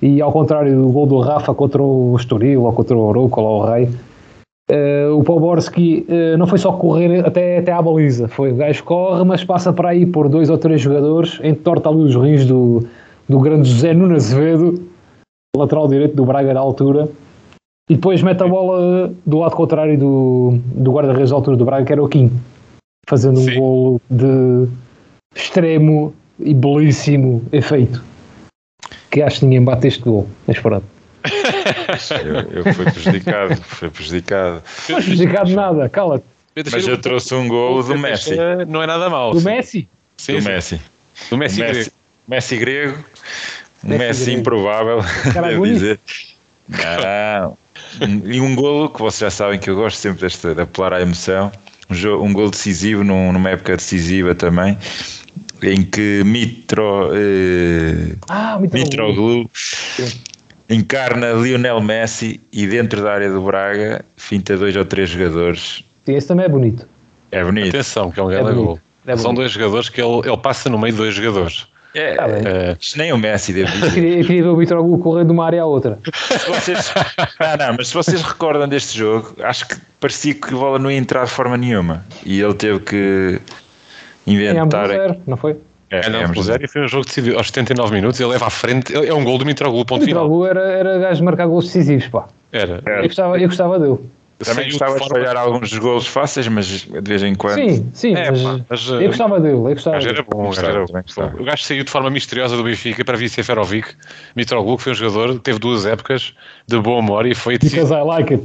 e 0.00 0.20
ao 0.20 0.30
contrário 0.32 0.74
do 0.76 0.88
gol 0.88 1.06
do 1.06 1.18
Rafa 1.20 1.54
contra 1.54 1.82
o 1.82 2.14
Estoril 2.16 2.62
ou 2.62 2.72
contra 2.72 2.96
o 2.96 3.00
Oroco 3.00 3.40
ou 3.40 3.62
o 3.62 3.66
Rei, 3.66 3.88
uh, 4.70 5.18
o 5.18 5.24
Paul 5.24 5.40
Borski 5.40 6.06
uh, 6.08 6.36
não 6.38 6.46
foi 6.46 6.58
só 6.58 6.72
correr 6.72 7.26
até, 7.26 7.58
até 7.58 7.72
à 7.72 7.82
baliza, 7.82 8.28
foi 8.28 8.52
o 8.52 8.54
gajo 8.54 8.84
corre, 8.84 9.24
mas 9.24 9.44
passa 9.44 9.72
para 9.72 9.90
aí 9.90 10.06
por 10.06 10.28
dois 10.28 10.50
ou 10.50 10.58
três 10.58 10.80
jogadores, 10.80 11.40
entorta 11.42 11.88
ali 11.88 12.04
os 12.04 12.14
rins 12.14 12.46
do, 12.46 12.86
do 13.28 13.40
grande 13.40 13.68
José 13.68 13.92
Nuno 13.92 14.14
Azevedo, 14.14 14.88
lateral 15.56 15.88
direito 15.88 16.14
do 16.14 16.24
Braga 16.24 16.54
na 16.54 16.60
altura, 16.60 17.08
e 17.88 17.94
depois 17.94 18.22
mete 18.22 18.42
a 18.42 18.48
bola 18.48 19.12
do 19.24 19.38
lado 19.38 19.54
contrário 19.54 19.98
do, 19.98 20.58
do 20.74 20.92
guarda-redes 20.92 21.30
da 21.30 21.36
altura 21.36 21.56
do 21.56 21.64
Braga, 21.64 21.84
que 21.84 21.92
era 21.92 22.02
o 22.02 22.08
Kim, 22.08 22.30
fazendo 23.08 23.40
Sim. 23.40 23.52
um 23.52 23.60
gol 23.60 24.00
de 24.10 24.68
extremo 25.34 26.14
e 26.40 26.52
belíssimo 26.52 27.44
efeito. 27.52 28.02
Que 29.10 29.22
acho 29.22 29.40
que 29.40 29.44
ninguém 29.46 29.62
bate 29.62 29.86
este 29.86 30.02
gol, 30.02 30.26
mas 30.46 30.58
pronto. 30.58 30.84
eu, 32.24 32.64
eu 32.64 32.74
fui 32.74 32.84
prejudicado, 32.84 33.56
fui 33.62 33.90
prejudicado. 33.90 34.62
Não 34.88 34.96
prejudicado 34.96 35.50
nada, 35.52 35.88
cala-te. 35.88 36.24
Mas 36.72 36.88
eu 36.88 36.98
trouxe 36.98 37.34
um 37.34 37.48
gol 37.48 37.82
do 37.82 37.98
Messi. 37.98 38.36
Não 38.66 38.82
é 38.82 38.86
nada 38.86 39.10
mal. 39.10 39.32
Do 39.32 39.40
Messi? 39.42 39.88
Sim, 40.16 40.38
do 40.38 40.42
Messi. 40.44 40.80
Do 41.30 41.36
Messi. 41.36 41.60
Messi. 41.60 41.92
Messi 42.28 42.56
grego, 42.56 42.98
um 43.84 43.90
Messi, 43.90 43.98
Messi 43.98 44.32
improvável, 44.32 45.00
devo 45.32 45.66
dizer. 45.66 46.00
Não. 46.68 47.56
e 48.24 48.40
um 48.40 48.54
golo 48.56 48.88
que 48.90 49.00
vocês 49.00 49.20
já 49.20 49.30
sabem 49.30 49.58
que 49.58 49.70
eu 49.70 49.76
gosto 49.76 49.96
sempre 49.96 50.22
deste, 50.22 50.54
de 50.54 50.60
apelar 50.60 50.92
à 50.92 51.00
emoção. 51.00 51.52
Um, 51.88 51.94
jogo, 51.94 52.24
um 52.24 52.32
golo 52.32 52.50
decisivo 52.50 53.04
num, 53.04 53.32
numa 53.32 53.50
época 53.50 53.76
decisiva 53.76 54.34
também, 54.34 54.76
em 55.62 55.82
que 55.82 56.22
Mitro, 56.24 57.12
eh, 57.14 58.16
ah, 58.28 58.58
Mitroglou 58.58 59.48
encarna 60.68 61.32
Lionel 61.32 61.80
Messi 61.80 62.40
e 62.52 62.66
dentro 62.66 63.02
da 63.02 63.12
área 63.12 63.30
do 63.30 63.40
Braga 63.40 64.04
finta 64.16 64.56
dois 64.56 64.74
ou 64.74 64.84
três 64.84 65.10
jogadores. 65.10 65.84
Sim, 66.04 66.14
esse 66.14 66.26
também 66.26 66.46
é 66.46 66.48
bonito. 66.48 66.88
É 67.30 67.44
bonito. 67.44 67.68
Atenção, 67.68 68.10
que 68.10 68.20
é 68.20 68.22
um 68.22 68.28
grande 68.28 68.50
é 68.50 68.54
gol. 68.54 68.80
É 69.06 69.16
São 69.16 69.32
dois 69.32 69.52
jogadores 69.52 69.88
que 69.88 70.00
ele, 70.00 70.18
ele 70.26 70.36
passa 70.36 70.68
no 70.68 70.78
meio 70.78 70.92
de 70.92 70.98
dois 70.98 71.14
jogadores. 71.14 71.68
É, 71.96 72.14
tá 72.14 72.26
é, 72.28 72.76
nem 72.96 73.10
o 73.10 73.16
Messi 73.16 73.54
deve 73.54 73.72
dizer. 73.72 73.86
Eu 73.86 73.92
queria, 73.92 74.18
eu 74.18 74.26
queria 74.26 74.42
ver 74.42 74.48
o 74.50 74.56
Vitor 74.56 74.78
Hugo 74.78 74.98
correr 74.98 75.24
de 75.24 75.32
uma 75.32 75.46
área 75.46 75.62
à 75.62 75.64
outra. 75.64 75.98
Se 76.12 76.46
vocês, 76.46 76.92
ah, 77.40 77.56
não, 77.56 77.74
mas 77.78 77.88
se 77.88 77.94
vocês 77.94 78.20
recordam 78.20 78.68
deste 78.68 78.98
jogo, 78.98 79.34
acho 79.42 79.66
que 79.66 79.76
parecia 79.98 80.34
que 80.34 80.52
a 80.52 80.56
bola 80.58 80.78
não 80.78 80.90
ia 80.90 80.98
entrar 80.98 81.24
de 81.24 81.30
forma 81.30 81.56
nenhuma. 81.56 82.04
E 82.24 82.38
ele 82.38 82.52
teve 82.52 82.80
que 82.80 83.40
inventar. 84.26 84.90
É, 84.90 85.16
não 85.26 85.38
foi? 85.38 85.56
É, 85.90 86.00
é 86.00 86.10
não, 86.10 86.42
zero, 86.42 86.64
e 86.64 86.68
foi 86.68 86.84
um 86.84 86.88
jogo 86.88 87.06
decidido 87.06 87.38
aos 87.38 87.46
79 87.46 87.94
minutos. 87.94 88.20
Ele 88.20 88.30
leva 88.30 88.46
à 88.46 88.50
frente. 88.50 88.94
É 88.94 89.14
um 89.14 89.24
gol 89.24 89.38
do 89.38 89.46
Mitroglou, 89.46 89.84
ponto 89.86 90.02
o 90.02 90.04
Mitroglou 90.04 90.46
final. 90.46 90.62
era, 90.62 90.72
era 90.72 90.98
gajo 90.98 91.16
de 91.16 91.24
marcar 91.24 91.46
gols 91.46 91.64
decisivos, 91.64 92.08
pá. 92.08 92.26
Era. 92.52 92.82
Eu, 92.84 93.02
gostava, 93.04 93.38
eu 93.38 93.48
gostava 93.48 93.78
dele. 93.78 93.98
Também 94.44 94.66
gostava 94.66 95.00
de 95.00 95.08
falhar 95.08 95.36
alguns 95.36 95.70
dos 95.70 95.78
golos 95.78 96.06
fáceis, 96.06 96.46
mas 96.46 96.66
de 96.66 97.00
vez 97.00 97.22
em 97.22 97.34
quando. 97.34 97.54
Sim, 97.54 97.90
sim, 97.94 98.14
é, 98.14 98.30
mas, 98.30 98.42
pá, 98.42 98.60
mas, 98.68 98.86
eu 98.88 99.06
gostava 99.06 99.40
dele. 99.40 99.56
Eu 99.56 99.62
gostava 99.62 99.96
era 99.96 100.22
bom, 100.22 100.52
era 100.52 100.84
bom. 100.84 101.40
O 101.40 101.44
gajo 101.44 101.62
saiu 101.62 101.82
de 101.82 101.90
forma 101.90 102.10
misteriosa 102.10 102.54
do 102.54 102.62
Benfica 102.62 103.02
para 103.02 103.16
vir 103.16 103.30
ser 103.30 103.44
Ferovic. 103.44 103.88
Mitroglou, 104.34 104.76
que 104.76 104.82
foi 104.82 104.92
um 104.92 104.94
jogador, 104.94 105.38
teve 105.38 105.58
duas 105.58 105.86
épocas 105.86 106.34
de 106.68 106.78
boa 106.78 107.00
memória 107.00 107.30
e 107.30 107.34
foi. 107.34 107.56
Because 107.56 107.92
I 107.92 108.02
like 108.02 108.34
it. 108.34 108.44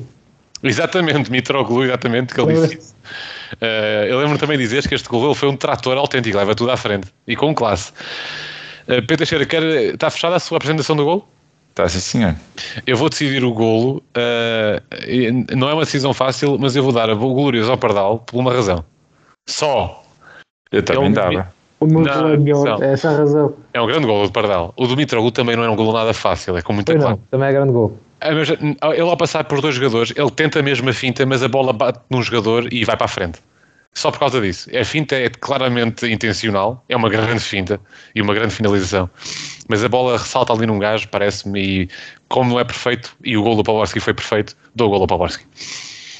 Exatamente, 0.63 1.32
Mitroglou, 1.32 1.84
exatamente, 1.84 2.34
que 2.34 2.39
ele 2.39 2.54
disse. 2.67 2.93
Uh, 3.54 4.06
eu 4.08 4.19
lembro 4.19 4.38
também 4.38 4.58
de 4.58 4.63
dizer 4.63 4.88
que 4.88 4.95
este 4.95 5.10
gol 5.10 5.34
foi 5.36 5.49
um 5.49 5.58
trator 5.58 5.97
autêntico, 5.97 6.38
leva 6.38 6.56
tudo 6.56 6.71
à 6.71 6.77
frente 6.77 7.08
e 7.27 7.36
com 7.36 7.54
classe. 7.54 7.91
Uh, 8.84 9.01
Pedro 9.01 9.17
Teixeira, 9.17 9.45
quer, 9.45 9.63
está 9.63 10.10
fechada 10.10 10.36
a 10.36 10.39
sua 10.39 10.58
apresentação 10.58 10.95
do 10.95 11.04
gol? 11.04 11.27
Está 11.71 11.88
sim, 11.88 11.99
senhor. 11.99 12.36
Eu 12.86 12.97
vou 12.97 13.10
decidir 13.10 13.43
o 13.43 13.53
golo. 13.53 14.03
Uh, 14.15 15.55
não 15.55 15.69
é 15.69 15.73
uma 15.73 15.84
decisão 15.84 16.13
fácil, 16.13 16.57
mas 16.60 16.75
eu 16.75 16.84
vou 16.84 16.91
dar 16.91 17.10
a 17.10 17.13
glorioso 17.13 17.71
ao 17.71 17.77
Pardal 17.77 18.19
por 18.19 18.38
uma 18.38 18.53
razão. 18.53 18.84
Só. 19.47 20.03
Eu 20.69 20.84
também 20.84 21.05
é 21.05 21.07
um, 21.07 21.13
dava. 21.13 21.53
O 21.79 21.86
meu 21.86 22.01
não, 22.01 22.84
é 22.84 22.93
essa 22.93 23.10
a 23.10 23.17
razão. 23.17 23.55
É 23.73 23.81
um 23.81 23.88
grande 23.88 24.05
golo 24.05 24.27
do 24.27 24.31
Pardal. 24.31 24.73
O 24.77 24.86
do 24.86 24.97
Mitroglou 24.97 25.31
também 25.31 25.55
não 25.55 25.63
é 25.63 25.69
um 25.69 25.75
golo 25.75 25.93
nada 25.93 26.13
fácil, 26.13 26.57
é 26.57 26.62
com 26.62 26.73
muita 26.73 26.93
classe. 26.93 27.19
Também 27.31 27.49
é 27.49 27.51
grande 27.53 27.71
golo. 27.71 27.97
É, 28.19 28.31
ele 28.31 29.01
ao 29.01 29.17
passar 29.17 29.45
por 29.45 29.62
dois 29.62 29.73
jogadores, 29.73 30.13
ele 30.15 30.29
tenta 30.29 30.60
a 30.60 30.62
mesma 30.62 30.93
finta, 30.93 31.25
mas 31.25 31.41
a 31.41 31.47
bola 31.47 31.73
bate 31.73 31.99
num 32.10 32.21
jogador 32.21 32.71
e 32.71 32.86
vai 32.86 32.95
para 32.95 33.05
a 33.05 33.10
frente. 33.10 33.39
Só 33.93 34.10
por 34.10 34.19
causa 34.19 34.39
disso. 34.39 34.69
A 34.75 34.86
finta 34.86 35.15
é 35.15 35.30
claramente 35.30 36.08
intencional, 36.08 36.84
é 36.88 36.95
uma 36.95 37.10
grande 37.10 37.41
finta 37.41 37.80
e 38.15 38.21
uma 38.21 38.34
grande 38.34 38.54
finalização. 38.54 39.10
Mas 39.67 39.84
a 39.84 39.89
bola 39.89 40.17
ressalta 40.17 40.54
ali 40.54 40.65
num 40.65 40.80
gajo, 40.80 41.10
parece-me, 41.10 41.60
e 41.60 41.89
como 42.30 42.51
não 42.51 42.60
é 42.60 42.63
perfeito, 42.63 43.15
e 43.23 43.38
o 43.38 43.43
gol 43.43 43.56
do 43.56 43.63
Pawarski 43.63 43.99
foi 43.99 44.13
perfeito, 44.13 44.56
dou 44.73 44.88
o 44.88 44.91
gol 44.91 45.01
ao 45.01 45.08
Pawarski. 45.08 45.45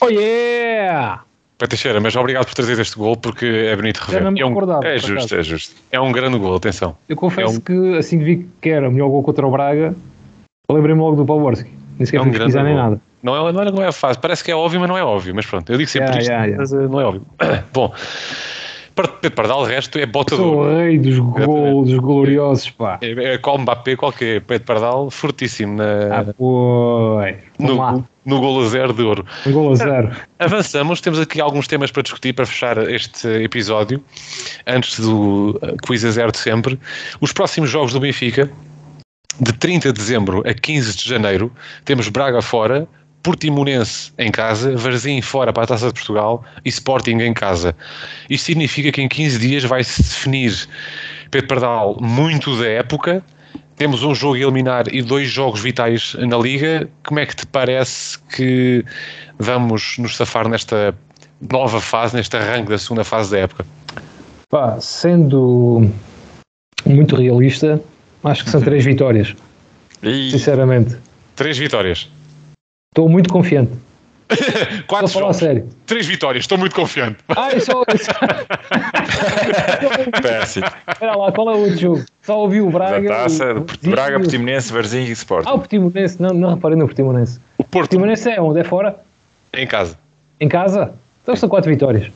Oh 0.02 0.10
yeah! 0.10 1.24
Teixeira, 1.68 2.02
mas 2.02 2.16
obrigado 2.16 2.46
por 2.46 2.56
trazer 2.56 2.80
este 2.80 2.98
gol 2.98 3.16
porque 3.16 3.46
é 3.46 3.76
bonito 3.76 4.00
rever. 4.00 4.24
É, 4.24 4.46
um, 4.46 4.84
é 4.84 4.98
justo, 4.98 5.36
é 5.36 5.44
justo. 5.44 5.76
É 5.92 6.00
um 6.00 6.12
grande 6.12 6.38
gol, 6.40 6.56
atenção. 6.56 6.98
Eu 7.08 7.16
confesso 7.16 7.54
é 7.54 7.58
um... 7.58 7.60
que 7.60 7.98
assim 7.98 8.18
que 8.18 8.24
vi 8.24 8.50
que 8.60 8.70
era 8.70 8.90
o 8.90 8.92
melhor 8.92 9.10
gol 9.10 9.24
contra 9.24 9.46
o 9.46 9.52
Braga, 9.52 9.96
lembrei-me 10.70 11.00
logo 11.00 11.18
do 11.18 11.26
Pawarski. 11.26 11.70
Nem 12.00 12.06
sequer 12.06 12.18
é 12.18 12.22
um 12.22 12.32
pesquisar 12.32 12.64
nem 12.64 12.76
nada. 12.76 13.00
Não 13.24 13.48
é, 13.48 13.52
não, 13.52 13.62
é, 13.62 13.72
não 13.72 13.84
é 13.84 13.92
fácil. 13.92 14.22
Parece 14.22 14.44
que 14.44 14.52
é 14.52 14.56
óbvio, 14.56 14.80
mas 14.80 14.90
não 14.90 14.98
é 14.98 15.04
óbvio. 15.04 15.34
Mas 15.36 15.46
pronto, 15.46 15.72
eu 15.72 15.78
digo 15.78 15.90
sempre 15.90 16.10
yeah, 16.10 16.22
isto, 16.22 16.30
yeah, 16.30 16.46
yeah. 16.46 16.62
mas 16.62 16.72
uh, 16.72 16.90
não 16.90 17.00
é 17.00 17.06
óbvio. 17.06 17.26
Bom, 17.74 17.94
Pedro 18.96 19.36
Pardal, 19.36 19.62
o 19.62 19.64
resto 19.64 19.98
é 19.98 20.06
bota 20.06 20.36
Sou 20.36 20.58
o 20.58 20.78
rei 20.78 20.98
dos 20.98 21.18
gols, 21.18 21.94
gloriosos, 21.94 22.70
pá. 22.72 23.00
É, 23.02 23.34
é 23.34 23.38
qual 23.38 23.58
Mbappé, 23.58 23.96
qualquer 23.96 24.42
Pedro 24.42 24.66
Pardal, 24.66 25.10
fortíssimo 25.10 25.78
na, 25.78 26.20
Ah, 26.20 26.34
pois. 26.38 27.36
Vamos 27.58 27.78
lá. 27.78 27.92
no, 27.94 28.08
no 28.26 28.40
golo 28.40 28.66
a 28.66 28.70
zero 28.70 28.94
de 28.94 29.02
ouro. 29.02 29.26
Um 29.46 29.52
gol 29.52 29.72
a 29.72 29.76
zero. 29.76 30.12
Avançamos, 30.40 31.00
temos 31.00 31.20
aqui 31.20 31.40
alguns 31.40 31.68
temas 31.68 31.92
para 31.92 32.04
discutir 32.04 32.34
para 32.34 32.46
fechar 32.46 32.78
este 32.90 33.28
episódio, 33.28 34.04
antes 34.68 35.00
do 35.00 35.52
uh, 35.62 35.78
quiz 35.86 36.04
a 36.04 36.12
zero 36.12 36.32
de 36.32 36.38
sempre. 36.38 36.80
Os 37.22 37.32
próximos 37.32 37.70
jogos 37.70 37.94
do 37.94 38.00
Benfica, 38.00 38.52
de 39.40 39.54
30 39.54 39.94
de 39.94 40.00
dezembro 40.00 40.44
a 40.46 40.54
15 40.54 40.98
de 40.98 41.10
janeiro, 41.10 41.52
temos 41.86 42.10
Braga 42.10 42.42
fora, 42.42 42.88
Portimonense 43.24 44.12
em 44.18 44.32
casa, 44.32 44.76
Varzim 44.76 45.22
fora 45.22 45.54
para 45.54 45.64
a 45.64 45.68
Taça 45.68 45.88
de 45.88 45.94
Portugal 45.94 46.44
e 46.66 46.70
Sporting 46.70 47.18
em 47.20 47.34
casa. 47.34 47.76
Isto 48.30 48.46
significa 48.46 48.92
que 48.92 49.02
em 49.02 49.08
15 49.08 49.40
dias 49.40 49.64
vai-se 49.64 50.02
definir, 50.02 50.68
Pedro 51.30 51.48
Pardal, 51.48 51.98
muito 52.02 52.58
da 52.58 52.68
época. 52.68 53.24
Temos 53.76 54.04
um 54.04 54.14
jogo 54.14 54.36
a 54.36 54.40
eliminar 54.40 54.86
e 54.94 55.02
dois 55.02 55.30
jogos 55.30 55.60
vitais 55.62 56.16
na 56.20 56.38
Liga. 56.38 56.88
Como 57.04 57.20
é 57.20 57.26
que 57.26 57.36
te 57.36 57.46
parece 57.48 58.18
que 58.36 58.86
vamos 59.40 59.98
nos 59.98 60.16
safar 60.16 60.48
nesta 60.48 60.96
nova 61.52 61.82
fase, 61.82 62.16
neste 62.16 62.36
arranque 62.38 62.70
da 62.70 62.78
segunda 62.78 63.04
fase 63.04 63.32
da 63.32 63.40
época? 63.40 63.66
Pá, 64.50 64.80
sendo 64.80 65.90
muito 66.86 67.16
realista, 67.16 67.82
acho 68.24 68.44
que 68.44 68.50
são 68.50 68.62
três 68.62 68.84
vitórias, 68.84 69.34
E 70.04 70.32
sinceramente. 70.32 70.98
Três 71.36 71.58
vitórias. 71.58 72.10
Estou 72.94 73.08
muito 73.08 73.32
confiante. 73.32 73.72
Estou 74.30 74.84
Quatro 74.86 75.06
a 75.08 75.22
jogos. 75.22 75.38
sério. 75.38 75.70
Três 75.86 76.06
vitórias. 76.06 76.44
Estou 76.44 76.58
muito 76.58 76.76
confiante. 76.76 77.18
Ah, 77.30 77.50
só. 77.60 77.84
péssimo. 80.22 80.66
Espera 80.90 81.16
lá, 81.16 81.32
qual 81.32 81.52
é 81.52 81.56
o 81.56 81.60
outro 81.60 81.78
jogo? 81.78 82.04
Só 82.22 82.40
ouvi 82.40 82.60
o 82.60 82.66
Da 82.66 82.72
Braga. 82.80 83.08
taça, 83.08 83.54
o- 83.54 83.90
Braga, 83.90 84.20
Portimonense, 84.20 84.74
Varzim 84.74 85.04
e 85.04 85.12
Sport. 85.12 85.46
Ah, 85.48 85.54
o 85.54 85.60
Portimonense. 85.60 86.22
Não, 86.22 86.30
não 86.32 86.54
reparei 86.56 86.78
no 86.78 86.86
Portimonense. 86.86 87.40
O 87.58 87.64
Porto 87.64 87.72
Portimonense 87.92 88.30
é 88.30 88.42
onde? 88.42 88.60
É 88.60 88.64
fora? 88.66 88.98
em 89.54 89.66
casa. 89.68 89.98
Em 90.40 90.48
casa? 90.50 90.94
Então 91.24 91.36
são 91.36 91.48
quatro 91.48 91.70
vitórias. 91.72 92.12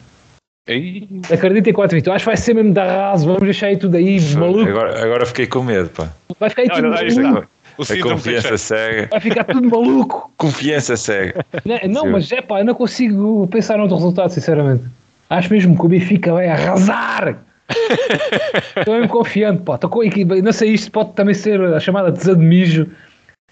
Ei, 0.68 1.08
Acredito 1.32 1.70
em 1.70 1.74
quatro 1.74 1.96
vitórias. 1.96 2.18
Acho 2.18 2.24
que 2.26 2.30
vai 2.32 2.38
ser 2.38 2.54
mesmo 2.54 2.74
da 2.74 2.86
raso. 3.12 3.26
Vamos 3.26 3.44
deixar 3.44 3.68
aí 3.68 3.78
tudo 3.78 3.96
aí, 3.96 4.20
maluco. 4.36 4.70
Agora, 4.70 5.04
agora 5.04 5.26
fiquei 5.26 5.48
com 5.48 5.62
medo, 5.64 5.90
pá. 5.90 6.10
Vai 6.40 6.50
ficar 6.50 6.64
aí 6.64 6.70
tudo 6.70 6.88
Olha, 6.90 7.00
aí 7.00 7.08
está. 7.08 7.22
maluco. 7.22 7.44
O 7.44 7.55
A 7.80 8.02
confiança 8.02 8.58
cega. 8.58 9.08
Vai 9.12 9.20
ficar 9.20 9.44
tudo 9.44 9.70
maluco. 9.70 10.32
Confiança 10.38 10.96
cega. 10.98 11.46
Não, 11.66 11.80
não, 12.04 12.12
mas 12.12 12.32
é 12.32 12.42
pá, 12.42 12.60
eu 12.60 12.66
não 12.66 12.74
consigo 12.76 13.48
pensar 13.48 13.78
noutro 13.78 13.96
resultado, 13.96 14.30
sinceramente. 14.30 14.84
Acho 15.30 15.52
mesmo 15.52 15.78
que 15.78 15.86
o 15.86 15.90
Benfica 15.90 16.34
vai 16.34 16.48
arrasar. 16.48 17.38
Estou 18.78 18.94
mesmo 18.96 19.10
confiante, 19.10 19.62
pá. 19.64 19.76
Estou 19.76 19.90
com 19.90 20.02
a 20.02 20.06
equipa. 20.06 20.36
Não 20.36 20.52
sei, 20.52 20.72
isto 20.74 20.92
pode 20.92 21.14
também 21.14 21.34
ser 21.34 21.60
a 21.62 21.80
chamada 21.80 22.12
desamijo. 22.12 22.88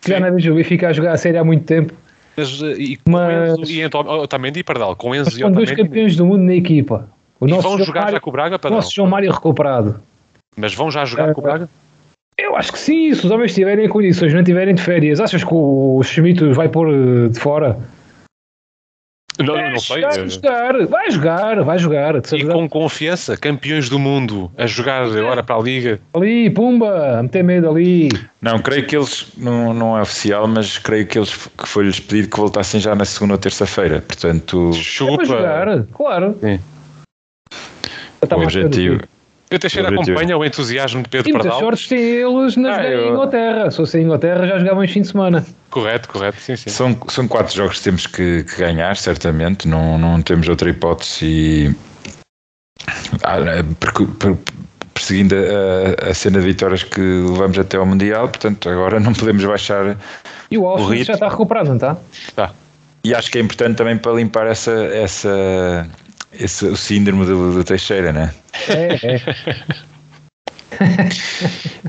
Que 0.02 0.10
já 0.12 0.20
não 0.20 0.34
vejo 0.34 0.52
o 0.52 0.56
Benfica 0.56 0.90
a 0.90 0.94
jogar 0.94 1.14
a 1.14 1.18
série 1.18 1.38
há 1.38 1.44
muito 1.44 1.64
tempo. 1.66 1.94
Mas, 2.36 2.62
uh, 2.62 2.72
e 2.74 2.98
com 2.98 3.12
Mas- 3.12 3.60
Enzo 3.60 3.72
e 3.72 3.86
Otamendi 3.86 4.60
e 4.60 4.64
Pardal. 4.64 4.96
Com 4.96 5.14
Enzo 5.16 5.26
Mas 5.26 5.36
e 5.36 5.40
são 5.40 5.52
dois 5.52 5.72
campeões 5.72 6.16
do 6.16 6.26
mundo 6.26 6.44
na 6.44 6.54
equipa. 6.56 7.08
O 7.40 7.48
E 7.48 7.52
nosso 7.52 7.64
vão 7.68 7.78
jogar 7.80 8.02
Mário, 8.02 8.16
já 8.16 8.20
com 8.20 8.30
o 8.30 8.34
Braga, 8.34 8.56
o 8.56 8.60
Pardal? 8.60 8.78
nosso 8.80 8.94
João 8.94 9.08
Mário 9.10 9.32
recuperado. 9.32 10.00
Mas 10.56 10.74
vão 10.74 10.92
já 10.92 11.06
jogar 11.06 11.30
É, 11.30 11.34
com 11.34 11.42
o 11.42 11.44
Braga? 11.44 11.70
Eu 12.38 12.56
acho 12.56 12.72
que 12.72 12.80
sim, 12.80 13.14
se 13.14 13.26
os 13.26 13.32
homens 13.32 13.54
tiverem 13.54 13.88
condições, 13.88 14.34
não 14.34 14.42
estiverem 14.42 14.74
de 14.74 14.82
férias. 14.82 15.20
Achas 15.20 15.44
que 15.44 15.54
o 15.54 16.02
Schmidt 16.04 16.44
vai 16.54 16.68
pôr 16.68 16.90
eh, 16.90 17.30
de 17.30 17.40
fora? 17.40 17.78
Não, 19.40 19.58
É, 19.58 19.72
não 19.72 19.80
sei. 19.80 20.02
Vai 20.02 20.20
uh, 20.20 20.30
jogar, 20.30 20.86
vai 20.86 21.12
jogar, 21.12 21.64
vai 21.64 21.80
jogar. 21.80 22.16
E 22.34 22.46
com 22.46 22.70
confiança, 22.70 23.36
campeões 23.36 23.90
do 23.90 23.98
mundo 23.98 24.52
a 24.58 24.68
jogar 24.68 25.04
agora 25.04 25.42
para 25.42 25.56
a 25.56 25.60
Liga. 25.60 26.00
Ali, 26.14 26.50
pumba, 26.52 27.20
a 27.20 27.24
meter 27.24 27.44
medo 27.44 27.70
ali. 27.70 28.10
Não, 28.42 28.60
creio 28.60 28.86
que 28.86 28.96
eles, 28.96 29.32
não, 29.38 29.74
não 29.74 29.98
é 29.98 30.02
oficial, 30.02 30.48
mas 30.48 30.78
creio 30.78 31.08
que 31.08 31.18
eles 31.18 31.36
que 31.36 31.68
foi-lhes 31.68 32.00
pedido 32.00 32.30
que 32.30 32.38
voltassem 32.38 32.80
já 32.80 32.94
na 32.94 33.06
segunda 33.06 33.34
ou 33.34 33.40
terça-feira. 33.40 34.02
Portanto, 34.02 34.70
É 34.72 34.78
Chupa. 34.78 35.26
jogar, 35.26 35.84
claro. 35.94 36.38
Sim. 36.40 36.60
O 38.22 38.36
objetivo. 38.36 39.02
Eu 39.54 39.60
Teixeira 39.60 39.90
acompanha 39.90 40.36
o 40.38 40.44
entusiasmo 40.44 41.04
de 41.04 41.10
Pedro 41.10 41.30
muitas 41.32 41.44
Pardal. 41.52 41.62
sortes 41.62 41.88
têm 41.88 42.00
eles 42.00 42.56
na 42.58 42.76
Ah, 42.76 42.84
eu- 42.90 43.06
em 43.06 43.10
Inglaterra. 43.12 43.70
Se 43.72 43.78
fosse 43.78 44.00
em 44.00 44.04
Inglaterra 44.04 44.48
já 44.48 44.58
jogavam 44.58 44.84
em 44.84 44.88
fim 44.88 45.02
de 45.02 45.08
semana. 45.08 45.46
Correto, 45.70 46.10
correto, 46.10 46.40
sim, 46.40 46.56
sim. 46.56 46.70
São, 46.70 46.98
são 47.08 47.28
quatro 47.28 47.56
jogos 47.56 47.78
que 47.78 47.84
temos 47.84 48.08
que, 48.08 48.44
que 48.44 48.58
ganhar, 48.58 48.96
certamente. 48.98 49.68
Não, 49.68 49.98
não 50.00 50.22
temos 50.22 50.48
outra 50.50 50.70
hipótese. 50.70 51.26
E, 51.26 51.76
ah, 53.24 53.38
per- 53.80 54.38
perseguindo 54.94 55.36
a, 55.36 56.10
a 56.10 56.14
cena 56.14 56.40
de 56.40 56.46
vitórias 56.46 56.84
que 56.84 57.00
levamos 57.02 57.58
até 57.58 57.78
ao 57.78 57.86
Mundial, 57.86 58.28
portanto, 58.30 58.70
agora 58.70 59.00
não 59.00 59.14
podemos 59.14 59.44
baixar. 59.46 59.98
E 60.50 60.58
o 60.58 60.68
Alves 60.68 61.06
já 61.06 61.14
está 61.14 61.30
recuperado, 61.30 61.70
não 61.70 61.76
está? 61.76 61.98
Tá. 62.36 62.52
E 63.04 63.14
acho 63.14 63.30
que 63.32 63.38
é 63.38 63.42
importante 63.42 63.76
também 63.76 63.98
para 63.98 64.14
limpar 64.14 64.48
essa, 64.48 64.72
essa, 64.72 65.88
esse, 66.40 66.66
o 66.66 66.76
síndrome 66.76 67.26
do, 67.26 67.54
do 67.54 67.64
Teixeira, 67.64 68.12
né? 68.12 68.34
É, 68.70 69.16
é. 69.16 69.22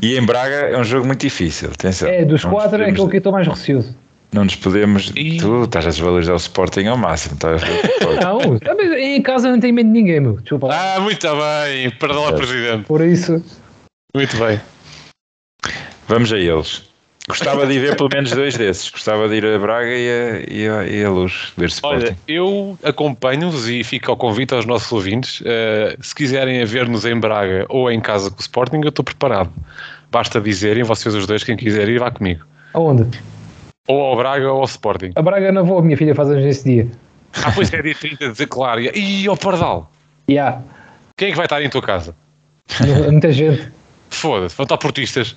E 0.03 0.17
em 0.17 0.25
Braga 0.25 0.55
é 0.55 0.79
um 0.79 0.85
jogo 0.85 1.07
muito 1.07 1.21
difícil. 1.21 1.71
Atenção. 1.71 2.09
É, 2.09 2.25
dos 2.25 2.45
Não 2.45 2.51
quatro 2.51 2.83
é 2.83 2.91
aquele 2.91 3.09
que 3.09 3.17
eu 3.17 3.19
estou 3.19 3.33
mais 3.33 3.47
receoso. 3.47 3.97
Não 4.33 4.45
nos 4.45 4.57
podemos. 4.57 5.13
E- 5.15 5.39
Tu 5.39 5.65
estás 5.65 5.87
a 5.87 5.91
desvalorizar 5.91 6.35
o 6.35 6.39
Sporting 6.39 6.87
ao 6.87 6.97
máximo. 6.97 7.35
Estás 7.35 7.63
a... 7.63 7.67
Não, 8.25 8.59
também 8.59 9.17
em 9.17 9.23
casa 9.23 9.51
não 9.51 9.61
tenho 9.61 9.75
medo 9.75 9.87
de 9.87 9.93
ninguém, 9.93 10.21
meu. 10.21 10.37
Desculpa. 10.41 10.69
Ah, 10.73 10.99
muito 11.01 11.27
bem. 11.27 11.91
Pardal 11.99 12.29
a 12.29 12.33
presidente. 12.33 12.85
Por 12.85 13.01
isso, 13.01 13.43
Muito 14.15 14.37
bem. 14.37 14.61
Vamos 16.09 16.33
a 16.33 16.37
eles. 16.39 16.83
Gostava 17.27 17.67
de 17.67 17.73
ir 17.73 17.79
ver 17.81 17.97
pelo 17.97 18.11
menos 18.13 18.31
dois 18.33 18.55
desses. 18.57 18.91
Gostava 18.91 19.29
de 19.29 19.37
ir 19.37 19.47
a 19.47 19.59
Braga 19.59 19.89
e 19.89 20.09
a, 20.11 20.41
e 20.53 20.69
a, 20.69 20.87
e 20.87 21.05
a 21.05 21.11
Luz 21.11 21.53
ver 21.57 21.69
Sporting. 21.69 22.05
Olha, 22.05 22.17
eu 22.29 22.79
acompanho-vos 22.85 23.67
e 23.69 23.83
fico 23.83 24.11
ao 24.11 24.17
convite 24.17 24.53
aos 24.55 24.67
nossos 24.67 24.93
ouvintes. 24.93 25.43
eh, 25.45 25.97
se 26.01 26.15
quiserem 26.15 26.63
ver-nos 26.67 27.07
em 27.07 27.19
Braga 27.19 27.65
ou 27.71 27.91
em 27.91 27.99
casa 28.01 28.31
com 28.31 28.37
o 28.37 28.41
Sporting, 28.41 28.81
eu 28.83 28.91
estou 28.91 29.03
preparado. 29.05 29.51
Basta 30.13 30.39
dizerem, 30.41 30.83
vocês 30.85 31.15
os 31.15 31.27
dois, 31.27 31.43
quem 31.43 31.57
quiser 31.57 31.89
ir, 31.89 31.99
vá 31.99 32.11
comigo. 32.11 32.45
aonde? 32.75 33.19
Ou 33.89 34.01
ao 34.01 34.17
Braga 34.17 34.53
ou 34.53 34.59
ao 34.61 34.65
Sporting. 34.65 35.13
A 35.17 35.23
Braga 35.23 35.51
não 35.51 35.65
vou, 35.65 35.79
a 35.79 35.83
minha 35.83 35.97
filha 35.97 36.15
faz 36.15 36.29
anos 36.31 36.45
nesse 36.45 36.65
dia. 36.65 36.89
Ah, 37.43 37.51
pois 37.53 37.73
é, 37.73 37.83
dia 37.83 37.95
30 37.95 38.33
de 38.33 38.47
claro. 38.47 38.81
E 38.81 39.27
ao 39.27 39.37
Pardal? 39.37 39.91
Ya, 40.31 40.61
Quem 41.17 41.29
é 41.29 41.31
que 41.31 41.37
vai 41.37 41.47
estar 41.47 41.63
em 41.63 41.69
tua 41.71 41.83
casa? 41.83 42.15
yeah. 42.81 43.11
muita 43.11 43.33
gente. 43.33 43.69
Foda-se, 44.11 44.57
vão 44.57 44.65
estar 44.65 44.77
portistas. 44.79 45.37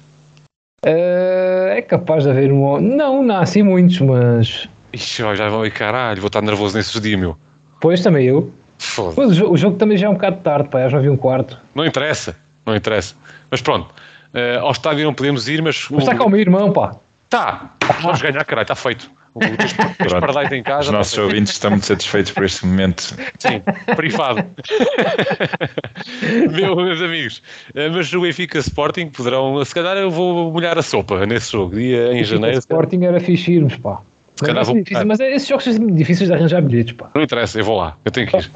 Eh, 0.86 1.76
é 1.78 1.82
capaz 1.82 2.24
de 2.24 2.30
haver 2.30 2.52
um. 2.52 2.80
Não, 2.80 3.24
não 3.24 3.36
há 3.36 3.40
assim 3.40 3.64
muitos, 3.64 4.00
mas. 4.00 4.70
Ixi, 4.94 5.24
ó, 5.24 5.34
já 5.34 5.50
vão 5.50 5.62
aí, 5.64 5.72
caralho, 5.72 6.22
vou 6.22 6.28
estar 6.28 6.42
nervoso 6.42 6.78
nesses 6.78 7.00
dias, 7.02 7.20
meu. 7.20 7.36
Pois 7.82 8.02
também 8.02 8.28
eu. 8.28 8.52
Foda-se. 8.78 9.16
Pois, 9.16 9.32
o, 9.32 9.34
jogo, 9.34 9.54
o 9.54 9.58
jogo 9.58 9.78
também 9.78 9.98
já 9.98 10.06
é 10.06 10.10
um 10.10 10.14
bocado 10.14 10.38
tarde, 10.38 10.70
pá, 10.70 10.88
já 10.88 10.98
não 10.98 11.04
vi 11.04 11.10
um 11.10 11.18
quarto. 11.18 11.60
Não 11.74 11.84
interessa, 11.84 12.36
não 12.64 12.76
interessa. 12.76 13.16
Mas 13.50 13.60
pronto, 13.60 13.94
eh, 14.34 14.58
ao 14.58 14.72
estádio 14.72 15.04
não 15.04 15.14
podemos 15.14 15.48
ir, 15.48 15.62
mas. 15.64 15.88
Mas 15.90 16.04
está 16.04 16.16
cá 16.16 16.24
o 16.24 16.30
meu 16.30 16.40
irmão, 16.40 16.72
pá. 16.72 16.96
Tá, 17.28 17.72
vamos 18.02 18.22
ganhar, 18.22 18.46
caralho, 18.46 18.64
está 18.64 18.76
feito. 18.76 19.10
O- 19.38 20.06
Os 20.08 20.14
os 20.14 20.20
pardais 20.20 20.52
em 20.52 20.64
casa. 20.64 20.82
Os 20.82 20.88
tá 20.88 20.92
nossos 20.98 21.14
feito. 21.14 21.26
ouvintes 21.28 21.54
estão 21.54 21.72
muito 21.72 21.86
satisfeitos 21.86 22.32
por 22.32 22.44
este 22.44 22.66
momento. 22.66 23.02
Sim, 23.40 23.62
privado. 23.96 24.44
Meu, 26.52 26.76
meus 26.76 27.02
amigos, 27.02 27.42
eh, 27.76 27.90
mas 27.90 28.12
o 28.14 28.22
Benfica 28.22 28.60
Sporting 28.60 29.08
poderão. 29.10 29.64
Se 29.66 29.74
calhar 29.74 29.98
eu 29.98 30.10
vou 30.10 30.52
molhar 30.52 30.78
a 30.78 30.82
sopa 30.82 31.26
nesse 31.26 31.52
jogo, 31.52 31.76
dia 31.76 32.14
em 32.14 32.22
O 32.22 32.26
janeiro. 32.26 32.58
Sporting 32.60 33.04
era 33.04 33.20
fixe 33.20 33.54
irmos, 33.54 33.76
pá. 33.78 34.00
Mas, 34.40 34.48
calhar 34.48 34.62
é 34.62 34.66
vou- 34.66 34.76
difícil, 34.76 35.06
mas 35.06 35.20
é- 35.20 35.36
esses 35.36 35.48
jogos 35.48 35.64
são 35.66 35.88
difíceis 35.88 36.30
de 36.30 36.36
arranjar 36.36 36.62
bilhetes, 36.62 36.94
pá. 36.94 37.10
Não 37.16 37.22
interessa, 37.24 37.60
eu 37.60 37.66
vou 37.66 37.78
lá, 37.78 37.98
eu 38.06 38.12
tenho 38.12 38.28
que 38.28 38.38
ir. 38.38 38.52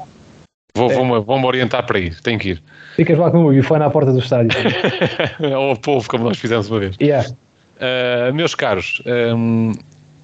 Vou, 0.74 0.90
É. 0.90 0.94
vou-me, 0.94 1.20
vou-me 1.20 1.44
orientar 1.44 1.84
para 1.84 1.98
ir, 1.98 2.18
tenho 2.22 2.38
que 2.38 2.50
ir. 2.50 2.62
Ficas 2.96 3.18
lá 3.18 3.30
com 3.30 3.38
o 3.38 3.46
Wi-Fi 3.48 3.78
na 3.78 3.90
porta 3.90 4.12
do 4.12 4.20
estádio. 4.20 4.50
Ao 5.54 5.76
povo, 5.76 6.08
como 6.08 6.24
nós 6.24 6.38
fizemos 6.38 6.70
uma 6.70 6.78
vez. 6.80 6.96
yeah. 7.00 7.28
Uh, 7.76 8.32
meus 8.32 8.54
caros, 8.54 9.02
um, 9.36 9.72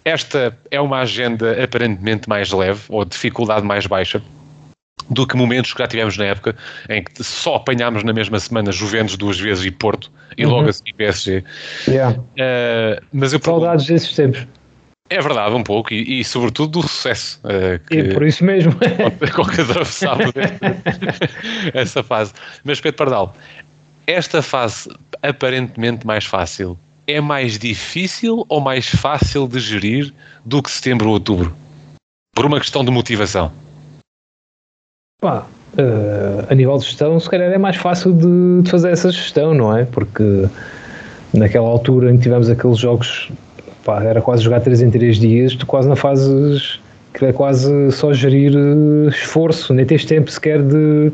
esta 0.08 0.56
é 0.70 0.80
uma 0.80 1.00
agenda 1.00 1.62
aparentemente 1.62 2.28
mais 2.28 2.50
leve 2.52 2.80
ou 2.88 3.04
de 3.04 3.10
dificuldade 3.10 3.66
mais 3.66 3.86
baixa 3.86 4.22
do 5.10 5.26
que 5.26 5.36
momentos 5.36 5.72
que 5.72 5.78
já 5.82 5.86
tivemos 5.88 6.16
na 6.16 6.24
época 6.26 6.54
em 6.88 7.02
que 7.02 7.22
só 7.22 7.56
apanhámos 7.56 8.02
na 8.04 8.12
mesma 8.12 8.38
semana 8.40 8.72
Juventus 8.72 9.16
duas 9.16 9.38
vezes 9.38 9.64
e 9.64 9.70
Porto 9.70 10.10
e 10.36 10.44
Uhum. 10.44 10.52
logo 10.52 10.68
assim 10.68 10.84
PSG. 10.96 11.44
Yeah. 11.86 12.18
Uh, 12.18 13.04
mas 13.12 13.32
eu 13.32 13.40
Saudades 13.42 13.86
desses 13.86 14.14
tempos. 14.14 14.46
é 15.10 15.20
verdade, 15.20 15.54
um 15.54 15.62
pouco, 15.62 15.92
e, 15.94 16.20
e 16.20 16.24
sobretudo 16.24 16.80
do 16.80 16.88
sucesso 16.88 17.40
uh, 17.44 17.80
E 17.90 18.02
que 18.02 18.14
por 18.14 18.26
isso 18.26 18.44
mesmo. 18.44 18.72
qualquer 19.34 19.62
atravessado 19.62 20.20
essa 21.74 22.02
fase. 22.02 22.32
Mas 22.64 22.80
Pedro 22.80 22.98
Pardal, 22.98 23.34
esta 24.06 24.42
fase 24.42 24.90
aparentemente 25.22 26.06
mais 26.06 26.24
fácil 26.26 26.78
é 27.08 27.22
mais 27.22 27.58
difícil 27.58 28.44
ou 28.50 28.60
mais 28.60 28.86
fácil 28.86 29.48
de 29.48 29.58
gerir 29.58 30.12
do 30.44 30.62
que 30.62 30.70
setembro 30.70 31.06
ou 31.06 31.14
outubro? 31.14 31.54
Por 32.34 32.44
uma 32.44 32.60
questão 32.60 32.84
de 32.84 32.90
motivação. 32.90 33.50
Pá, 35.20 35.46
eh, 35.78 36.46
a 36.50 36.54
nível 36.54 36.76
de 36.76 36.84
gestão, 36.84 37.18
se 37.18 37.28
calhar 37.28 37.50
é 37.50 37.56
mais 37.56 37.76
fácil 37.76 38.12
de, 38.12 38.62
de, 38.62 38.70
fazer 38.70 38.90
essa 38.90 39.10
gestão, 39.10 39.54
não 39.54 39.76
é? 39.76 39.86
Porque 39.86 40.46
naquela 41.32 41.66
altura 41.66 42.12
em 42.12 42.16
que 42.18 42.24
tivemos 42.24 42.50
aqueles 42.50 42.78
jogos, 42.78 43.32
pá, 43.84 44.04
era 44.04 44.20
quase 44.20 44.42
jogar 44.42 44.60
3 44.60 44.82
em 44.82 44.90
3 44.90 45.18
dias, 45.18 45.56
tu 45.56 45.66
quase 45.66 45.88
não 45.88 45.96
fazes, 45.96 46.78
que 47.14 47.24
é 47.24 47.32
quase 47.32 47.90
só 47.90 48.12
gerir 48.12 48.52
eh, 48.54 49.08
esforço, 49.08 49.72
nem 49.72 49.86
tens 49.86 50.04
tempo 50.04 50.30
sequer 50.30 50.62
de 50.62 51.10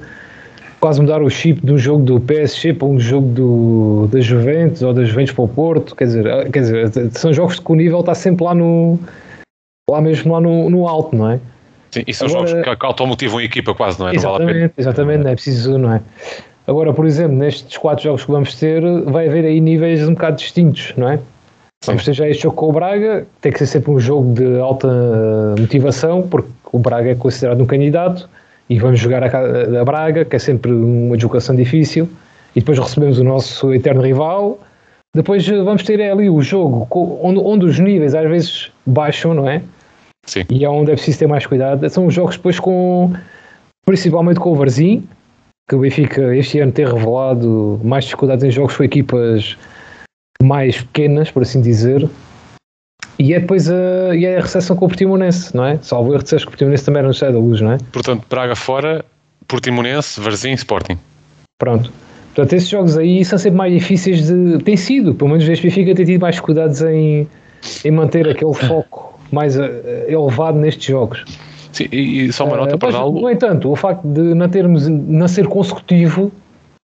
quase 0.85 1.01
mudar 1.01 1.23
o 1.23 1.31
chip 1.31 1.65
de 1.65 1.73
um 1.73 1.79
jogo 1.79 2.05
do 2.05 2.21
PSG 2.21 2.75
para 2.75 2.87
um 2.87 3.01
jogo 3.01 3.27
do, 3.29 4.07
da 4.13 4.21
Juventus 4.21 4.83
ou 4.83 4.93
da 4.93 5.03
Juventus 5.03 5.33
para 5.33 5.45
o 5.45 5.49
Porto, 5.49 5.97
quer 5.97 6.05
dizer, 6.05 6.27
eh, 6.27 6.51
quer 6.51 6.61
dizer, 6.61 6.91
são 7.13 7.33
jogos 7.33 7.59
que 7.59 7.73
o 7.73 7.75
nível 7.75 8.01
está 8.01 8.15
sempre 8.15 8.45
lá 8.45 8.55
no 8.55 8.99
lá 9.91 10.03
mesmo 10.03 10.35
lá 10.35 10.43
no, 10.43 10.69
no 10.69 10.87
alto, 10.87 11.17
não 11.17 11.31
é? 11.31 11.41
Sim, 11.91 12.05
e 12.07 12.13
são 12.13 12.29
Agora, 12.29 12.47
jogos 12.49 12.79
que 12.79 12.85
automotivam 12.85 13.39
a 13.39 13.45
equipa 13.45 13.73
quase, 13.73 13.99
não 13.99 14.11
é? 14.11 14.15
Exatamente, 14.15 14.61
não 14.61 14.71
exatamente, 14.77 15.25
não 15.25 15.31
é 15.31 15.35
preciso, 15.35 15.79
não 15.79 15.91
é? 15.91 16.03
Agora, 16.67 16.93
por 16.93 17.07
exemplo, 17.07 17.35
nestes 17.35 17.79
quatro 17.79 18.05
jogos 18.05 18.27
que 18.27 18.31
vamos 18.31 18.55
ter, 18.55 18.83
vai 19.05 19.27
haver 19.27 19.47
aí 19.47 19.61
níveis 19.61 20.07
um 20.07 20.13
bocado 20.13 20.37
distintos, 20.37 20.93
não 20.99 21.09
é? 21.09 21.17
Sim. 21.17 21.23
Vamos 21.87 22.05
ter 22.05 22.13
já 22.13 22.29
este 22.29 22.43
jogo 22.43 22.57
com 22.57 22.69
o 22.69 22.73
Braga, 22.75 23.27
tem 23.41 23.51
que 23.51 23.59
ser 23.59 23.69
sempre 23.69 23.91
um 23.91 23.99
jogo 23.99 24.35
de 24.35 24.61
alta 24.61 24.87
motivação, 25.59 26.29
porque 26.29 26.51
o 26.71 26.79
Braga 26.79 27.13
é 27.13 27.15
considerado 27.15 27.63
um 27.63 27.67
candidato, 27.67 28.29
e 28.69 28.79
vamos 28.79 28.99
jogar 28.99 29.23
a, 29.23 29.81
a 29.81 29.85
Braga, 29.85 30.25
que 30.25 30.37
é 30.37 30.39
sempre 30.39 30.73
uma 30.73 31.17
deslocação 31.17 31.55
difícil, 31.55 32.09
e 32.55 32.61
depois 32.61 32.79
recebemos 32.79 33.19
o 33.19 33.25
nosso 33.25 33.73
eterno 33.75 34.03
rival. 34.03 34.59
Depois 35.15 35.47
vamos 35.47 35.83
ter 35.83 36.01
ali 36.03 36.29
o 36.29 36.41
jogo 36.43 36.89
onde, 37.23 37.39
onde 37.39 37.67
os 37.67 37.79
níveis 37.79 38.15
às 38.15 38.29
vezes 38.29 38.73
baixam, 38.87 39.35
não 39.35 39.49
é? 39.49 39.63
Sim. 40.27 40.43
E 40.51 40.65
é 40.65 40.69
onde 40.69 40.91
é 40.91 40.95
preciso 40.95 41.19
ter 41.21 41.27
mais 41.27 41.47
cuidado. 41.47 41.89
São 41.89 42.07
os 42.07 42.15
jogos 42.15 42.37
depois 42.37 42.59
com, 42.59 43.13
principalmente 43.87 44.41
com 44.41 44.51
o 44.51 44.55
Varzim, 44.55 45.07
que 45.69 45.77
o 45.77 45.81
Benfica 45.81 46.35
este 46.35 46.59
ano 46.59 46.73
tem 46.73 46.87
revelado 46.87 47.81
mais 47.85 48.05
dificuldades 48.05 48.45
em 48.45 48.51
jogos 48.51 48.77
com 48.77 48.85
equipas 48.85 49.57
mais 50.43 50.81
pequenas, 50.81 51.31
por 51.31 51.43
assim 51.43 51.61
dizer. 51.61 52.09
E 53.19 53.33
é 53.33 53.41
depois 53.41 53.71
a, 53.71 54.15
e 54.15 54.25
é 54.25 54.39
a 54.39 54.41
recepção 54.41 54.77
com 54.77 54.87
o 54.87 54.89
Portimonense, 54.89 55.55
não 55.57 55.65
é? 55.65 55.79
Salvo 55.83 56.13
erro, 56.13 56.23
disseste 56.23 56.47
que 56.47 56.49
o 56.49 56.51
Portimonense 56.53 56.85
também 56.85 56.99
era 56.99 57.09
no 57.09 57.15
Sai 57.15 57.33
da 57.33 57.39
Luz, 57.39 57.61
não 57.61 57.73
é? 57.73 57.79
Portanto, 57.93 58.25
Braga 58.29 58.57
fora, 58.57 59.05
Portimonense, 59.47 60.21
Varzim 60.21 60.53
Sporting. 60.53 60.99
Pronto. 61.59 61.93
Portanto, 62.35 62.53
esses 62.53 62.69
jogos 62.69 62.99
aí 62.99 63.25
são 63.25 63.39
sempre 63.39 63.59
mais 63.59 63.73
difíceis 63.73 64.27
de. 64.27 64.59
Tem 64.65 64.77
sido, 64.77 65.15
pelo 65.15 65.31
menos 65.31 65.45
o 65.45 65.47
Benfica 65.47 65.95
tem 65.95 66.05
tido 66.05 66.21
mais 66.21 66.41
cuidados 66.41 66.83
em, 66.83 67.29
em 67.85 67.91
manter 67.93 68.29
aquele 68.29 68.55
foco 68.55 69.19
mais 69.31 69.57
uh, 69.57 69.63
elevado 70.09 70.59
nestes 70.59 70.85
jogos. 70.85 71.25
Sim, 71.71 71.87
e 71.93 72.33
só 72.33 72.45
uma 72.45 72.57
nota 72.57 72.75
uh, 72.75 72.79
para 72.79 72.97
algo. 72.97 73.21
No 73.21 73.31
entanto, 73.31 73.71
o 73.71 73.77
facto 73.77 74.03
de 74.07 74.35
não 74.35 74.49
termos 74.49 74.89
não 74.89 75.29
ser 75.29 75.47
consecutivo, 75.47 76.33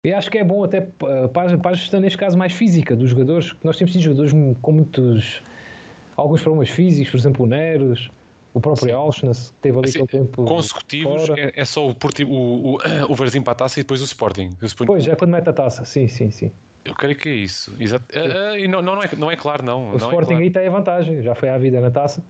eu 0.04 0.16
acho 0.16 0.30
que 0.30 0.38
é 0.38 0.44
bom 0.44 0.62
até 0.64 0.82
para, 0.82 1.28
para 1.28 1.70
a 1.70 1.72
gestão, 1.72 2.00
neste 2.00 2.18
caso, 2.18 2.36
mais 2.36 2.52
física 2.52 2.94
dos 2.94 3.10
jogadores, 3.10 3.54
nós 3.64 3.78
temos 3.78 3.92
tido 3.92 4.02
jogadores 4.02 4.32
com 4.60 4.72
muitos 4.72 5.42
alguns 6.18 6.42
problemas 6.42 6.68
físicos, 6.68 7.12
por 7.12 7.16
exemplo, 7.18 7.44
o 7.46 7.48
Neres, 7.48 8.10
o 8.52 8.60
próprio 8.60 8.96
Alsnas, 8.96 9.50
que 9.50 9.56
teve 9.62 9.78
ali 9.78 9.88
assim, 9.88 10.02
aquele 10.02 10.24
tempo. 10.24 10.44
Consecutivos 10.44 11.30
é, 11.30 11.52
é, 11.54 11.64
só 11.64 11.88
o, 11.88 11.92
o, 11.92 12.74
o, 12.74 12.78
o 13.08 13.14
Varzim 13.14 13.40
para 13.40 13.52
a 13.52 13.56
taça 13.56 13.78
e 13.78 13.82
depois 13.84 14.00
o 14.00 14.04
Sporting. 14.04 14.50
Pois, 14.86 15.06
é 15.06 15.14
quando 15.14 15.30
mete 15.30 15.48
a 15.48 15.52
taça, 15.52 15.84
sim, 15.84 16.08
sim, 16.08 16.30
sim. 16.30 16.50
Eu 16.84 16.94
creio 16.94 17.16
que 17.16 17.28
é 17.28 17.34
isso. 17.34 17.74
Exato. 17.78 18.04
Uh, 18.16 18.52
uh, 18.52 18.58
e 18.58 18.66
não, 18.66 18.82
não, 18.82 19.02
é, 19.02 19.08
não 19.16 19.30
é 19.30 19.36
claro, 19.36 19.64
não. 19.64 19.80
O 19.80 19.86
não 19.86 19.92
é 19.94 19.96
Sporting 19.96 20.16
é 20.16 20.26
claro. 20.26 20.44
aí 20.44 20.50
tem 20.50 20.66
a 20.66 20.70
vantagem, 20.70 21.22
já 21.22 21.34
foi 21.34 21.48
à 21.48 21.58
vida 21.58 21.80
na 21.80 21.90
taça. 21.90 22.22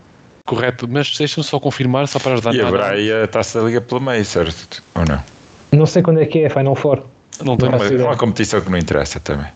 Correto, 0.44 0.88
mas 0.88 1.14
deixa-me 1.16 1.44
só 1.44 1.60
confirmar, 1.60 2.08
só 2.08 2.18
para 2.18 2.32
ajudar 2.32 2.54
E 2.54 2.60
agora 2.60 2.92
aí 2.92 3.12
a 3.12 3.26
taça 3.26 3.60
da 3.60 3.66
Liga 3.66 3.80
pelo 3.80 4.00
meio, 4.00 4.24
certo? 4.24 4.82
Ou 4.94 5.04
não? 5.06 5.22
Não 5.72 5.86
sei 5.86 6.02
quando 6.02 6.20
é 6.20 6.26
que 6.26 6.40
é, 6.40 6.48
Final 6.48 6.74
Four. 6.74 7.04
Não, 7.44 7.56
não, 7.56 7.68
não 7.70 7.84
é 7.84 8.04
uma 8.04 8.16
competição 8.16 8.60
que 8.60 8.70
não 8.70 8.78
interessa 8.78 9.20
também. 9.20 9.46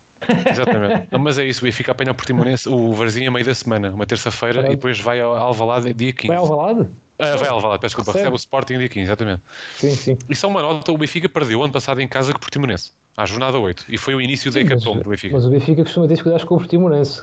Exatamente. 0.51 1.09
Não, 1.11 1.19
mas 1.19 1.39
é 1.39 1.45
isso, 1.45 1.61
o 1.61 1.65
Benfica 1.65 1.93
apanha 1.93 2.13
o 2.13 2.15
Portimonense, 2.15 2.69
o 2.69 2.93
Varzinho 2.93 3.29
a 3.29 3.33
meio 3.33 3.45
da 3.45 3.55
semana, 3.55 3.91
uma 3.91 4.07
terça-feira, 4.07 4.67
e 4.67 4.71
depois 4.71 5.01
vai 5.01 5.21
ao 5.21 5.35
Alvalade 5.37 5.93
dia 5.95 6.13
15. 6.13 6.29
Vai 6.29 6.37
ao 6.37 6.45
Alvalade? 6.45 6.89
Ah, 7.19 7.37
vai 7.37 7.49
ao 7.49 7.57
Alvalade, 7.57 7.81
peço 7.81 7.97
desculpa, 7.97 8.19
recebe 8.19 8.35
o 8.35 8.37
Sporting 8.37 8.79
dia 8.79 8.89
15, 8.89 9.07
exatamente. 9.07 9.43
Sim, 9.77 9.91
sim. 9.91 10.19
E 10.29 10.35
só 10.35 10.49
uma 10.49 10.63
nota, 10.63 10.91
o 10.91 10.99
Benfica 10.99 11.29
perdeu 11.29 11.63
ano 11.63 11.73
passado 11.73 12.01
em 12.01 12.09
casa 12.09 12.33
com 12.33 12.39
o 12.39 12.41
Portimonense, 12.41 12.93
à 13.17 13.27
jornada 13.27 13.59
8, 13.59 13.87
e 13.89 13.99
foi 13.99 14.15
o 14.15 14.21
início 14.21 14.51
da 14.51 14.61
hecatombe 14.61 15.03
do 15.03 15.11
Benfica. 15.11 15.35
Mas 15.35 15.47
o 15.47 15.51
Benfica 15.51 15.83
costuma 15.83 16.09
ter 16.09 16.23
cuidados 16.23 16.45
com 16.45 16.55
o 16.55 16.59
Portimonense. 16.59 17.23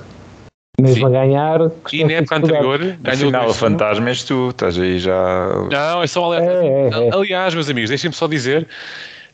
Mesmo 0.80 0.95
Sim. 0.95 1.06
a 1.06 1.10
ganhar. 1.10 1.60
E 1.91 2.04
na 2.06 2.14
época 2.14 2.38
anterior, 2.38 2.97
Afinal, 3.04 3.50
o 3.50 3.54
fantasma 3.54 4.10
és 4.10 4.24
tu, 4.24 4.50
estás 4.50 4.80
aí 4.80 4.97
já. 4.97 5.50
Não, 5.70 6.02
é 6.02 6.08
só. 6.08 6.34
É, 6.34 6.39
é, 6.39 6.89
é. 6.89 7.10
Aliás, 7.14 7.54
meus 7.54 7.70
amigos, 7.70 7.89
deixem-me 7.89 8.16
só 8.16 8.28
dizer 8.28 8.66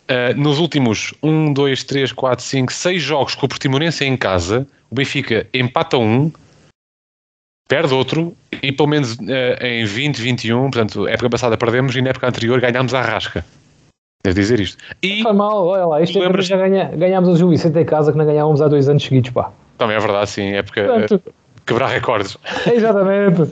Uh, 0.09 0.39
nos 0.39 0.59
últimos 0.59 1.13
1, 1.23 1.53
2, 1.53 1.83
3, 1.83 2.11
4, 2.11 2.45
5, 2.45 2.73
6 2.73 3.01
jogos 3.01 3.33
com 3.33 3.45
o 3.47 3.49
Portimonense 3.49 4.05
em 4.05 4.15
casa, 4.15 4.67
o 4.89 4.95
Benfica 4.95 5.47
empata 5.51 5.97
um, 5.97 6.31
perde 7.67 7.93
outro 7.93 8.35
e 8.61 8.71
pelo 8.71 8.87
menos 8.87 9.13
uh, 9.15 9.63
em 9.63 9.83
20, 9.83 10.21
21, 10.21 10.69
portanto, 10.69 11.07
época 11.07 11.29
passada 11.31 11.57
perdemos 11.57 11.95
e 11.95 12.01
na 12.01 12.09
época 12.11 12.27
anterior 12.27 12.59
ganhámos 12.61 12.93
a 12.93 13.01
rasca. 13.01 13.43
Devo 14.23 14.35
dizer 14.35 14.59
isto. 14.59 14.77
E 15.03 15.21
Foi 15.21 15.33
mal, 15.33 15.65
olha 15.65 15.85
lá, 15.85 16.01
isto 16.01 16.21
é 16.21 16.41
já 16.41 16.57
ganha, 16.57 16.85
ganhámos 16.95 17.41
o 17.41 17.49
Vicente 17.49 17.79
em 17.79 17.85
casa 17.85 18.11
que 18.11 18.17
não 18.17 18.25
ganhávamos 18.25 18.61
há 18.61 18.67
dois 18.67 18.87
anos 18.89 19.03
seguidos, 19.03 19.31
pá. 19.31 19.51
Também 19.77 19.95
é 19.95 19.99
verdade, 19.99 20.29
sim, 20.29 20.53
época 20.53 20.83
Portanto, 20.83 21.33
quebrar 21.65 21.87
recordes. 21.87 22.37
Exatamente. 22.71 23.51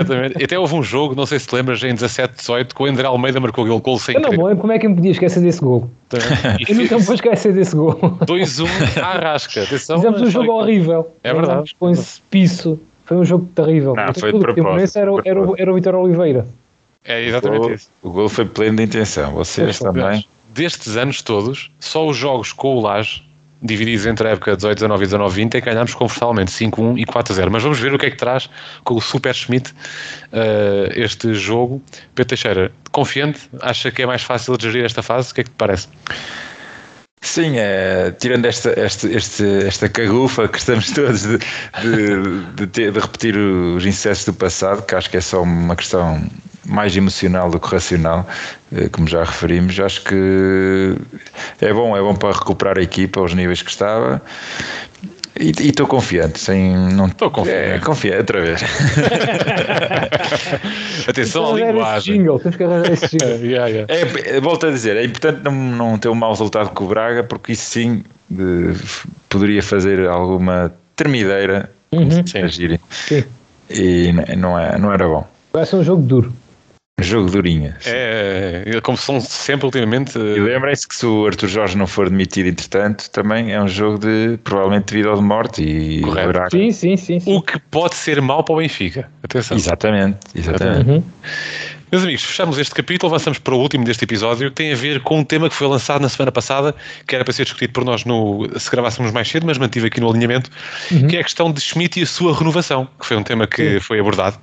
Exatamente. 0.00 0.40
E 0.40 0.44
até 0.44 0.58
houve 0.58 0.74
um 0.74 0.82
jogo, 0.82 1.14
não 1.14 1.26
sei 1.26 1.38
se 1.38 1.46
te 1.46 1.54
lembras, 1.54 1.82
em 1.82 1.94
17, 1.94 2.34
18, 2.36 2.74
que 2.74 2.82
o 2.82 2.86
André 2.86 3.06
Almeida 3.06 3.40
marcou 3.40 3.64
aquele 3.64 3.80
gol 3.80 3.98
sem 3.98 4.14
Eu 4.14 4.20
não 4.20 4.30
me 4.30 4.36
lembro 4.38 4.56
como 4.58 4.72
é 4.72 4.78
que 4.78 4.88
me 4.88 4.94
podia 4.94 5.10
esquecer 5.12 5.40
desse 5.42 5.60
gol. 5.60 5.90
Então, 6.06 6.20
eu 6.68 6.74
nunca 6.74 6.98
me 6.98 7.04
vou 7.04 7.14
esquecer 7.14 7.52
desse 7.52 7.74
gol. 7.74 7.94
2-1 7.94 8.66
à 9.02 9.18
rasca. 9.18 9.62
Atenção, 9.62 9.96
Fizemos 9.96 10.22
um 10.22 10.30
jogo 10.30 10.52
horrível. 10.52 11.10
É 11.22 11.32
verdade. 11.32 11.74
Com 11.78 11.90
esse 11.90 12.20
piso. 12.30 12.80
Foi 13.04 13.16
um 13.16 13.24
jogo 13.24 13.48
terrível. 13.54 13.94
Não, 13.94 14.14
foi 14.14 14.32
de 14.32 14.38
propósito. 14.38 14.98
Era, 14.98 15.10
era, 15.10 15.20
era, 15.24 15.52
era 15.58 15.72
o 15.72 15.74
Vitor 15.74 15.94
Oliveira. 15.94 16.46
É 17.04 17.24
exatamente 17.24 17.58
o 17.58 17.62
gol, 17.62 17.74
isso. 17.74 17.88
O 18.02 18.10
gol 18.10 18.28
foi 18.28 18.44
pleno 18.44 18.76
de 18.76 18.84
intenção. 18.84 19.32
Vocês 19.32 19.78
também. 19.78 20.24
Destes 20.54 20.96
anos 20.96 21.22
todos, 21.22 21.70
só 21.80 22.06
os 22.06 22.16
jogos 22.16 22.52
com 22.52 22.76
o 22.76 22.80
Laje 22.80 23.24
divididos 23.62 24.06
entre 24.06 24.28
a 24.28 24.30
época 24.32 24.56
18, 24.56 24.74
19 24.74 25.04
e 25.04 25.06
19, 25.06 25.34
20, 25.34 25.54
é 25.54 25.60
ganhámos 25.60 25.94
confortavelmente 25.94 26.50
5-1 26.50 26.98
e 26.98 27.06
4-0. 27.06 27.48
Mas 27.50 27.62
vamos 27.62 27.78
ver 27.78 27.94
o 27.94 27.98
que 27.98 28.06
é 28.06 28.10
que 28.10 28.16
traz 28.16 28.50
com 28.84 28.94
o 28.94 29.00
Super 29.00 29.34
Schmidt 29.34 29.70
uh, 29.70 30.92
este 30.94 31.32
jogo. 31.34 31.82
Pedro 32.14 32.28
Teixeira, 32.28 32.72
confiante? 32.90 33.40
Acha 33.60 33.90
que 33.90 34.02
é 34.02 34.06
mais 34.06 34.22
fácil 34.22 34.56
de 34.56 34.70
gerir 34.70 34.84
esta 34.84 35.02
fase? 35.02 35.30
O 35.30 35.34
que 35.34 35.40
é 35.42 35.44
que 35.44 35.50
te 35.50 35.56
parece? 35.56 35.88
Sim, 37.24 37.56
é, 37.56 38.10
tirando 38.10 38.46
esta, 38.46 38.70
esta, 38.78 39.08
este, 39.08 39.44
esta 39.64 39.88
cagufa 39.88 40.48
que 40.48 40.58
estamos 40.58 40.90
todos 40.92 41.22
de, 41.22 41.38
de, 41.38 42.44
de, 42.56 42.66
ter, 42.66 42.90
de 42.90 42.98
repetir 42.98 43.36
os 43.36 43.86
incessos 43.86 44.24
do 44.24 44.34
passado, 44.34 44.82
que 44.82 44.94
acho 44.94 45.08
que 45.08 45.16
é 45.16 45.20
só 45.20 45.42
uma 45.42 45.76
questão 45.76 46.20
mais 46.66 46.96
emocional 46.96 47.48
do 47.48 47.60
que 47.60 47.68
racional, 47.68 48.26
como 48.90 49.08
já 49.08 49.24
referimos. 49.24 49.78
Acho 49.78 50.02
que 50.02 50.96
é 51.60 51.72
bom, 51.72 51.96
é 51.96 52.00
bom 52.00 52.14
para 52.14 52.32
recuperar 52.32 52.78
a 52.78 52.82
equipa 52.82 53.20
aos 53.20 53.34
níveis 53.34 53.62
que 53.62 53.70
estava. 53.70 54.20
E 55.40 55.68
estou 55.68 55.86
confiante, 55.86 56.38
sem 56.38 56.76
não 56.92 57.06
estou 57.06 57.30
confiante. 57.30 57.58
É, 57.58 57.78
confiante 57.78 58.18
outra 58.18 58.42
vez. 58.42 58.62
Atenção 61.08 61.50
à 61.50 61.54
linguagem. 61.58 62.18
Jingle, 62.18 62.38
temos 62.38 62.56
que 62.56 62.64
arranjar 62.64 62.92
esse 62.92 63.08
jingle. 63.16 63.46
yeah, 63.46 63.66
yeah. 63.66 63.94
É, 63.94 64.38
volto 64.40 64.66
a 64.66 64.70
dizer, 64.70 64.98
é 64.98 65.04
importante 65.04 65.42
não, 65.42 65.52
não 65.52 65.98
ter 65.98 66.10
um 66.10 66.14
mau 66.14 66.32
resultado 66.32 66.68
com 66.70 66.84
o 66.84 66.88
Braga, 66.88 67.24
porque 67.24 67.52
isso 67.52 67.64
sim 67.64 68.04
de, 68.28 68.74
poderia 69.30 69.62
fazer 69.62 70.06
alguma 70.06 70.70
termideira 70.96 71.70
uhum. 71.90 72.10
Sim. 72.26 73.24
E 73.70 74.12
não, 74.36 74.58
é, 74.58 74.78
não 74.78 74.92
era 74.92 75.08
bom. 75.08 75.26
Vai 75.52 75.64
ser 75.64 75.76
um 75.76 75.84
jogo 75.84 76.02
duro. 76.02 76.30
Jogo 77.00 77.30
durinho. 77.30 77.74
É, 77.86 78.64
é, 78.66 78.80
como 78.80 78.98
são 78.98 79.20
sempre 79.20 79.64
ultimamente. 79.64 80.18
E 80.18 80.38
lembrem-se 80.38 80.86
que 80.86 80.94
se 80.94 81.06
o 81.06 81.26
Arthur 81.26 81.48
Jorge 81.48 81.76
não 81.76 81.86
for 81.86 82.08
demitido, 82.08 82.48
entretanto, 82.48 83.10
também 83.10 83.52
é 83.52 83.60
um 83.60 83.66
jogo 83.66 83.98
de 83.98 84.38
provavelmente 84.44 84.88
de 84.88 84.94
vida 84.96 85.10
ou 85.10 85.16
de 85.16 85.22
morte. 85.22 85.62
E 85.62 86.02
Correto. 86.02 86.50
Sim, 86.50 86.70
sim, 86.70 86.96
sim, 86.96 87.18
sim, 87.18 87.34
O 87.34 87.40
que 87.40 87.58
pode 87.58 87.94
ser 87.94 88.20
mau 88.20 88.44
para 88.44 88.54
o 88.54 88.58
Benfica. 88.58 89.10
Atenção. 89.22 89.56
Exatamente, 89.56 90.18
exatamente. 90.34 90.90
Uhum. 90.90 91.02
Meus 91.92 92.04
amigos, 92.04 92.24
fechamos 92.24 92.56
este 92.56 92.74
capítulo, 92.74 93.12
avançamos 93.12 93.38
para 93.38 93.54
o 93.54 93.58
último 93.58 93.84
deste 93.84 94.04
episódio, 94.04 94.48
que 94.48 94.56
tem 94.56 94.72
a 94.72 94.74
ver 94.74 95.00
com 95.00 95.18
um 95.18 95.24
tema 95.24 95.46
que 95.50 95.54
foi 95.54 95.66
lançado 95.66 96.00
na 96.00 96.08
semana 96.08 96.32
passada, 96.32 96.74
que 97.06 97.14
era 97.14 97.22
para 97.22 97.34
ser 97.34 97.44
discutido 97.44 97.70
por 97.74 97.84
nós 97.84 98.06
no, 98.06 98.48
se 98.58 98.70
gravássemos 98.70 99.12
mais 99.12 99.28
cedo, 99.28 99.44
mas 99.44 99.58
mantive 99.58 99.88
aqui 99.88 100.00
no 100.00 100.08
alinhamento, 100.08 100.50
uhum. 100.90 101.06
que 101.06 101.18
é 101.18 101.20
a 101.20 101.22
questão 101.22 101.52
de 101.52 101.60
Schmidt 101.60 102.00
e 102.00 102.04
a 102.04 102.06
sua 102.06 102.34
renovação, 102.34 102.88
que 102.98 103.04
foi 103.04 103.14
um 103.18 103.22
tema 103.22 103.46
que 103.46 103.78
foi 103.78 104.00
abordado 104.00 104.38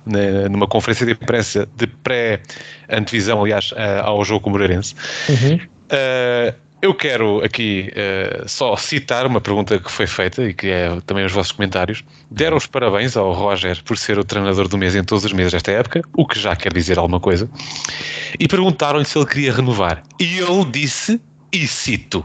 numa 0.48 0.68
conferência 0.68 1.04
de 1.04 1.10
imprensa 1.10 1.68
de 1.76 1.88
pré-antevisão, 1.88 3.42
aliás, 3.42 3.74
ao 4.04 4.24
jogo 4.24 4.42
com 4.42 4.50
o 4.50 4.52
Moreirense. 4.52 4.94
Uhum. 5.28 5.56
Uh, 5.56 6.54
eu 6.82 6.94
quero 6.94 7.44
aqui 7.44 7.92
uh, 7.92 8.48
só 8.48 8.76
citar 8.76 9.26
uma 9.26 9.40
pergunta 9.40 9.78
que 9.78 9.90
foi 9.90 10.06
feita 10.06 10.42
e 10.44 10.54
que 10.54 10.68
é 10.68 11.00
também 11.06 11.24
os 11.24 11.32
vossos 11.32 11.52
comentários. 11.52 12.02
Deram 12.30 12.56
os 12.56 12.66
parabéns 12.66 13.16
ao 13.16 13.32
Roger 13.32 13.82
por 13.84 13.98
ser 13.98 14.18
o 14.18 14.24
treinador 14.24 14.68
do 14.68 14.78
mês 14.78 14.94
em 14.94 15.04
todos 15.04 15.24
os 15.24 15.32
meses 15.32 15.52
desta 15.52 15.72
época, 15.72 16.02
o 16.16 16.26
que 16.26 16.38
já 16.38 16.56
quer 16.56 16.72
dizer 16.72 16.98
alguma 16.98 17.20
coisa, 17.20 17.50
e 18.38 18.48
perguntaram-lhe 18.48 19.04
se 19.04 19.18
ele 19.18 19.26
queria 19.26 19.52
renovar. 19.52 20.02
E 20.18 20.38
ele 20.38 20.64
disse, 20.70 21.20
e 21.52 21.66
cito. 21.66 22.24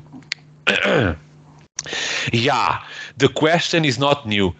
Yeah, 2.31 2.81
the 3.17 3.27
question 3.27 3.86
is 3.86 3.99
not 3.99 4.27
new. 4.27 4.53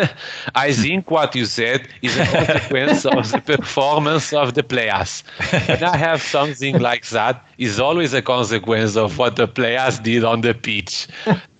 I 0.54 0.72
think 0.72 1.10
what 1.10 1.34
you 1.34 1.46
said 1.46 1.88
is 2.02 2.16
a 2.16 2.26
consequence 2.26 3.06
of 3.06 3.30
the 3.30 3.40
performance 3.40 4.32
of 4.32 4.54
the 4.54 4.62
players. 4.62 5.22
And 5.68 5.82
I 5.82 5.96
have 5.96 6.22
something 6.22 6.78
like 6.78 7.08
that 7.08 7.44
is 7.58 7.78
always 7.78 8.12
a 8.12 8.22
consequence 8.22 8.96
of 8.96 9.18
what 9.18 9.36
the 9.36 9.46
players 9.46 9.98
did 9.98 10.24
on 10.24 10.40
the 10.40 10.54
pitch. 10.54 11.08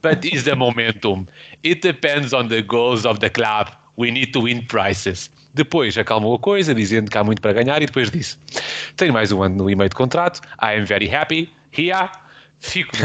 But 0.02 0.24
it's 0.24 0.44
the 0.44 0.56
momentum. 0.56 1.28
It 1.62 1.82
depends 1.82 2.34
on 2.34 2.48
the 2.48 2.62
goals 2.62 3.06
of 3.06 3.20
the 3.20 3.30
club. 3.30 3.70
We 3.96 4.10
need 4.10 4.32
to 4.32 4.40
win 4.40 4.66
prizes. 4.66 5.30
Depois 5.54 5.98
acalmou 5.98 6.34
a 6.34 6.38
coisa, 6.38 6.74
dizendo 6.74 7.10
que 7.10 7.18
há 7.18 7.22
muito 7.22 7.42
para 7.42 7.52
ganhar, 7.52 7.82
e 7.82 7.86
depois 7.86 8.10
disse: 8.10 8.38
Tenho 8.96 9.12
mais 9.12 9.30
um 9.30 9.42
ano 9.42 9.56
no 9.56 9.70
e-mail 9.70 9.90
de 9.90 9.94
contrato. 9.94 10.40
I 10.62 10.78
am 10.78 10.86
very 10.86 11.06
happy 11.06 11.52
here. 11.70 12.10
Fico 12.58 12.96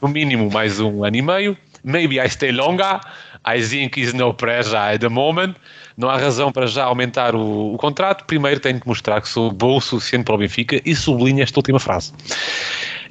no 0.00 0.08
mínimo 0.08 0.50
mais 0.50 0.78
um 0.78 1.02
ano 1.02 1.16
e 1.16 1.22
meio. 1.22 1.58
Maybe 1.86 2.20
I 2.20 2.28
stay 2.28 2.50
longer. 2.50 3.00
I 3.44 3.62
think 3.62 3.96
is 3.96 4.12
no 4.12 4.34
pressure 4.34 4.76
at 4.76 4.98
the 4.98 5.08
moment. 5.08 5.54
Não 5.96 6.10
há 6.10 6.16
razão 6.16 6.50
para 6.50 6.66
já 6.66 6.84
aumentar 6.84 7.36
o, 7.36 7.74
o 7.74 7.78
contrato. 7.78 8.24
Primeiro 8.24 8.58
tenho 8.58 8.80
que 8.80 8.88
mostrar 8.88 9.20
que 9.20 9.28
sou 9.28 9.52
bom 9.52 9.76
o 9.76 9.80
suficiente 9.80 10.24
para 10.24 10.34
o 10.34 10.38
Benfica 10.38 10.82
e 10.84 10.96
sublinha 10.96 11.44
esta 11.44 11.60
última 11.60 11.78
frase. 11.78 12.12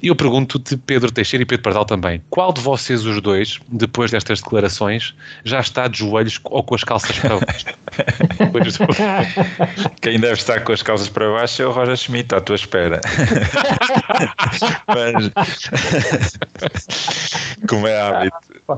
E 0.02 0.08
eu 0.08 0.16
pergunto-te, 0.16 0.76
Pedro 0.76 1.10
Teixeira 1.10 1.42
e 1.42 1.46
Pedro 1.46 1.62
Pardal 1.62 1.84
também, 1.84 2.22
qual 2.30 2.52
de 2.52 2.60
vocês 2.60 3.04
os 3.04 3.20
dois, 3.20 3.58
depois 3.68 4.10
destas 4.10 4.40
declarações, 4.40 5.14
já 5.44 5.60
está 5.60 5.88
de 5.88 5.98
joelhos 5.98 6.40
ou 6.44 6.62
com 6.62 6.74
as 6.74 6.84
calças 6.84 7.18
para 7.18 7.38
baixo? 7.38 7.66
Quem 10.00 10.20
deve 10.20 10.34
estar 10.34 10.60
com 10.60 10.72
as 10.72 10.82
calças 10.82 11.08
para 11.08 11.30
baixo 11.30 11.62
é 11.62 11.66
o 11.66 11.72
Roger 11.72 11.96
Schmidt, 11.96 12.34
à 12.34 12.40
tua 12.40 12.56
espera. 12.56 13.00
Mas, 14.88 15.30
como 17.68 17.86
é 17.86 18.00
hábito. 18.00 18.36
Uh, 18.68 18.74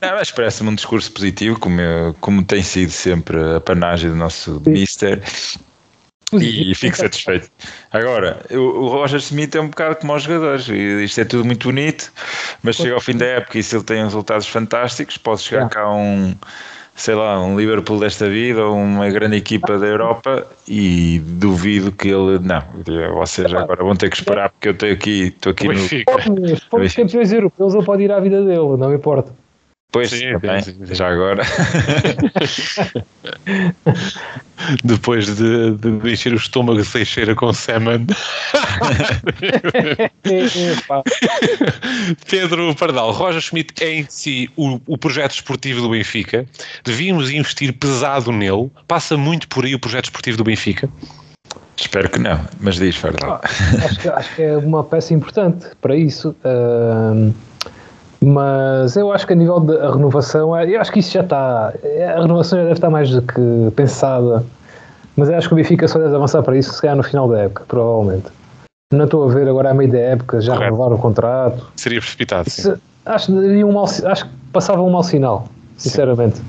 não, 0.00 0.14
mas 0.16 0.30
parece-me 0.30 0.70
um 0.70 0.74
discurso 0.74 1.12
positivo, 1.12 1.58
como, 1.58 1.80
como 2.20 2.44
tem 2.44 2.62
sido 2.62 2.90
sempre 2.90 3.56
a 3.56 3.60
panagem 3.60 4.10
do 4.10 4.16
nosso 4.16 4.62
Mister 4.66 5.22
e 6.42 6.72
fico 6.76 6.96
satisfeito. 6.96 7.50
Agora, 7.90 8.44
o, 8.50 8.88
Roger 8.88 9.18
Smith 9.18 9.54
é 9.54 9.60
um 9.60 9.68
bocado 9.68 9.96
como 9.96 10.14
os 10.14 10.22
jogadores, 10.22 10.68
isto 10.68 11.20
é 11.20 11.24
tudo 11.24 11.44
muito 11.44 11.68
bonito, 11.68 12.12
mas 12.62 12.76
chega 12.76 12.94
ao 12.94 13.00
fim 13.00 13.16
da 13.16 13.26
época 13.26 13.58
e 13.58 13.62
se 13.62 13.76
ele 13.76 13.84
tem 13.84 14.02
resultados 14.02 14.46
fantásticos, 14.46 15.16
pode 15.16 15.42
chegar 15.42 15.68
cá 15.68 15.90
um, 15.90 16.34
sei 16.94 17.14
lá, 17.14 17.42
um 17.42 17.58
Liverpool 17.58 17.98
desta 17.98 18.28
vida 18.28 18.64
ou 18.64 18.76
uma 18.76 19.08
grande 19.10 19.36
equipa 19.36 19.78
da 19.78 19.86
Europa 19.86 20.46
e 20.68 21.20
duvido 21.24 21.90
que 21.92 22.08
ele, 22.08 22.38
não, 22.40 22.62
vocês 23.14 23.52
agora 23.52 23.82
vão 23.82 23.96
ter 23.96 24.10
que 24.10 24.16
esperar 24.16 24.50
porque 24.50 24.68
eu 24.68 24.72
estou 24.72 24.90
aqui, 24.90 25.22
estou 25.28 25.52
aqui 25.52 25.68
no... 25.68 26.04
Pode, 26.04 26.62
pode 26.70 26.94
campeões 26.94 27.32
europeus 27.32 27.74
ele 27.74 27.84
pode 27.84 28.02
ir 28.02 28.12
à 28.12 28.20
vida 28.20 28.42
dele, 28.44 28.76
não 28.78 28.92
importa. 28.94 29.43
Pois, 29.94 30.10
sim, 30.10 30.38
também, 30.40 30.60
sim, 30.60 30.76
sim. 30.84 30.94
já 30.94 31.08
agora. 31.08 31.44
Depois 34.82 35.36
de, 35.36 35.76
de 35.76 36.12
encher 36.12 36.32
o 36.32 36.36
estômago 36.36 36.80
de 36.80 36.84
Seixeira 36.84 37.36
com 37.36 37.52
Seman. 37.52 38.04
Pedro 42.28 42.74
Pardal, 42.74 43.12
Roger 43.12 43.40
Schmidt 43.40 43.84
é 43.84 43.94
em 43.94 44.06
si 44.08 44.50
o, 44.56 44.80
o 44.86 44.98
projeto 44.98 45.30
esportivo 45.32 45.80
do 45.80 45.90
Benfica. 45.90 46.44
Devíamos 46.82 47.30
investir 47.30 47.72
pesado 47.74 48.32
nele. 48.32 48.68
Passa 48.88 49.16
muito 49.16 49.46
por 49.46 49.64
aí 49.64 49.76
o 49.76 49.78
projeto 49.78 50.06
esportivo 50.06 50.36
do 50.36 50.44
Benfica. 50.44 50.90
Espero 51.76 52.10
que 52.10 52.18
não, 52.18 52.40
mas 52.60 52.76
diz, 52.76 52.98
Pardal. 52.98 53.40
Ah, 53.42 53.48
acho, 53.84 54.10
acho, 54.10 54.34
que 54.34 54.42
é 54.42 54.56
uma 54.56 54.82
peça 54.82 55.14
importante 55.14 55.68
para 55.80 55.94
isso. 55.94 56.34
Uh 56.44 57.32
mas 58.24 58.96
eu 58.96 59.12
acho 59.12 59.26
que 59.26 59.32
a 59.32 59.36
nível 59.36 59.60
da 59.60 59.92
renovação, 59.92 60.56
eu 60.60 60.80
acho 60.80 60.92
que 60.92 61.00
isso 61.00 61.12
já 61.12 61.20
está. 61.20 61.72
A 62.16 62.20
renovação 62.20 62.58
já 62.58 62.64
deve 62.64 62.74
estar 62.74 62.90
mais 62.90 63.10
do 63.10 63.22
que 63.22 63.70
pensada. 63.76 64.44
Mas 65.16 65.28
eu 65.28 65.36
acho 65.36 65.48
que 65.48 65.54
o 65.54 65.56
Benfica 65.56 65.86
só 65.86 65.98
deve 65.98 66.14
avançar 66.14 66.42
para 66.42 66.56
isso 66.56 66.72
se 66.72 66.80
calhar 66.80 66.96
no 66.96 67.02
final 67.02 67.28
da 67.28 67.42
época, 67.42 67.64
provavelmente. 67.68 68.26
Não 68.92 69.04
estou 69.04 69.28
a 69.28 69.32
ver 69.32 69.48
agora 69.48 69.70
a 69.70 69.74
meio 69.74 69.90
da 69.90 69.98
época 69.98 70.40
já 70.40 70.54
Correto. 70.54 70.74
renovar 70.74 70.92
o 70.92 70.98
contrato. 71.00 71.72
Seria 71.76 72.00
precipitado. 72.00 72.48
Isso, 72.48 72.78
acho, 73.06 73.32
um 73.32 73.72
mal, 73.72 73.84
acho 73.84 74.24
que 74.24 74.30
passava 74.52 74.82
um 74.82 74.90
mau 74.90 75.02
sinal, 75.02 75.46
sinceramente. 75.76 76.36
Sim. 76.38 76.44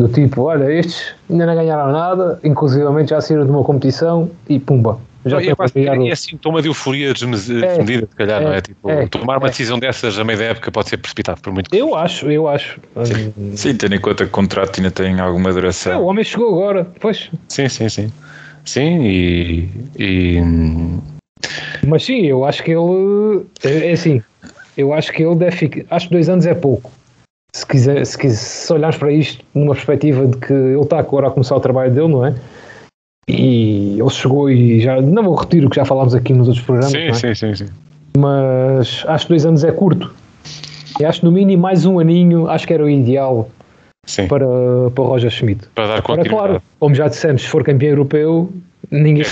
Do 0.00 0.08
tipo, 0.08 0.42
olha, 0.42 0.70
estes 0.70 1.14
ainda 1.28 1.46
não 1.46 1.54
ganharam 1.54 1.90
nada, 1.90 2.38
inclusivamente 2.44 3.10
já 3.10 3.20
saíram 3.20 3.44
de 3.44 3.50
uma 3.50 3.64
competição 3.64 4.30
e 4.48 4.58
pumba, 4.60 4.98
já 5.28 5.40
é, 5.40 5.46
é, 5.46 6.08
é 6.08 6.14
sintoma 6.14 6.62
de 6.62 6.68
euforia 6.68 7.12
desmedida, 7.12 7.66
é, 7.66 8.08
se 8.08 8.16
calhar, 8.16 8.42
é, 8.42 8.44
não 8.44 8.52
é? 8.52 8.60
Tipo, 8.60 8.90
é, 8.90 9.06
tomar 9.06 9.38
uma 9.38 9.46
é. 9.46 9.50
decisão 9.50 9.78
dessas 9.78 10.18
a 10.18 10.24
meio 10.24 10.38
da 10.38 10.44
época 10.46 10.70
pode 10.70 10.88
ser 10.88 10.96
precipitado 10.96 11.40
por 11.40 11.52
muito. 11.52 11.74
Eu 11.74 11.94
acho, 11.94 12.30
eu 12.30 12.48
acho. 12.48 12.80
Sim, 13.04 13.32
hum. 13.36 13.52
sim 13.54 13.74
tendo 13.74 13.94
em 13.94 14.00
conta 14.00 14.24
que 14.24 14.30
o 14.30 14.32
contrato 14.32 14.78
ainda 14.78 14.90
tem 14.90 15.18
alguma 15.20 15.52
duração. 15.52 15.92
É, 15.92 15.96
o 15.96 16.04
homem 16.04 16.24
chegou 16.24 16.48
agora, 16.48 16.86
pois. 17.00 17.30
Sim, 17.48 17.68
sim, 17.68 17.88
sim. 17.88 18.12
Sim, 18.64 19.02
e, 19.02 19.70
e. 19.98 20.40
Mas 21.86 22.04
sim, 22.04 22.26
eu 22.26 22.44
acho 22.44 22.62
que 22.62 22.72
ele. 22.72 23.46
É, 23.64 23.92
assim, 23.92 24.22
eu 24.76 24.92
acho 24.92 25.12
que 25.12 25.22
ele 25.22 25.36
deve 25.36 25.56
ficar. 25.56 25.82
Acho 25.90 26.08
que 26.08 26.12
dois 26.12 26.28
anos 26.28 26.46
é 26.46 26.54
pouco. 26.54 26.90
Se, 27.54 27.66
quiser, 27.66 28.04
se, 28.04 28.16
quiser, 28.18 28.36
se 28.36 28.72
olharmos 28.72 28.98
para 28.98 29.10
isto 29.10 29.42
numa 29.54 29.74
perspectiva 29.74 30.26
de 30.26 30.36
que 30.36 30.52
ele 30.52 30.80
está 30.80 30.98
agora 30.98 31.28
a 31.28 31.30
começar 31.30 31.56
o 31.56 31.60
trabalho 31.60 31.92
dele, 31.92 32.08
não 32.08 32.26
é? 32.26 32.34
E 33.28 33.98
ele 34.00 34.10
chegou 34.10 34.50
e 34.50 34.80
já. 34.80 35.00
Não 35.02 35.22
vou 35.22 35.34
repetir 35.34 35.64
o 35.64 35.70
que 35.70 35.76
já 35.76 35.84
falámos 35.84 36.14
aqui 36.14 36.32
nos 36.32 36.48
outros 36.48 36.64
programas. 36.64 36.92
Sim, 36.92 37.08
é? 37.08 37.12
sim, 37.12 37.34
sim, 37.34 37.54
sim. 37.54 37.66
Mas 38.16 39.04
acho 39.06 39.26
que 39.26 39.32
dois 39.32 39.44
anos 39.44 39.64
é 39.64 39.70
curto. 39.70 40.12
E 40.98 41.04
acho 41.04 41.20
que 41.20 41.26
no 41.26 41.32
mínimo 41.32 41.62
mais 41.62 41.84
um 41.84 41.98
aninho, 41.98 42.48
acho 42.48 42.66
que 42.66 42.72
era 42.72 42.82
o 42.82 42.88
ideal 42.88 43.48
sim. 44.06 44.26
para, 44.26 44.46
para 44.94 45.04
o 45.04 45.06
Roger 45.06 45.30
Schmidt. 45.30 45.68
Para 45.74 45.86
dar 45.86 46.02
continuidade. 46.02 46.34
Agora, 46.34 46.48
claro, 46.48 46.62
como 46.80 46.94
já 46.94 47.06
dissemos, 47.06 47.42
se 47.42 47.48
for 47.48 47.62
campeão 47.62 47.90
europeu, 47.90 48.50
ninguém, 48.90 49.24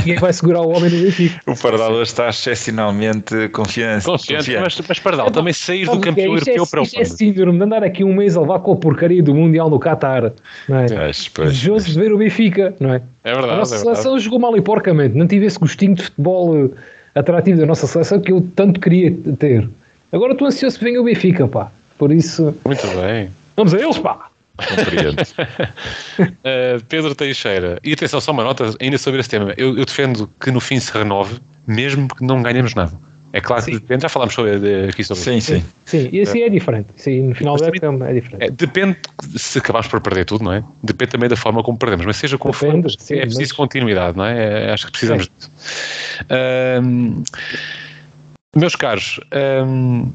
ninguém 0.00 0.16
vai 0.16 0.32
segurar 0.32 0.60
o 0.62 0.70
homem 0.70 0.90
no 0.90 1.02
Benfica. 1.02 1.40
O 1.46 1.56
Pardal 1.56 2.02
está 2.02 2.28
excepcionalmente 2.28 3.48
confiante. 3.50 4.04
Confiante, 4.04 4.56
mas, 4.58 4.80
mas 4.86 4.98
Pardal, 4.98 5.28
é, 5.28 5.30
também 5.30 5.52
sair 5.52 5.86
do 5.86 6.00
campeão 6.00 6.26
é, 6.26 6.36
europeu 6.36 6.62
é, 6.62 6.66
para 6.66 6.80
o 6.80 6.84
Isto 6.84 7.00
é 7.00 7.04
síndrome 7.04 7.58
de 7.58 7.64
andar 7.64 7.84
aqui 7.84 8.04
um 8.04 8.14
mês 8.14 8.36
a 8.36 8.40
levar 8.40 8.60
com 8.60 8.72
a 8.72 8.76
porcaria 8.76 9.22
do 9.22 9.34
Mundial 9.34 9.70
no 9.70 9.78
Qatar. 9.78 10.32
Não 10.68 10.78
é? 10.78 10.86
Desejoso 10.86 11.86
de 11.86 11.98
ver 11.98 12.12
o 12.12 12.18
Benfica, 12.18 12.74
não 12.80 12.92
é? 12.94 13.02
É 13.22 13.32
verdade. 13.32 13.52
A 13.52 13.56
nossa 13.56 13.74
é 13.74 13.78
seleção 13.78 14.02
verdade. 14.12 14.24
jogou 14.24 14.38
mal 14.38 14.56
e 14.56 14.60
porcamente, 14.60 15.16
não 15.16 15.26
tive 15.26 15.46
esse 15.46 15.58
gostinho 15.58 15.94
de 15.94 16.02
futebol 16.02 16.66
eh, 16.66 16.70
atrativo 17.14 17.58
da 17.58 17.66
nossa 17.66 17.86
seleção 17.86 18.20
que 18.20 18.32
eu 18.32 18.46
tanto 18.54 18.80
queria 18.80 19.12
ter. 19.38 19.68
Agora 20.12 20.32
estou 20.32 20.46
ansioso 20.46 20.78
que 20.78 20.84
venha 20.84 21.00
o 21.00 21.04
Benfica, 21.04 21.46
pá. 21.48 21.70
Por 21.98 22.12
isso. 22.12 22.54
Muito 22.64 22.86
bem. 23.00 23.30
Vamos 23.56 23.72
a 23.72 23.78
eles, 23.78 23.98
pá. 23.98 24.28
Compreendo. 24.56 25.20
uh, 25.20 26.84
Pedro 26.88 27.14
Teixeira, 27.14 27.78
e 27.82 27.92
atenção, 27.92 28.20
só 28.20 28.32
uma 28.32 28.44
nota 28.44 28.74
ainda 28.80 28.98
sobre 28.98 29.20
esse 29.20 29.28
tema. 29.28 29.54
Eu, 29.56 29.76
eu, 29.76 29.84
defendo 29.84 30.30
que 30.40 30.50
no 30.50 30.60
fim 30.60 30.78
se 30.78 30.92
renove, 30.92 31.40
mesmo 31.66 32.08
que 32.08 32.24
não 32.24 32.42
ganhemos 32.42 32.74
nada. 32.74 32.98
É 33.32 33.40
claro 33.40 33.64
que 33.64 33.72
depende, 33.72 34.02
já 34.02 34.08
falámos 34.08 34.32
sobre, 34.32 34.60
de, 34.60 34.88
aqui 34.90 35.02
sobre 35.02 35.24
sim, 35.24 35.40
sim. 35.40 35.64
Sim, 35.84 36.08
e 36.12 36.20
assim 36.20 36.42
é 36.42 36.48
diferente. 36.48 36.86
Sim, 36.94 37.30
no 37.30 37.34
final 37.34 37.56
da 37.56 37.66
época 37.66 37.88
é 38.08 38.12
diferente. 38.12 38.44
É, 38.44 38.48
depende 38.48 38.96
se 39.34 39.58
acabamos 39.58 39.88
por 39.88 40.00
perder 40.00 40.24
tudo, 40.24 40.44
não 40.44 40.52
é? 40.52 40.62
Depende 40.84 41.10
também 41.10 41.28
da 41.28 41.34
forma 41.34 41.60
como 41.60 41.76
perdemos, 41.76 42.06
mas 42.06 42.16
seja 42.16 42.38
como 42.38 42.54
depende, 42.54 42.92
for, 42.92 43.02
sim, 43.02 43.14
é 43.16 43.22
preciso 43.22 43.40
mas... 43.40 43.52
continuidade, 43.52 44.16
não 44.16 44.24
é? 44.24 44.68
é? 44.68 44.72
Acho 44.72 44.86
que 44.86 44.92
precisamos 44.92 45.28
disso. 45.28 45.50
Um, 46.80 47.24
meus 48.54 48.76
caros, 48.76 49.18
um, 49.66 50.12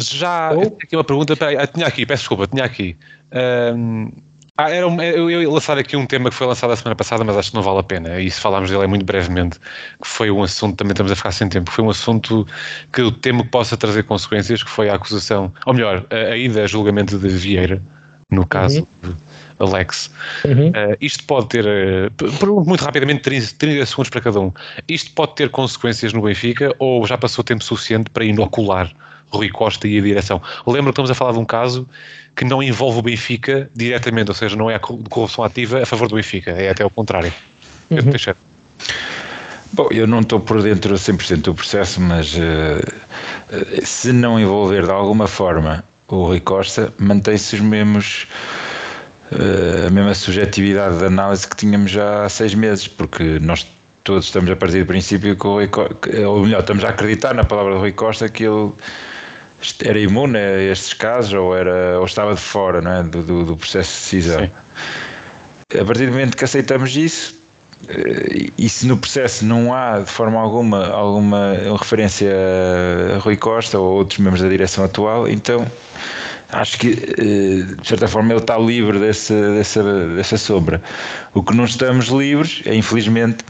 já. 0.00 0.52
Oh. 0.52 0.76
Aqui 0.82 0.96
uma 0.96 1.04
pergunta. 1.04 1.36
Peraí, 1.36 1.66
tinha 1.68 1.86
aqui, 1.86 2.06
peço 2.06 2.22
desculpa, 2.22 2.46
tinha 2.46 2.64
aqui. 2.64 2.96
Um, 3.32 4.10
ah, 4.56 4.70
era 4.70 4.86
um, 4.86 5.00
eu 5.00 5.30
ia 5.30 5.48
lançar 5.48 5.78
aqui 5.78 5.96
um 5.96 6.04
tema 6.04 6.28
que 6.28 6.36
foi 6.36 6.46
lançado 6.46 6.70
a 6.70 6.76
semana 6.76 6.94
passada, 6.94 7.24
mas 7.24 7.34
acho 7.34 7.50
que 7.50 7.56
não 7.56 7.62
vale 7.62 7.78
a 7.78 7.82
pena. 7.82 8.20
E 8.20 8.30
se 8.30 8.38
falarmos 8.38 8.70
dele 8.70 8.84
é 8.84 8.86
muito 8.86 9.06
brevemente, 9.06 9.58
que 9.58 10.06
foi 10.06 10.30
um 10.30 10.42
assunto, 10.42 10.76
também 10.76 10.92
estamos 10.92 11.10
a 11.10 11.16
ficar 11.16 11.32
sem 11.32 11.48
tempo, 11.48 11.70
foi 11.70 11.82
um 11.82 11.88
assunto 11.88 12.46
que 12.92 13.00
eu 13.00 13.10
temo 13.10 13.44
que 13.44 13.50
possa 13.50 13.74
trazer 13.74 14.02
consequências, 14.02 14.62
que 14.62 14.68
foi 14.68 14.90
a 14.90 14.96
acusação, 14.96 15.50
ou 15.64 15.72
melhor, 15.72 16.04
a, 16.10 16.32
a 16.32 16.36
ida 16.36 16.62
a 16.62 16.66
julgamento 16.66 17.18
de 17.18 17.28
Vieira, 17.28 17.82
no 18.30 18.46
caso 18.46 18.86
uhum. 19.02 19.10
de 19.10 19.16
Alex. 19.60 20.10
Uhum. 20.44 20.68
Uh, 20.68 20.96
isto 21.00 21.24
pode 21.24 21.48
ter, 21.48 21.64
uh, 21.64 22.64
muito 22.64 22.84
rapidamente, 22.84 23.22
30, 23.22 23.54
30 23.58 23.86
segundos 23.86 24.10
para 24.10 24.20
cada 24.20 24.40
um. 24.40 24.52
Isto 24.88 25.12
pode 25.12 25.34
ter 25.36 25.50
consequências 25.50 26.12
no 26.12 26.22
Benfica 26.22 26.74
ou 26.78 27.06
já 27.06 27.16
passou 27.16 27.44
tempo 27.44 27.62
suficiente 27.62 28.10
para 28.10 28.24
inocular 28.24 28.90
Rui 29.30 29.48
Costa 29.48 29.86
e 29.86 29.98
a 29.98 30.02
direção. 30.02 30.42
Lembro 30.66 30.86
que 30.86 30.90
estamos 30.90 31.10
a 31.10 31.14
falar 31.14 31.32
de 31.32 31.38
um 31.38 31.44
caso 31.44 31.88
que 32.34 32.44
não 32.44 32.62
envolve 32.62 32.98
o 32.98 33.02
Benfica 33.02 33.70
diretamente, 33.74 34.30
ou 34.30 34.34
seja, 34.34 34.56
não 34.56 34.70
é 34.70 34.74
a 34.74 34.78
corrupção 34.78 35.44
ativa 35.44 35.82
a 35.82 35.86
favor 35.86 36.08
do 36.08 36.16
Benfica, 36.16 36.50
é 36.50 36.70
até 36.70 36.84
o 36.84 36.90
contrário. 36.90 37.32
Uhum. 37.90 38.34
Bom, 39.72 39.88
eu 39.92 40.06
não 40.06 40.20
estou 40.20 40.40
por 40.40 40.62
dentro 40.62 40.94
100% 40.94 41.42
do 41.42 41.54
processo, 41.54 42.00
mas 42.00 42.34
uh, 42.34 43.84
se 43.84 44.12
não 44.12 44.38
envolver 44.38 44.84
de 44.84 44.90
alguma 44.90 45.28
forma 45.28 45.84
o 46.08 46.24
Rui 46.24 46.40
Costa, 46.40 46.92
mantém-se 46.98 47.54
os 47.54 47.60
mesmos 47.60 48.26
a 49.32 49.90
mesma 49.90 50.14
subjetividade 50.14 50.98
de 50.98 51.04
análise 51.04 51.46
que 51.46 51.56
tínhamos 51.56 51.90
já 51.90 52.24
há 52.24 52.28
seis 52.28 52.54
meses, 52.54 52.88
porque 52.88 53.38
nós 53.40 53.66
todos 54.02 54.24
estamos 54.24 54.50
a 54.50 54.56
partir 54.56 54.80
do 54.80 54.86
princípio 54.86 55.36
que 55.36 55.46
o 55.46 55.54
Rui 55.54 55.68
Costa, 55.68 55.96
ou 56.26 56.42
melhor, 56.42 56.60
estamos 56.60 56.84
a 56.84 56.88
acreditar 56.88 57.34
na 57.34 57.44
palavra 57.44 57.74
do 57.74 57.80
Rui 57.80 57.92
Costa 57.92 58.28
que 58.28 58.44
ele 58.44 58.72
era 59.84 59.98
imune 59.98 60.38
a 60.38 60.62
estes 60.62 60.94
casos 60.94 61.32
ou, 61.34 61.56
era, 61.56 61.98
ou 61.98 62.04
estava 62.04 62.34
de 62.34 62.40
fora 62.40 62.80
não 62.80 62.90
é? 62.90 63.02
do, 63.02 63.22
do, 63.22 63.44
do 63.44 63.56
processo 63.56 63.90
de 63.90 63.98
decisão. 63.98 64.40
Sim. 64.40 65.78
A 65.80 65.84
partir 65.84 66.06
do 66.06 66.12
momento 66.12 66.36
que 66.36 66.44
aceitamos 66.44 66.96
isso, 66.96 67.38
eh, 67.88 68.48
e 68.58 68.68
se 68.68 68.86
no 68.86 68.96
processo 68.96 69.44
não 69.44 69.72
há 69.72 70.00
de 70.00 70.10
forma 70.10 70.40
alguma 70.40 70.88
alguma 70.88 71.54
referência 71.78 72.32
a 73.14 73.18
Rui 73.18 73.36
Costa 73.36 73.78
ou 73.78 73.98
outros 73.98 74.18
membros 74.18 74.42
da 74.42 74.48
direção 74.48 74.84
atual, 74.84 75.28
então 75.28 75.64
acho 76.52 76.78
que 76.78 76.88
eh, 76.90 77.74
de 77.80 77.88
certa 77.88 78.08
forma 78.08 78.32
ele 78.32 78.40
está 78.40 78.58
livre 78.58 78.98
dessa, 78.98 79.54
dessa, 79.54 80.08
dessa 80.08 80.36
sombra. 80.36 80.82
O 81.34 81.42
que 81.42 81.54
não 81.54 81.64
estamos 81.64 82.06
livres 82.06 82.62
é 82.66 82.74
infelizmente 82.74 83.44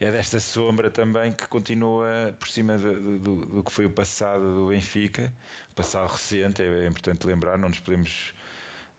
é 0.00 0.10
desta 0.10 0.40
sombra 0.40 0.90
também 0.90 1.32
que 1.32 1.46
continua 1.46 2.34
por 2.38 2.48
cima 2.48 2.76
do, 2.76 3.18
do, 3.18 3.46
do 3.46 3.64
que 3.64 3.72
foi 3.72 3.86
o 3.86 3.90
passado 3.90 4.42
do 4.42 4.68
Benfica, 4.68 5.32
passado 5.74 6.10
recente, 6.10 6.62
é, 6.62 6.66
é 6.66 6.86
importante 6.86 7.26
lembrar, 7.26 7.56
não 7.56 7.68
nos 7.68 7.80
podemos 7.80 8.34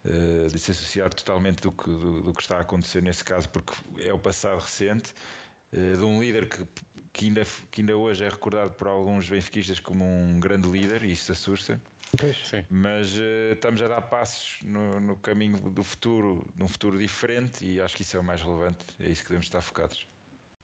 uh, 0.06 0.50
desassociar 0.50 1.14
totalmente 1.14 1.62
do 1.62 1.72
que, 1.72 1.86
do, 1.86 2.22
do, 2.22 2.34
que 2.34 2.42
está 2.42 2.58
a 2.58 2.62
acontecer 2.62 3.02
nesse 3.02 3.24
caso, 3.24 3.50
porque 3.50 3.74
é 4.00 4.14
o 4.14 4.20
passado 4.20 4.60
recente, 4.60 5.14
uh, 5.74 5.98
de 5.98 6.04
um 6.04 6.20
líder 6.22 6.48
que, 6.48 6.66
que, 7.16 7.28
ainda, 7.28 7.44
que 7.72 7.82
ainda 7.82 7.96
hoje 7.96 8.26
é 8.26 8.30
recordado 8.30 8.72
por 8.72 8.90
alguns 8.90 9.30
benfiquistas 9.30 9.80
como 9.80 10.04
um 10.04 10.38
grande 10.38 10.68
líder, 10.68 11.02
e 11.04 11.14
isso 11.14 11.32
assusta. 11.32 11.82
Mas 12.70 13.18
uh, 13.18 13.54
estamos 13.54 13.82
a 13.82 13.88
dar 13.88 14.02
passos 14.02 14.60
no, 14.64 15.00
no 15.00 15.16
caminho 15.16 15.58
do 15.70 15.84
futuro, 15.84 16.46
num 16.58 16.68
futuro 16.68 16.98
diferente, 16.98 17.66
e 17.66 17.80
acho 17.80 17.96
que 17.96 18.02
isso 18.02 18.18
é 18.18 18.20
o 18.20 18.24
mais 18.24 18.42
relevante, 18.42 18.86
é 19.00 19.10
isso 19.10 19.22
que 19.22 19.30
devemos 19.30 19.46
estar 19.46 19.62
focados. 19.62 20.06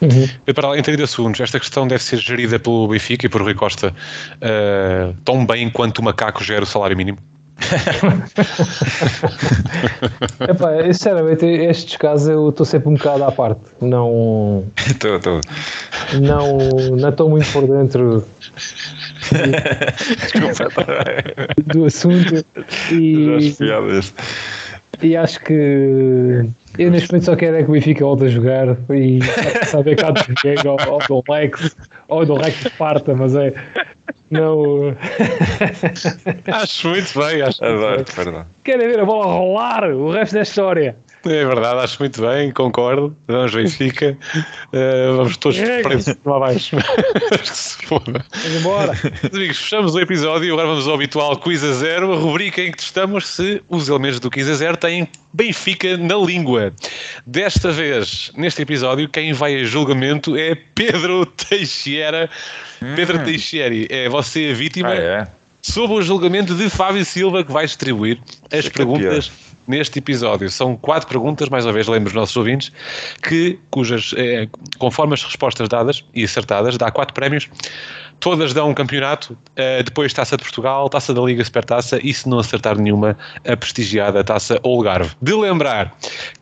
Uhum. 0.02 0.54
Para 0.54 0.78
em 0.78 0.82
30 0.82 1.08
segundos, 1.08 1.40
esta 1.40 1.60
questão 1.60 1.88
deve 1.88 2.04
ser 2.04 2.18
gerida 2.18 2.60
pelo 2.60 2.88
Benfica 2.88 3.28
e 3.28 3.30
por 3.30 3.42
Rui 3.42 3.54
Costa 3.54 3.94
uh, 3.94 5.16
tão 5.24 5.46
bem 5.46 5.70
quanto 5.70 6.00
o 6.00 6.04
macaco 6.04 6.44
gera 6.44 6.64
o 6.64 6.68
salário 6.68 6.98
mínimo? 6.98 7.18
Epá, 10.50 10.84
sinceramente, 10.94 11.46
estes 11.46 11.98
casos 11.98 12.30
eu 12.30 12.50
estou 12.50 12.66
sempre 12.66 12.90
um 12.90 12.96
bocado 12.96 13.24
à 13.24 13.32
parte. 13.32 13.62
Não. 13.82 14.66
Estou, 14.88 15.18
estou. 15.18 15.40
Não, 16.22 16.58
não 16.98 17.10
estou 17.10 17.30
muito 17.30 17.52
por 17.52 17.68
dentro 17.68 18.26
do 21.74 21.86
assunto. 21.86 22.44
E, 22.92 23.56
e 25.02 25.16
acho 25.16 25.40
que 25.44 26.44
eu 26.78 26.92
neste 26.92 27.12
momento 27.12 27.26
só 27.26 27.36
quero 27.36 27.58
é 27.58 27.64
que 27.64 27.70
o 27.70 27.74
Benfica 27.74 28.06
volte 28.06 28.26
a 28.26 28.28
jogar 28.28 28.78
e 28.90 29.20
saber 29.68 29.96
cá 29.96 30.12
de 30.12 30.22
joguei 30.22 30.56
ou, 30.66 30.78
ou 30.94 31.22
do 31.22 31.32
Lex 31.32 31.76
ou 32.08 32.26
do 32.26 32.36
Rex 32.36 32.66
Esparta, 32.66 33.14
mas 33.16 33.36
é. 33.36 33.54
Não. 34.30 34.96
acho 36.48 36.88
muito 36.88 37.20
bem, 37.20 37.42
acho. 37.42 37.64
Adoro, 37.64 38.06
perdão. 38.16 38.46
Querem 38.64 38.88
ver 38.88 39.00
a 39.02 39.06
bola 39.06 39.26
rolar 39.26 39.92
o 39.92 40.12
resto 40.12 40.34
da 40.34 40.42
história. 40.42 40.96
É 41.24 41.46
verdade, 41.46 41.80
acho 41.82 41.98
muito 42.00 42.20
bem, 42.22 42.52
concordo. 42.52 43.16
Vamos 43.28 43.54
Benfica. 43.54 44.18
Uh, 44.74 45.18
vamos 45.18 45.38
todos 45.38 45.60
é. 45.60 45.84
presos 45.84 46.18
lá 46.26 46.38
abaixo. 46.38 46.78
acho 47.32 47.52
que 47.52 47.58
se 47.58 47.86
foda. 47.86 48.26
Vamos 48.32 48.58
embora. 48.58 48.94
Amigos, 49.32 49.58
fechamos 49.58 49.94
o 49.94 50.00
episódio 50.00 50.50
e 50.50 50.52
agora 50.52 50.68
vamos 50.68 50.88
ao 50.88 50.96
habitual 50.96 51.38
Quiz 51.38 51.64
a 51.64 51.74
Zero, 51.74 52.12
a 52.12 52.16
rubrica 52.16 52.62
em 52.62 52.72
que 52.72 52.78
testamos 52.78 53.28
se 53.28 53.62
os 53.70 53.88
elementos 53.88 54.20
do 54.20 54.32
Quiz 54.32 54.50
a 54.50 54.56
Zero 54.56 54.78
têm 54.78 55.08
Benfica 55.32 55.96
na 55.96 56.16
língua. 56.16 56.74
Desta 57.26 57.72
vez, 57.72 58.32
neste 58.36 58.64
episódio, 58.64 59.08
quem 59.08 59.32
vai 59.32 59.62
a 59.62 59.64
julgamento 59.64 60.36
é 60.36 60.56
Pedro 60.56 61.26
Teixeira. 61.26 62.30
Hum. 62.82 62.96
Pedro 62.96 63.24
Teixeira, 63.24 63.76
é 63.90 64.10
você 64.10 64.50
a 64.52 64.56
vítima. 64.56 64.90
Ah, 64.90 64.96
é? 64.96 65.28
Sob 65.62 65.94
o 65.94 66.02
julgamento 66.02 66.56
de 66.56 66.68
Fábio 66.68 67.06
Silva, 67.06 67.44
que 67.44 67.52
vai 67.52 67.66
distribuir 67.68 68.20
as 68.52 68.68
perguntas 68.68 69.32
neste 69.68 70.00
episódio. 70.00 70.50
São 70.50 70.76
quatro 70.76 71.08
perguntas, 71.08 71.50
mais 71.50 71.66
uma 71.66 71.74
vez 71.74 71.88
lembro 71.88 72.10
os 72.10 72.16
nossos 72.16 72.36
ouvintes, 72.36 72.72
que, 73.24 73.60
cujas, 73.70 74.14
é, 74.18 74.48
conforme 74.78 75.14
as 75.14 75.24
respostas 75.24 75.68
dadas 75.70 76.04
e 76.14 76.24
acertadas, 76.24 76.78
dá 76.78 76.92
quatro 76.92 77.14
prémios. 77.14 77.50
Todas 78.22 78.54
dão 78.54 78.70
um 78.70 78.74
campeonato, 78.76 79.34
uh, 79.34 79.84
depois 79.84 80.14
Taça 80.14 80.38
de 80.38 80.44
Portugal, 80.44 80.88
Taça 80.88 81.12
da 81.12 81.22
Liga 81.22 81.44
Supertaça 81.44 82.00
e, 82.04 82.14
se 82.14 82.30
não 82.30 82.38
acertar 82.38 82.78
nenhuma, 82.78 83.18
a 83.48 83.58
prestigiada 83.58 84.24
Taça 84.24 84.60
Olgarve. 84.62 85.10
De 85.20 85.34
lembrar 85.34 85.92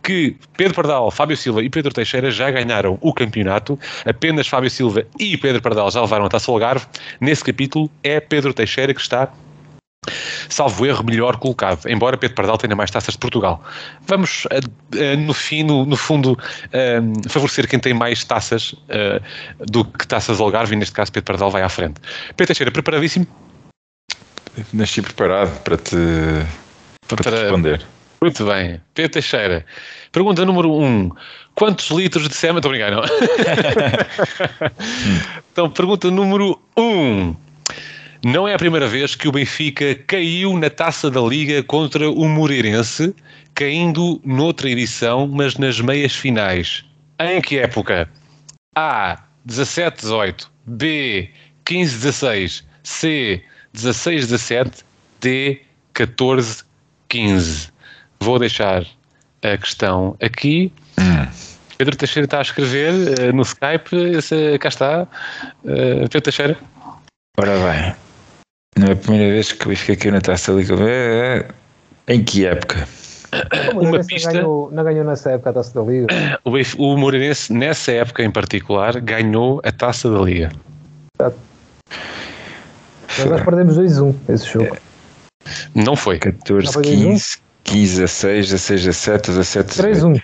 que 0.03 0.35
Pedro 0.57 0.73
Pardal, 0.73 1.09
Fábio 1.09 1.37
Silva 1.37 1.63
e 1.63 1.69
Pedro 1.69 1.93
Teixeira 1.93 2.29
já 2.31 2.51
ganharam 2.51 2.97
o 2.99 3.13
campeonato, 3.13 3.79
apenas 4.05 4.45
Fábio 4.45 4.69
Silva 4.69 5.05
e 5.17 5.37
Pedro 5.37 5.61
Pardal 5.61 5.89
já 5.89 6.01
levaram 6.01 6.25
a 6.25 6.29
Taça 6.29 6.51
Olgarve. 6.51 6.85
Nesse 7.21 7.45
capítulo 7.45 7.89
é 8.03 8.19
Pedro 8.19 8.53
Teixeira 8.53 8.93
que 8.93 8.99
está 8.99 9.29
salvo 10.49 10.85
erro, 10.85 11.03
melhor 11.03 11.37
colocado, 11.37 11.87
embora 11.87 12.17
Pedro 12.17 12.35
Pardal 12.35 12.57
tenha 12.57 12.75
mais 12.75 12.91
taças 12.91 13.13
de 13.13 13.19
Portugal. 13.19 13.63
Vamos, 14.07 14.45
uh, 14.45 14.95
uh, 14.95 15.17
no 15.17 15.33
fim, 15.33 15.63
no, 15.63 15.85
no 15.85 15.95
fundo, 15.95 16.33
uh, 16.33 17.29
favorecer 17.29 17.67
quem 17.67 17.79
tem 17.79 17.93
mais 17.93 18.23
taças 18.23 18.75
do 19.59 19.85
que 19.85 20.07
taças 20.07 20.39
Algarve, 20.39 20.73
e 20.73 20.77
neste 20.77 20.93
caso 20.93 21.11
Pedro 21.11 21.25
Pardal 21.25 21.51
vai 21.51 21.61
à 21.61 21.69
frente. 21.69 22.01
Pedro 22.35 22.47
Teixeira, 22.47 22.71
preparadíssimo? 22.71 23.27
Nasci 24.73 25.01
preparado 25.01 25.57
para 25.63 25.77
te, 25.77 25.95
para, 27.07 27.23
para 27.23 27.31
te 27.31 27.41
responder. 27.41 27.85
Muito 28.21 28.45
bem. 28.45 28.81
Pedro 28.93 29.13
Teixeira, 29.13 29.65
pergunta 30.11 30.45
número 30.45 30.73
1. 30.73 30.83
Um, 30.83 31.09
quantos 31.55 31.89
litros 31.89 32.27
de 32.27 32.35
semente? 32.35 32.67
Estou 32.67 32.71
brincando, 32.71 32.97
não? 32.97 33.03
então, 35.51 35.69
pergunta 35.69 36.11
número 36.11 36.59
1. 36.77 36.81
Um, 36.81 37.35
não 38.23 38.47
é 38.47 38.53
a 38.53 38.57
primeira 38.57 38.87
vez 38.87 39.15
que 39.15 39.27
o 39.27 39.31
Benfica 39.31 39.95
caiu 39.95 40.57
na 40.57 40.69
taça 40.69 41.09
da 41.09 41.21
Liga 41.21 41.63
contra 41.63 42.09
o 42.11 42.27
Moreirense, 42.27 43.15
caindo 43.55 44.19
noutra 44.25 44.69
edição, 44.69 45.25
mas 45.25 45.57
nas 45.57 45.79
meias 45.79 46.13
finais. 46.13 46.83
Em 47.17 47.39
que 47.39 47.57
época? 47.59 48.09
A. 48.75 49.23
17-18. 49.47 50.47
B. 50.65 51.29
15-16. 51.65 52.63
C. 52.83 53.41
16-17. 53.73 54.83
D. 55.21 55.61
14-15. 55.95 57.71
Vou 58.19 58.37
deixar 58.37 58.85
a 59.41 59.57
questão 59.57 60.17
aqui. 60.21 60.71
Hum. 60.99 61.25
Pedro 61.77 61.95
Teixeira 61.95 62.25
está 62.25 62.39
a 62.39 62.41
escrever 62.41 62.91
uh, 62.93 63.33
no 63.33 63.43
Skype. 63.43 63.95
Esse, 64.17 64.59
cá 64.59 64.67
está. 64.67 65.07
Uh, 65.63 66.01
Pedro 66.09 66.21
Teixeira. 66.21 66.57
Ora 67.37 67.53
bem. 67.59 68.08
Não 68.77 68.87
é 68.87 68.91
a 68.91 68.95
primeira 68.95 69.31
vez 69.31 69.51
que 69.51 69.65
o 69.65 69.69
Benfica 69.69 69.95
caiu 69.95 70.13
na 70.13 70.21
Taça 70.21 70.53
da 70.53 70.59
Liga. 70.59 70.75
É, 70.79 71.45
é, 72.07 72.13
em 72.13 72.23
que 72.23 72.45
época? 72.45 72.87
Uma 73.73 74.03
pista. 74.03 74.29
Não 74.29 74.33
ganhou, 74.33 74.71
não 74.71 74.83
ganhou 74.83 75.03
nessa 75.05 75.31
época 75.31 75.49
a 75.49 75.53
Taça 75.53 75.73
da 75.73 75.85
Liga. 75.85 76.07
O, 76.43 76.51
o 76.83 76.97
Moreirense, 76.97 77.51
nessa 77.53 77.91
época 77.91 78.23
em 78.23 78.31
particular, 78.31 78.99
ganhou 78.99 79.61
a 79.63 79.71
Taça 79.71 80.09
da 80.09 80.19
Liga. 80.19 80.51
Exato. 81.19 81.37
Mas 83.17 83.29
nós 83.29 83.43
perdemos 83.43 83.77
2-1 83.77 84.15
esse 84.29 84.45
jogo. 84.47 84.77
Não 85.75 85.95
foi. 85.95 86.19
14, 86.19 86.65
não 86.65 86.73
foi 86.73 86.83
15, 86.83 87.37
15 87.63 88.03
a 88.03 88.07
6, 88.07 88.53
a 88.53 88.57
6 88.57 88.87
a 88.87 88.93
7, 88.93 89.31
a 89.31 89.43
7 89.43 89.81
a 89.81 89.83
3-1. 89.83 90.21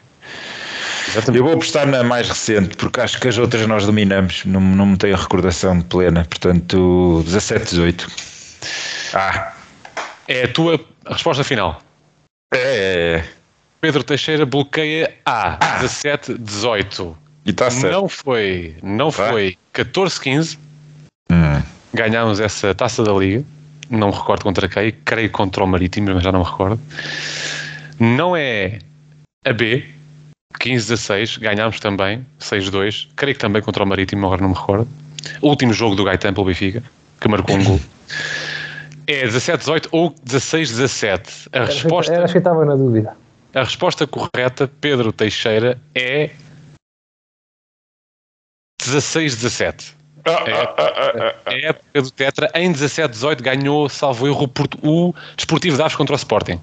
Eu 1.33 1.43
vou 1.43 1.53
apostar 1.53 1.87
na 1.87 2.03
mais 2.03 2.27
recente, 2.27 2.75
porque 2.75 2.99
acho 2.99 3.19
que 3.19 3.27
as 3.27 3.37
outras 3.37 3.65
nós 3.67 3.85
dominamos, 3.85 4.43
não, 4.45 4.59
não 4.59 4.85
me 4.87 4.97
tenho 4.97 5.15
a 5.15 5.17
recordação 5.17 5.81
plena, 5.81 6.25
portanto 6.25 7.21
17, 7.25 7.65
18. 7.65 8.07
Ah. 9.13 9.53
É 10.27 10.43
a 10.43 10.47
tua 10.47 10.79
resposta 11.07 11.43
final. 11.43 11.81
É. 12.53 12.57
é, 12.57 13.17
é. 13.17 13.25
Pedro 13.81 14.03
Teixeira 14.03 14.45
bloqueia 14.45 15.13
A, 15.25 15.57
ah. 15.59 15.79
17, 15.79 16.37
18. 16.39 17.17
E 17.45 17.51
está 17.51 17.69
certo. 17.69 17.93
Não 17.93 18.09
foi, 18.09 18.75
não 18.81 19.11
tá. 19.11 19.29
foi 19.29 19.55
14, 19.73 20.19
15. 20.19 20.57
Hum. 21.31 21.61
Ganhámos 21.93 22.39
essa 22.39 22.73
taça 22.73 23.03
da 23.03 23.13
Liga. 23.13 23.45
Não 23.89 24.07
me 24.07 24.15
recordo 24.15 24.43
contra 24.43 24.67
quem, 24.67 24.91
creio 25.05 25.29
contra 25.29 25.63
o 25.63 25.67
Marítimo, 25.67 26.11
mas 26.15 26.23
já 26.23 26.31
não 26.31 26.39
me 26.39 26.45
recordo. 26.45 26.81
Não 27.99 28.35
é 28.35 28.79
a 29.45 29.53
B, 29.53 29.85
15, 30.59 30.87
16. 30.89 31.37
Ganhámos 31.37 31.79
também, 31.79 32.25
6-2. 32.39 33.07
Creio 33.15 33.35
que 33.35 33.41
também 33.41 33.61
contra 33.61 33.83
o 33.83 33.87
Marítimo, 33.87 34.25
agora 34.25 34.41
não 34.41 34.49
me 34.49 34.55
recordo. 34.55 34.87
O 35.41 35.49
último 35.49 35.73
jogo 35.73 35.95
do 35.95 36.03
Gaetan 36.03 36.33
pelo 36.33 36.47
Benfica, 36.47 36.83
que 37.21 37.27
marcou 37.27 37.55
um 37.55 37.63
gol. 37.63 37.79
É 39.07 39.27
17-18 39.27 39.87
ou 39.91 40.11
16-17. 40.11 41.47
A 41.51 41.65
resposta. 41.65 42.13
Era, 42.13 42.25
acho 42.25 42.33
que 42.33 42.37
estava 42.39 42.65
na 42.65 42.75
dúvida. 42.75 43.15
A 43.53 43.63
resposta 43.63 44.05
correta, 44.05 44.69
Pedro 44.81 45.11
Teixeira, 45.13 45.79
é 45.93 46.31
16-17. 48.81 49.93
É 50.25 51.35
a 51.45 51.53
época 51.53 52.01
do 52.01 52.11
Tetra. 52.11 52.51
Em 52.55 52.73
17-18 52.73 53.41
ganhou, 53.41 53.87
salvo 53.87 54.27
erro, 54.27 54.51
o 54.81 55.13
Desportivo 55.35 55.77
de 55.77 55.83
Aves 55.83 55.95
contra 55.95 56.13
o 56.13 56.17
Sporting. 56.17 56.59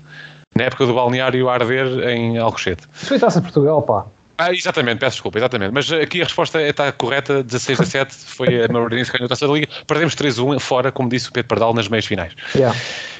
Na 0.54 0.64
época 0.64 0.84
do 0.84 0.94
balneário 0.94 1.48
arder 1.48 2.08
em 2.08 2.38
Alcochete. 2.38 2.86
Isso 2.94 3.06
foi 3.06 3.18
Taça 3.18 3.40
Portugal, 3.40 3.80
pá. 3.82 4.04
Ah, 4.38 4.52
exatamente, 4.52 4.98
peço 4.98 5.16
desculpa, 5.16 5.38
exatamente. 5.38 5.72
Mas 5.72 5.90
aqui 5.92 6.20
a 6.20 6.24
resposta 6.24 6.60
está 6.60 6.90
correta: 6.92 7.42
16 7.42 7.80
a 7.80 7.84
7 7.84 8.14
foi 8.14 8.64
a 8.64 8.68
Marinense 8.68 9.10
que 9.10 9.18
ganhou 9.18 9.26
a 9.26 9.28
taça 9.28 9.46
da 9.46 9.52
Liga. 9.52 9.68
Perdemos 9.86 10.14
3-1 10.14 10.58
fora, 10.58 10.90
como 10.90 11.08
disse 11.08 11.28
o 11.28 11.32
Pedro 11.32 11.48
Pardal, 11.48 11.74
nas 11.74 11.88
meias 11.88 12.06
finais. 12.06 12.32
Yeah. 12.54 12.76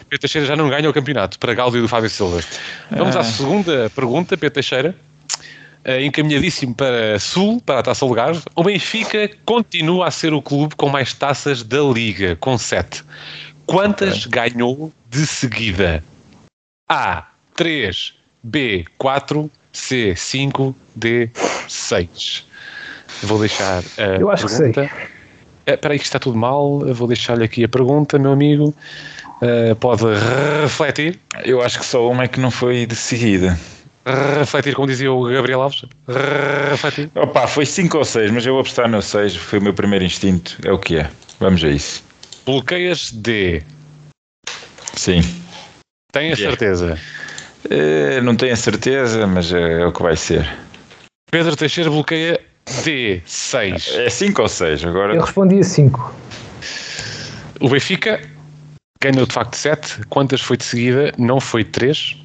Pedro 0.08 0.20
Teixeira 0.20 0.46
já 0.46 0.56
não 0.56 0.68
ganha 0.68 0.88
o 0.88 0.92
campeonato, 0.92 1.38
para 1.38 1.54
Gáudio 1.54 1.80
do 1.82 1.88
Fábio 1.88 2.10
Silva. 2.10 2.40
Vamos 2.90 3.14
à 3.16 3.20
Ah. 3.20 3.24
segunda 3.24 3.90
pergunta, 3.90 4.36
Pedro 4.36 4.54
Teixeira. 4.54 4.96
Eh, 5.84 6.04
encaminhadíssimo 6.04 6.74
para 6.74 7.18
Sul, 7.18 7.60
para 7.60 7.80
a 7.80 7.82
taça 7.82 8.04
Algarve. 8.04 8.42
O 8.54 8.62
Benfica 8.62 9.28
continua 9.44 10.06
a 10.06 10.10
ser 10.10 10.32
o 10.32 10.40
clube 10.40 10.76
com 10.76 10.88
mais 10.88 11.12
taças 11.12 11.62
da 11.62 11.80
Liga, 11.82 12.36
com 12.36 12.56
7. 12.56 13.02
Quantas 13.66 14.26
ganhou 14.26 14.92
de 15.08 15.26
seguida? 15.26 16.02
A. 16.88 17.26
3. 17.54 18.14
B. 18.42 18.84
4. 18.98 19.50
C. 19.72 20.14
5. 20.16 20.74
D. 20.94 21.30
6. 21.68 22.46
Vou 23.22 23.38
deixar 23.38 23.82
a 23.98 24.02
Eu 24.20 24.30
acho 24.30 24.46
que 24.46 24.56
pergunta. 24.56 24.90
Eh, 25.66 25.74
Espera 25.74 25.94
aí 25.94 25.98
que 25.98 26.04
está 26.04 26.18
tudo 26.18 26.36
mal. 26.36 26.82
Eu 26.86 26.94
vou 26.94 27.06
deixar-lhe 27.08 27.44
aqui 27.44 27.64
a 27.64 27.68
pergunta, 27.68 28.18
meu 28.18 28.32
amigo. 28.32 28.74
Eh, 29.40 29.74
pode 29.74 30.04
refletir. 30.62 31.18
Eu 31.44 31.62
acho 31.62 31.78
que 31.78 31.86
só 31.86 32.08
uma 32.10 32.24
é 32.24 32.28
que 32.28 32.40
não 32.40 32.50
foi 32.50 32.84
de 32.86 32.96
seguida. 32.96 33.58
Refletir, 34.40 34.74
como 34.74 34.88
dizia 34.88 35.12
o 35.12 35.22
Gabriel 35.24 35.62
Alves. 35.62 35.84
Refletir. 36.70 37.08
Opa, 37.14 37.46
foi 37.46 37.64
5 37.64 37.98
ou 37.98 38.04
6, 38.04 38.32
mas 38.32 38.44
eu 38.44 38.52
vou 38.54 38.60
apostar 38.60 38.88
no 38.88 39.00
6, 39.00 39.36
foi 39.36 39.60
o 39.60 39.62
meu 39.62 39.72
primeiro 39.72 40.04
instinto, 40.04 40.56
é 40.64 40.72
o 40.72 40.78
que 40.78 40.96
é. 40.96 41.08
Vamos 41.38 41.62
a 41.62 41.68
isso. 41.68 42.02
Bloqueias 42.44 43.12
D. 43.12 43.62
Sim. 44.94 45.20
Tenho 46.12 46.34
a 46.34 46.36
Yeah. 46.36 46.50
certeza. 46.50 46.98
Eh, 46.98 47.21
não 48.22 48.34
tenho 48.36 48.52
a 48.52 48.56
certeza, 48.56 49.26
mas 49.26 49.52
é, 49.52 49.82
é 49.82 49.86
o 49.86 49.92
que 49.92 50.02
vai 50.02 50.16
ser. 50.16 50.46
Pedro 51.30 51.56
Teixeira 51.56 51.90
bloqueia 51.90 52.40
D. 52.84 53.20
6. 53.24 53.88
É 53.94 54.10
5 54.10 54.42
ou 54.42 54.48
6 54.48 54.84
agora. 54.84 55.14
Eu 55.14 55.22
respondi 55.22 55.58
a 55.58 55.62
5. 55.62 56.14
O 57.60 57.68
Benfica 57.68 58.20
ganhou 59.02 59.26
de 59.26 59.32
facto 59.32 59.54
7. 59.56 60.06
Quantas 60.08 60.40
foi 60.40 60.56
de 60.56 60.64
seguida? 60.64 61.12
Não 61.18 61.40
foi 61.40 61.64
3, 61.64 62.16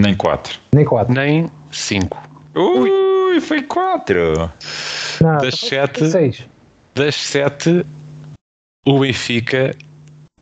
Nem 0.00 0.14
4. 0.14 0.58
Nem 0.72 0.84
4. 0.84 1.12
nem 1.14 1.48
5. 1.72 2.22
Ui, 2.54 3.40
foi 3.40 3.62
4. 3.62 4.50
Não, 5.20 5.38
Das 5.38 5.54
sete- 5.56 6.10
6. 6.10 6.42
Das 6.94 7.14
7, 7.16 7.84
o 8.86 9.00
Benfica. 9.00 9.74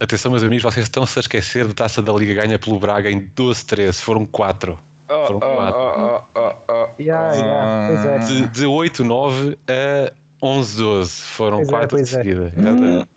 Atenção, 0.02 0.32
meus 0.32 0.42
amigos, 0.42 0.64
vocês 0.64 0.86
estão-se 0.86 1.16
a 1.16 1.20
esquecer 1.20 1.64
da 1.68 1.74
taça 1.74 2.02
da 2.02 2.12
Liga 2.12 2.42
ganha 2.42 2.58
pelo 2.58 2.76
Braga 2.80 3.08
em 3.08 3.20
12-13. 3.36 4.00
Foram 4.00 4.26
4. 4.26 4.76
Oh, 5.08 5.26
Foram 5.26 5.36
oh, 5.36 5.40
quatro. 5.40 5.80
oh, 5.80 6.22
oh, 6.34 6.52
oh, 6.68 6.88
Yeah, 7.00 7.32
yeah, 7.36 7.86
pois 7.86 8.04
é. 8.06 8.18
De, 8.40 8.48
de 8.48 8.66
8-9 8.66 9.56
a 9.68 10.12
11-12. 10.44 11.06
Foram 11.22 11.56
Pois 11.58 11.68
é, 11.68 11.70
4 11.70 11.86
de 11.86 11.94
pois 12.02 12.14
é. 12.14 12.16
seguida. 12.16 12.52
Exatamente. 12.56 13.08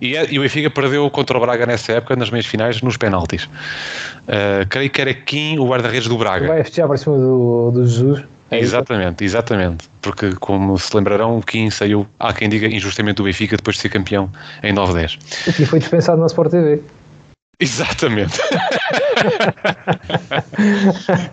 E, 0.00 0.16
é- 0.16 0.32
e 0.32 0.38
o 0.38 0.42
Benfica 0.42 0.70
perdeu 0.70 1.10
contra 1.10 1.36
o 1.36 1.40
Braga 1.40 1.66
nessa 1.66 1.90
época, 1.94 2.14
nas 2.14 2.30
meias 2.30 2.46
finais, 2.46 2.80
nos 2.82 2.96
penaltis. 2.96 3.46
Uh, 3.46 4.64
creio 4.68 4.88
que 4.90 5.00
era 5.00 5.12
Kim, 5.12 5.58
o 5.58 5.66
guarda-redes 5.66 6.06
do 6.06 6.16
Braga. 6.16 6.46
Vai 6.46 6.62
festejar 6.62 6.86
para 6.86 6.96
cima 6.98 7.18
do, 7.18 7.72
do 7.72 7.84
Jesus. 7.84 8.22
É 8.50 8.56
isso? 8.56 8.64
Exatamente, 8.76 9.24
exatamente. 9.24 9.88
Porque, 10.00 10.32
como 10.36 10.78
se 10.78 10.94
lembrarão, 10.96 11.36
o 11.38 11.42
Kim 11.42 11.70
saiu, 11.70 12.06
há 12.18 12.32
quem 12.32 12.48
diga, 12.48 12.66
injustamente 12.66 13.16
do 13.16 13.24
Benfica 13.24 13.56
depois 13.56 13.76
de 13.76 13.82
ser 13.82 13.88
campeão 13.90 14.30
em 14.62 14.72
9-10. 14.74 15.18
O 15.48 15.52
que 15.52 15.66
foi 15.66 15.78
dispensado 15.78 16.18
na 16.20 16.26
Sport 16.26 16.50
TV. 16.50 16.82
Exatamente. 17.60 18.38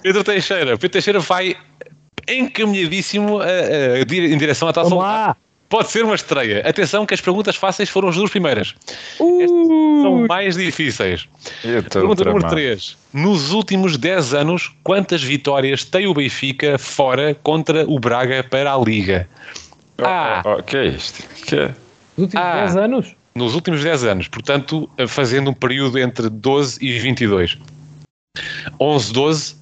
Pedro 0.02 0.24
Teixeira. 0.24 0.72
Pedro 0.78 0.90
Teixeira 0.90 1.20
vai 1.20 1.56
encaminhadíssimo 2.28 3.40
a- 3.40 3.46
a- 3.46 4.00
em 4.02 4.38
direção 4.38 4.68
à 4.68 4.74
taça 4.74 4.90
Vamos 4.90 5.04
lá! 5.04 5.36
Pode 5.68 5.92
ser 5.92 6.06
uma 6.06 6.16
estreia. 6.16 6.62
Atenção 6.68 7.06
que 7.06 7.14
as 7.14 7.22
perguntas 7.22 7.56
fáceis 7.56 7.90
foram 7.90 8.10
as 8.10 8.16
duas 8.16 8.30
primeiras. 8.30 8.76
São 9.18 10.26
mais 10.28 10.56
difíceis. 10.56 11.28
Pergunta 11.62 12.00
número 12.00 12.16
tramado. 12.16 12.50
3. 12.50 12.98
Nos 13.14 13.52
últimos 13.52 13.98
10 13.98 14.34
anos, 14.36 14.72
quantas 14.84 15.24
vitórias 15.24 15.84
tem 15.84 16.06
o 16.08 16.14
Benfica 16.14 16.78
fora 16.78 17.34
contra 17.42 17.84
o 17.90 18.00
Braga 18.00 18.44
para 18.44 18.74
a 18.74 18.78
Liga? 18.78 19.28
Ah. 19.98 20.42
Oh, 20.46 20.58
oh, 20.60 20.64
que 20.64 20.78
é 20.78 20.86
isto? 20.88 21.24
Que 21.46 21.56
é? 21.56 21.68
Nos 22.18 22.26
últimos 22.26 22.46
Ah. 22.46 22.56
10 22.62 22.76
anos? 22.78 23.16
Nos 23.34 23.56
últimos 23.56 23.84
10 23.84 24.04
anos, 24.06 24.28
portanto, 24.30 24.90
fazendo 25.08 25.50
um 25.50 25.54
período 25.54 25.98
entre 26.00 26.30
12 26.30 26.78
e 26.80 27.00
22. 27.00 27.58
11, 28.80 29.12
12, 29.14 29.56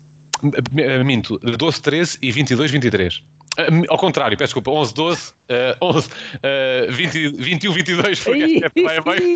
m- 0.43 1.03
minto, 1.03 1.39
12, 1.39 1.81
13 1.81 2.17
e 2.21 2.31
22, 2.31 2.69
23. 2.71 3.23
Ah, 3.57 3.63
Ao 3.89 3.97
contrário, 3.97 4.37
peço 4.37 4.47
desculpa, 4.55 4.71
11, 4.71 4.93
12, 4.93 5.33
eh, 5.49 5.77
11, 5.81 6.09
eh, 6.41 6.87
20, 6.89 7.29
21, 7.37 7.71
22, 7.73 8.19
porque 8.19 8.45
Ih, 8.45 8.61
é 8.63 8.71
meio 8.75 9.01
a 9.01 9.11
meio. 9.11 9.35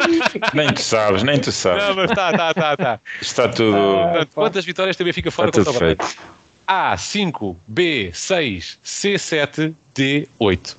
Nem 0.53 0.73
tu 0.73 0.81
sabes, 0.81 1.23
nem 1.23 1.39
tu 1.39 1.51
sabes. 1.51 1.83
Não, 1.83 1.95
mas 1.95 2.09
está, 2.09 2.31
está, 2.31 2.49
está, 2.51 2.73
está. 2.73 2.99
Está 3.21 3.47
tudo. 3.49 3.77
Portanto, 3.77 4.27
pá. 4.29 4.41
quantas 4.41 4.65
vitórias 4.65 4.95
tem 4.95 5.03
o 5.03 5.07
Benfica 5.07 5.29
fora 5.31 5.49
está 5.49 5.59
contra 5.63 5.73
tudo 5.73 5.75
o 5.75 5.79
Braga? 5.95 6.03
feito. 6.03 6.37
A, 6.65 6.97
5, 6.97 7.57
B, 7.67 8.11
6, 8.13 8.79
C, 8.83 9.17
7, 9.17 9.75
D, 9.95 10.27
8. 10.39 10.77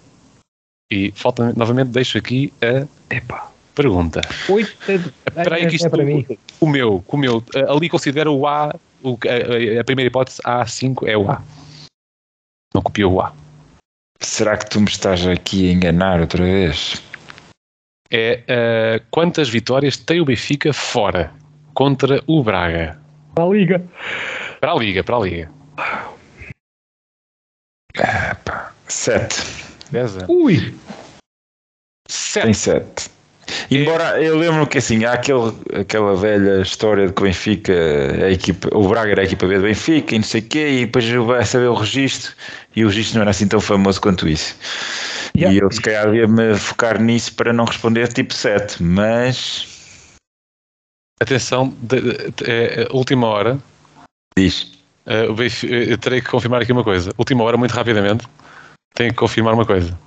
E 0.90 1.12
falta, 1.14 1.52
novamente, 1.56 1.88
deixo 1.88 2.18
aqui 2.18 2.52
a 2.62 2.86
Epá. 3.14 3.48
pergunta. 3.74 4.20
8 4.48 4.76
Espera 5.26 5.56
aí 5.56 5.66
que 5.66 5.72
é, 5.74 5.76
isto, 5.76 5.88
para 5.90 6.04
mim. 6.04 6.26
o 6.60 6.66
meu, 6.66 7.04
o 7.06 7.16
meu, 7.16 7.42
eh, 7.54 7.64
ali 7.68 7.88
considero 7.88 8.34
o 8.34 8.46
A, 8.46 8.74
o, 9.02 9.16
a, 9.24 9.80
a 9.80 9.84
primeira 9.84 10.08
hipótese, 10.08 10.42
A5 10.42 11.06
é 11.06 11.16
o 11.16 11.30
A. 11.30 11.40
Não 12.74 12.82
copiou 12.82 13.14
o 13.14 13.20
A. 13.20 13.32
Será 14.20 14.56
que 14.56 14.68
tu 14.68 14.80
me 14.80 14.88
estás 14.88 15.26
aqui 15.26 15.70
a 15.70 15.72
enganar 15.72 16.20
outra 16.20 16.42
vez? 16.42 17.02
É 18.10 18.42
eh, 18.48 19.02
quantas 19.10 19.48
vitórias 19.48 19.96
tem 19.96 20.20
o 20.20 20.24
Benfica 20.24 20.72
fora 20.72 21.32
contra 21.74 22.22
o 22.26 22.42
Braga? 22.42 23.00
Para 23.34 23.44
a 23.44 23.48
Liga. 23.48 23.88
Para 24.60 24.72
a 24.72 24.76
Liga, 24.76 25.04
para 25.04 25.16
a 25.16 25.20
Liga. 25.20 25.50
Sete. 28.88 29.58
10 29.90 30.16
anos. 30.16 30.28
Ui! 30.28 30.74
Tem 32.32 32.52
7. 32.52 32.54
sete. 32.54 33.07
Embora 33.70 34.22
eu 34.22 34.36
lembro 34.38 34.66
que 34.66 34.78
assim, 34.78 35.04
há 35.04 35.12
aquele, 35.12 35.52
aquela 35.80 36.14
velha 36.16 36.62
história 36.62 37.06
de 37.06 37.12
que 37.12 37.20
o 37.22 37.24
Benfica, 37.24 37.72
a 37.72 38.30
equipa, 38.30 38.68
o 38.76 38.88
Braga 38.88 39.10
era 39.12 39.20
a 39.22 39.24
equipa 39.24 39.46
B 39.46 39.56
do 39.56 39.62
Benfica 39.62 40.14
e 40.14 40.18
não 40.18 40.24
sei 40.24 40.40
o 40.40 40.44
quê, 40.44 40.68
e 40.68 40.86
depois 40.86 41.08
vai 41.08 41.44
saber 41.44 41.66
o 41.68 41.74
registro, 41.74 42.32
e 42.74 42.84
o 42.84 42.88
registro 42.88 43.16
não 43.16 43.22
era 43.22 43.30
assim 43.30 43.46
tão 43.48 43.60
famoso 43.60 44.00
quanto 44.00 44.28
isso. 44.28 44.56
Yeah. 45.36 45.54
E 45.54 45.58
eu 45.62 45.70
se 45.70 45.80
calhar 45.80 46.06
devia-me 46.10 46.56
focar 46.56 47.00
nisso 47.00 47.34
para 47.34 47.52
não 47.52 47.64
responder 47.64 48.08
tipo 48.08 48.32
7, 48.34 48.82
mas 48.82 49.66
Atenção, 51.20 51.74
de, 51.82 52.00
de- 52.00 52.30
de- 52.30 52.44
é, 52.46 52.88
última 52.92 53.26
hora. 53.26 53.58
diz. 54.38 54.72
Benfica- 55.36 55.74
eu 55.74 55.98
terei 55.98 56.20
que 56.20 56.28
confirmar 56.28 56.62
aqui 56.62 56.70
uma 56.70 56.84
coisa. 56.84 57.12
Última 57.18 57.42
hora, 57.42 57.56
muito 57.56 57.72
rapidamente. 57.72 58.26
Tenho 58.94 59.10
que 59.10 59.16
confirmar 59.16 59.54
uma 59.54 59.64
coisa. 59.66 59.98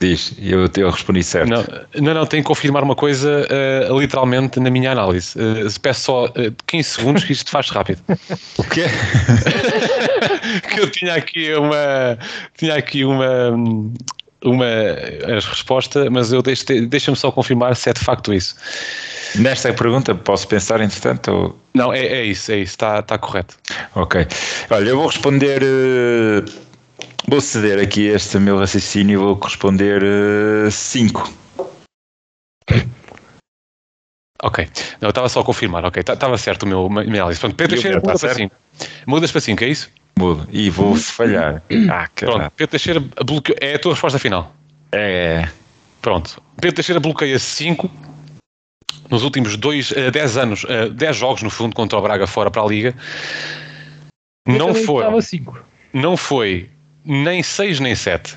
Diz, 0.00 0.32
eu, 0.38 0.70
eu 0.76 0.90
respondi 0.90 1.24
certo. 1.24 1.48
Não, 1.48 1.64
não, 2.00 2.14
não, 2.14 2.24
tenho 2.26 2.40
que 2.42 2.46
confirmar 2.46 2.84
uma 2.84 2.94
coisa 2.94 3.44
eh, 3.50 3.88
literalmente 3.90 4.60
na 4.60 4.70
minha 4.70 4.92
análise. 4.92 5.36
Eh, 5.36 5.66
peço 5.82 6.02
só 6.02 6.26
eh, 6.36 6.52
15 6.68 6.88
segundos 6.88 7.24
que 7.24 7.32
isto 7.32 7.50
faz 7.50 7.68
rápido. 7.70 8.00
O 8.58 8.62
quê? 8.62 8.84
que 10.72 10.80
eu 10.80 10.88
tinha 10.90 11.14
aqui 11.14 11.52
uma. 11.54 12.16
Tinha 12.56 12.76
aqui 12.76 13.04
uma. 13.04 13.50
Uma 14.44 14.66
a 14.66 15.34
resposta, 15.34 16.08
mas 16.08 16.32
eu 16.32 16.40
deixo, 16.42 16.64
deixa-me 16.86 17.16
só 17.16 17.32
confirmar 17.32 17.74
se 17.74 17.90
é 17.90 17.92
de 17.92 17.98
facto 17.98 18.32
isso. 18.32 18.54
Nesta 19.34 19.72
pergunta 19.72 20.14
posso 20.14 20.46
pensar 20.46 20.80
entretanto? 20.80 21.28
Ou... 21.32 21.58
Não, 21.74 21.92
é, 21.92 22.06
é 22.06 22.24
isso, 22.24 22.52
é 22.52 22.58
isso, 22.58 22.70
está, 22.74 23.00
está 23.00 23.18
correto. 23.18 23.56
Ok. 23.96 24.24
Olha, 24.70 24.90
eu 24.90 24.96
vou 24.96 25.08
responder. 25.08 25.60
eh, 25.60 26.67
vou 27.28 27.40
ceder 27.40 27.78
aqui 27.78 28.06
este 28.06 28.38
meu 28.38 28.58
raciocínio 28.58 29.14
e 29.14 29.16
vou 29.16 29.38
responder 29.38 30.02
5. 30.70 31.32
Ok. 34.42 34.68
Não, 35.00 35.08
eu 35.08 35.10
estava 35.10 35.28
só 35.28 35.40
a 35.40 35.44
confirmar, 35.44 35.84
ok. 35.84 36.00
Estava 36.00 36.38
certo 36.38 36.62
o 36.62 36.66
meu 36.66 36.86
a 36.86 36.88
minha 36.88 37.22
análise. 37.22 37.40
Pronto, 37.40 37.56
Pedro 37.56 37.76
o 37.76 37.82
Teixeira 37.82 37.96
meu, 37.96 38.06
muda 38.06 38.18
tá 38.18 38.26
para 38.26 38.34
5. 38.34 38.54
Mudas 39.06 39.32
para 39.32 39.40
5, 39.40 39.64
é 39.64 39.68
isso? 39.68 39.90
Mudo. 40.18 40.48
E 40.52 40.70
vou 40.70 40.96
se 40.96 41.12
falhar. 41.12 41.62
Ah, 41.90 42.08
Pronto, 42.14 42.32
caralho. 42.32 42.50
Pedro 42.52 42.70
Teixeira 42.70 43.00
bloqueou. 43.00 43.58
É 43.60 43.74
a 43.74 43.78
tua 43.78 43.92
resposta 43.92 44.18
final. 44.18 44.54
É. 44.92 45.48
Pronto. 46.00 46.40
Pedro 46.60 46.76
Teixeira 46.76 47.00
bloqueia 47.00 47.38
5 47.38 47.90
nos 49.10 49.22
últimos 49.24 49.56
10 49.56 50.36
anos, 50.36 50.64
10 50.94 51.16
jogos 51.16 51.42
no 51.42 51.50
fundo 51.50 51.74
contra 51.74 51.98
o 51.98 52.02
Braga 52.02 52.26
fora 52.26 52.50
para 52.50 52.62
a 52.62 52.66
Liga. 52.66 52.94
Eu 54.46 54.54
Não 54.54 54.74
foi, 54.74 55.02
Estava 55.02 55.22
5. 55.22 55.58
não 55.92 56.16
foi 56.16 56.70
nem 57.08 57.42
6 57.42 57.80
nem 57.80 57.94
7. 57.94 58.36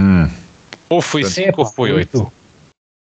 Hum. 0.00 0.28
Ou 0.90 1.00
foi 1.00 1.24
5 1.24 1.60
ou 1.60 1.66
foi 1.66 1.92
8. 1.92 2.32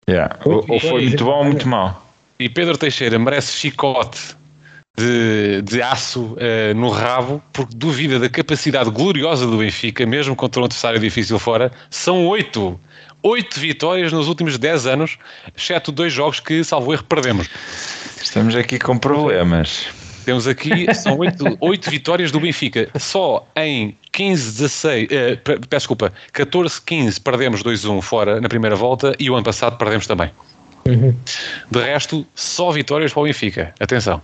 Yeah. 0.07 0.37
Ou, 0.45 0.63
ou 0.69 0.79
foi 0.79 1.01
muito 1.01 1.25
bom 1.25 1.37
ou 1.39 1.43
muito 1.43 1.67
mau. 1.67 2.05
E 2.37 2.47
Pedro 2.47 2.77
Teixeira 2.77 3.17
merece 3.17 3.53
chicote 3.53 4.35
de, 4.95 5.61
de 5.63 5.81
aço 5.81 6.35
uh, 6.35 6.73
no 6.75 6.89
rabo, 6.89 7.41
porque 7.51 7.75
duvida 7.75 8.19
da 8.19 8.29
capacidade 8.29 8.89
gloriosa 8.91 9.47
do 9.47 9.57
Benfica, 9.57 10.05
mesmo 10.05 10.35
contra 10.35 10.61
um 10.61 10.65
adversário 10.65 10.99
difícil 10.99 11.39
fora. 11.39 11.71
São 11.89 12.27
oito. 12.27 12.79
Oito 13.23 13.59
vitórias 13.59 14.13
nos 14.13 14.27
últimos 14.27 14.59
dez 14.59 14.85
anos, 14.85 15.17
exceto 15.57 15.91
dois 15.91 16.13
jogos 16.13 16.39
que, 16.39 16.63
salvo 16.63 16.93
erro, 16.93 17.03
perdemos. 17.05 17.49
Estamos 18.21 18.55
aqui 18.55 18.77
com 18.77 18.99
problemas. 18.99 19.87
Temos 20.25 20.47
aqui, 20.47 20.91
são 20.95 21.19
oito, 21.19 21.45
oito 21.61 21.89
vitórias 21.89 22.31
do 22.31 22.39
Benfica. 22.39 22.89
Só 22.97 23.47
em 23.55 23.95
15, 24.11 24.51
16, 24.53 25.07
eh, 25.11 25.35
peço 25.35 25.59
desculpa, 25.69 26.11
14, 26.33 26.81
15 26.81 27.21
perdemos 27.21 27.61
2-1 27.61 28.01
fora 28.01 28.41
na 28.41 28.49
primeira 28.49 28.75
volta 28.75 29.15
e 29.19 29.29
o 29.29 29.35
ano 29.35 29.43
passado 29.43 29.77
perdemos 29.77 30.07
também. 30.07 30.31
Uhum. 30.87 31.15
De 31.69 31.79
resto, 31.79 32.25
só 32.33 32.71
vitórias 32.71 33.13
para 33.13 33.21
o 33.21 33.25
Benfica. 33.25 33.71
Atenção. 33.79 34.19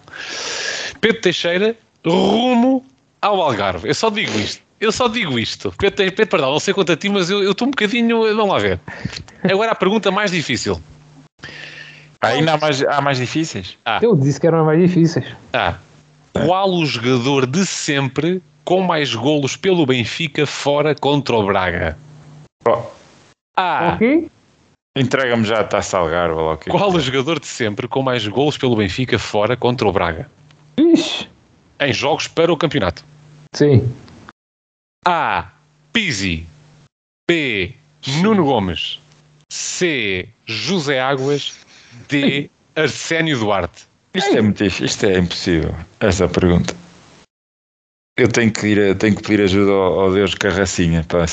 Pedro 0.99 1.21
Teixeira, 1.21 1.75
rumo 2.03 2.83
ao 3.21 3.39
Algarve. 3.39 3.87
Eu 3.87 3.93
só 3.93 4.09
digo 4.09 4.37
isto. 4.39 4.63
Eu 4.79 4.91
só 4.91 5.07
digo 5.07 5.37
isto. 5.37 5.71
Pedro, 5.77 5.97
Pedro 5.97 6.27
perdão, 6.27 6.51
não 6.51 6.59
sei 6.59 6.73
quanto 6.73 6.91
a 6.91 6.97
ti, 6.97 7.09
mas 7.09 7.29
eu 7.29 7.51
estou 7.51 7.67
um 7.67 7.71
bocadinho. 7.71 8.23
Vamos 8.35 8.53
lá 8.53 8.57
ver. 8.57 8.79
Agora 9.43 9.71
a 9.71 9.75
pergunta 9.75 10.09
mais 10.09 10.31
difícil. 10.31 10.81
Ainda 12.21 12.53
há 12.53 12.57
mais, 12.57 12.81
há 12.83 13.01
mais 13.01 13.17
difíceis? 13.19 13.77
Ah. 13.85 13.99
Eu 14.01 14.15
disse 14.15 14.39
que 14.39 14.47
eram 14.47 14.65
mais 14.65 14.79
difíceis. 14.79 15.25
Ah. 15.53 15.75
Qual 16.33 16.69
o 16.69 16.85
jogador 16.85 17.45
de 17.45 17.65
sempre 17.65 18.41
com 18.63 18.81
mais 18.81 19.13
golos 19.13 19.55
pelo 19.55 19.85
Benfica 19.85 20.45
fora 20.45 20.95
contra 20.95 21.35
o 21.35 21.45
Braga? 21.45 21.97
Oh. 22.65 22.83
Ah. 23.57 23.93
Okay. 23.95 24.29
Entrega-me 24.95 25.45
já 25.45 25.61
a 25.61 25.63
taça 25.63 25.97
Algarve. 25.97 26.35
Lá, 26.35 26.53
okay. 26.53 26.71
Qual 26.71 26.91
o 26.91 26.99
jogador 26.99 27.39
de 27.39 27.47
sempre 27.47 27.87
com 27.87 28.01
mais 28.01 28.27
golos 28.27 28.57
pelo 28.57 28.75
Benfica 28.75 29.17
fora 29.17 29.55
contra 29.55 29.87
o 29.87 29.91
Braga? 29.91 30.29
Ixi. 30.77 31.29
Em 31.79 31.93
jogos 31.93 32.27
para 32.27 32.51
o 32.51 32.57
campeonato. 32.57 33.03
Sim. 33.55 33.91
A. 35.05 35.49
Pizzi. 35.91 36.45
B. 37.29 37.73
Nuno 38.21 38.45
Gomes. 38.45 38.99
C. 39.51 40.29
José 40.45 40.99
Águas. 40.99 41.55
D. 42.07 42.49
Arsénio 42.75 43.37
Duarte. 43.39 43.90
Isto 44.13 44.37
é 44.37 44.41
muito 44.41 44.63
isto 44.63 45.05
é 45.05 45.17
impossível, 45.17 45.73
essa 45.99 46.27
pergunta. 46.27 46.75
Eu 48.17 48.27
tenho 48.27 48.51
que, 48.51 48.67
ir, 48.67 48.97
tenho 48.97 49.15
que 49.15 49.21
pedir 49.21 49.41
ajuda 49.41 49.71
ao, 49.71 50.01
ao 50.01 50.13
Deus 50.13 50.35
Carracinha 50.35 51.03
para, 51.05 51.25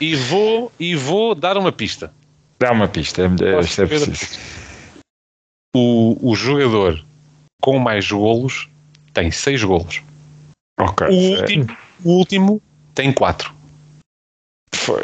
e 0.00 0.16
vou 0.16 0.72
e 0.78 0.96
vou 0.96 1.36
dar 1.36 1.56
uma 1.56 1.70
pista. 1.70 2.12
Dá 2.58 2.72
uma 2.72 2.88
pista, 2.88 3.22
é, 3.22 3.60
isto 3.60 3.82
é 3.82 3.86
preciso. 3.86 4.38
O, 5.74 6.18
o 6.20 6.34
jogador 6.34 7.04
com 7.62 7.78
mais 7.78 8.10
golos 8.10 8.68
tem 9.14 9.30
seis 9.30 9.62
golos. 9.62 10.02
Ok. 10.80 11.06
O 11.06 11.40
último, 11.40 11.76
o 12.04 12.10
último 12.10 12.62
tem 12.94 13.12
quatro. 13.12 13.54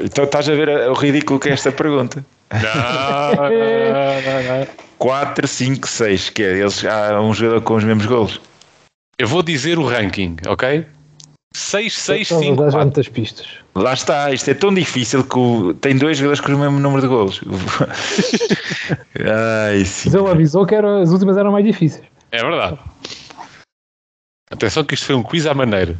Então 0.02 0.24
estás 0.24 0.48
a 0.48 0.54
ver 0.54 0.68
o 0.68 0.94
ridículo 0.94 1.38
que 1.38 1.48
é 1.48 1.52
esta 1.52 1.70
pergunta. 1.70 2.24
Não, 2.52 3.34
não, 3.34 4.58
não, 4.58 4.66
4, 4.98 5.48
5, 5.48 5.88
6, 5.88 6.30
que 6.30 6.42
é, 6.42 6.58
eles, 6.58 6.84
há 6.84 7.20
um 7.20 7.34
jogador 7.34 7.62
com 7.62 7.74
os 7.74 7.84
mesmos 7.84 8.06
golos. 8.06 8.40
Eu 9.18 9.28
vou 9.28 9.42
dizer 9.42 9.78
o 9.78 9.86
ranking, 9.86 10.36
ok? 10.46 10.86
6, 11.54 11.94
6, 11.94 12.28
5, 12.28 12.56
4. 12.56 12.80
muitas 12.80 13.08
pistas. 13.08 13.46
Lá 13.76 13.94
está, 13.94 14.32
isto 14.32 14.50
é 14.50 14.54
tão 14.54 14.74
difícil 14.74 15.22
que 15.24 15.38
o, 15.38 15.74
tem 15.74 15.96
dois 15.96 16.18
jogadores 16.18 16.40
com 16.40 16.52
o 16.52 16.58
mesmo 16.58 16.80
número 16.80 17.02
de 17.02 17.08
golos. 17.08 17.40
Ai, 19.68 19.84
sim. 19.84 20.10
Mas 20.10 20.14
ele 20.14 20.30
avisou 20.30 20.66
que 20.66 20.74
era, 20.74 21.02
as 21.02 21.10
últimas 21.10 21.36
eram 21.36 21.52
mais 21.52 21.64
difíceis. 21.64 22.04
É 22.32 22.42
verdade. 22.42 22.78
Atenção 24.50 24.84
que 24.84 24.94
isto 24.94 25.06
foi 25.06 25.14
um 25.14 25.22
quiz 25.22 25.46
à 25.46 25.54
maneira. 25.54 25.96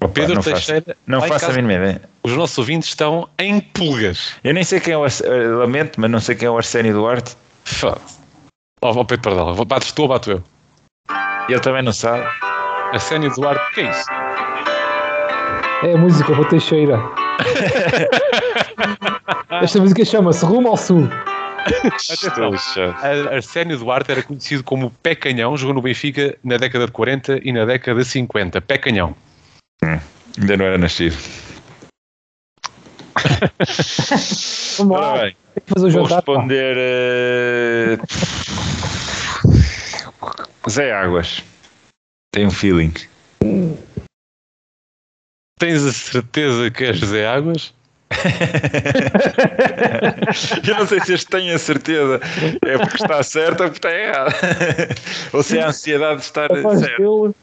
Opa, 0.00 0.08
Pedro 0.08 0.36
não 0.36 0.42
Teixeira. 0.42 0.84
Faço, 0.86 0.98
não 1.06 1.22
faço 1.22 1.46
a 1.46 1.54
mínima 1.54 1.74
ideia. 1.74 2.02
Os 2.22 2.32
nossos 2.32 2.58
ouvintes 2.58 2.88
estão 2.88 3.28
em 3.38 3.60
pulgas. 3.60 4.34
Eu 4.44 4.54
nem 4.54 4.62
sei 4.62 4.80
quem 4.80 4.94
é 4.94 4.98
o 4.98 5.06
eh, 5.06 5.10
Lamento, 5.58 6.00
mas 6.00 6.10
não 6.10 6.20
sei 6.20 6.34
quem 6.34 6.46
é 6.46 6.50
o 6.50 6.56
Arsénio 6.56 6.92
Duarte. 6.92 7.36
Ó 7.82 7.96
oh, 8.82 9.04
Pedro 9.04 9.34
Pardal, 9.34 9.64
bates 9.64 9.92
tu 9.92 10.02
ou 10.02 10.08
bato 10.08 10.30
eu? 10.30 10.42
Ele 11.48 11.60
também 11.60 11.82
não 11.82 11.92
sabe. 11.92 12.24
Arsénio 12.92 13.32
Duarte, 13.34 13.60
o 13.60 13.74
que 13.74 13.80
é 13.80 13.90
isso? 13.90 14.04
É 15.82 15.94
a 15.94 15.96
música 15.96 16.32
para 16.32 16.44
Teixeira. 16.44 17.02
Esta 19.62 19.80
música 19.80 20.04
chama-se 20.04 20.44
Rumo 20.44 20.68
ao 20.68 20.76
Sul. 20.76 21.08
Atenção, 21.66 22.52
Arsénio 23.32 23.78
Duarte 23.78 24.12
era 24.12 24.22
conhecido 24.22 24.62
como 24.62 24.90
Pé 25.02 25.14
Canhão, 25.14 25.56
jogou 25.56 25.74
no 25.74 25.82
Benfica 25.82 26.36
na 26.42 26.56
década 26.56 26.86
de 26.86 26.92
40 26.92 27.40
e 27.42 27.52
na 27.52 27.64
década 27.64 28.00
de 28.00 28.06
50. 28.06 28.60
Pé 28.60 28.78
Canhão. 28.78 29.14
Hum, 29.82 29.98
ainda 30.40 30.56
não 30.56 30.64
era 30.64 30.78
nascido. 30.78 31.16
Vamos 34.78 35.00
lá. 35.00 35.22
Bem, 35.22 35.36
Vou 35.76 35.90
jantar, 35.90 36.16
responder. 36.16 37.98
Uh... 37.98 38.02
Zé 40.70 40.92
Águas. 40.92 41.42
Tem 42.32 42.46
um 42.46 42.50
feeling. 42.50 42.92
Tens 45.58 45.84
a 45.84 45.92
certeza 45.92 46.70
que 46.70 46.84
és 46.84 46.98
Zé 46.98 47.26
Águas? 47.26 47.74
eu 50.66 50.76
não 50.76 50.86
sei 50.86 50.98
se 51.00 51.12
este 51.12 51.26
tem 51.26 51.52
a 51.52 51.58
certeza 51.58 52.18
é 52.64 52.78
porque 52.78 53.02
está 53.02 53.22
certo 53.22 53.64
ou 53.64 53.70
porque 53.70 53.86
está 53.86 53.94
errado 53.94 54.34
ou 55.30 55.42
se 55.42 55.58
é 55.58 55.62
a 55.62 55.68
ansiedade 55.68 56.20
de 56.20 56.22
estar 56.22 56.48
certo. 56.48 57.34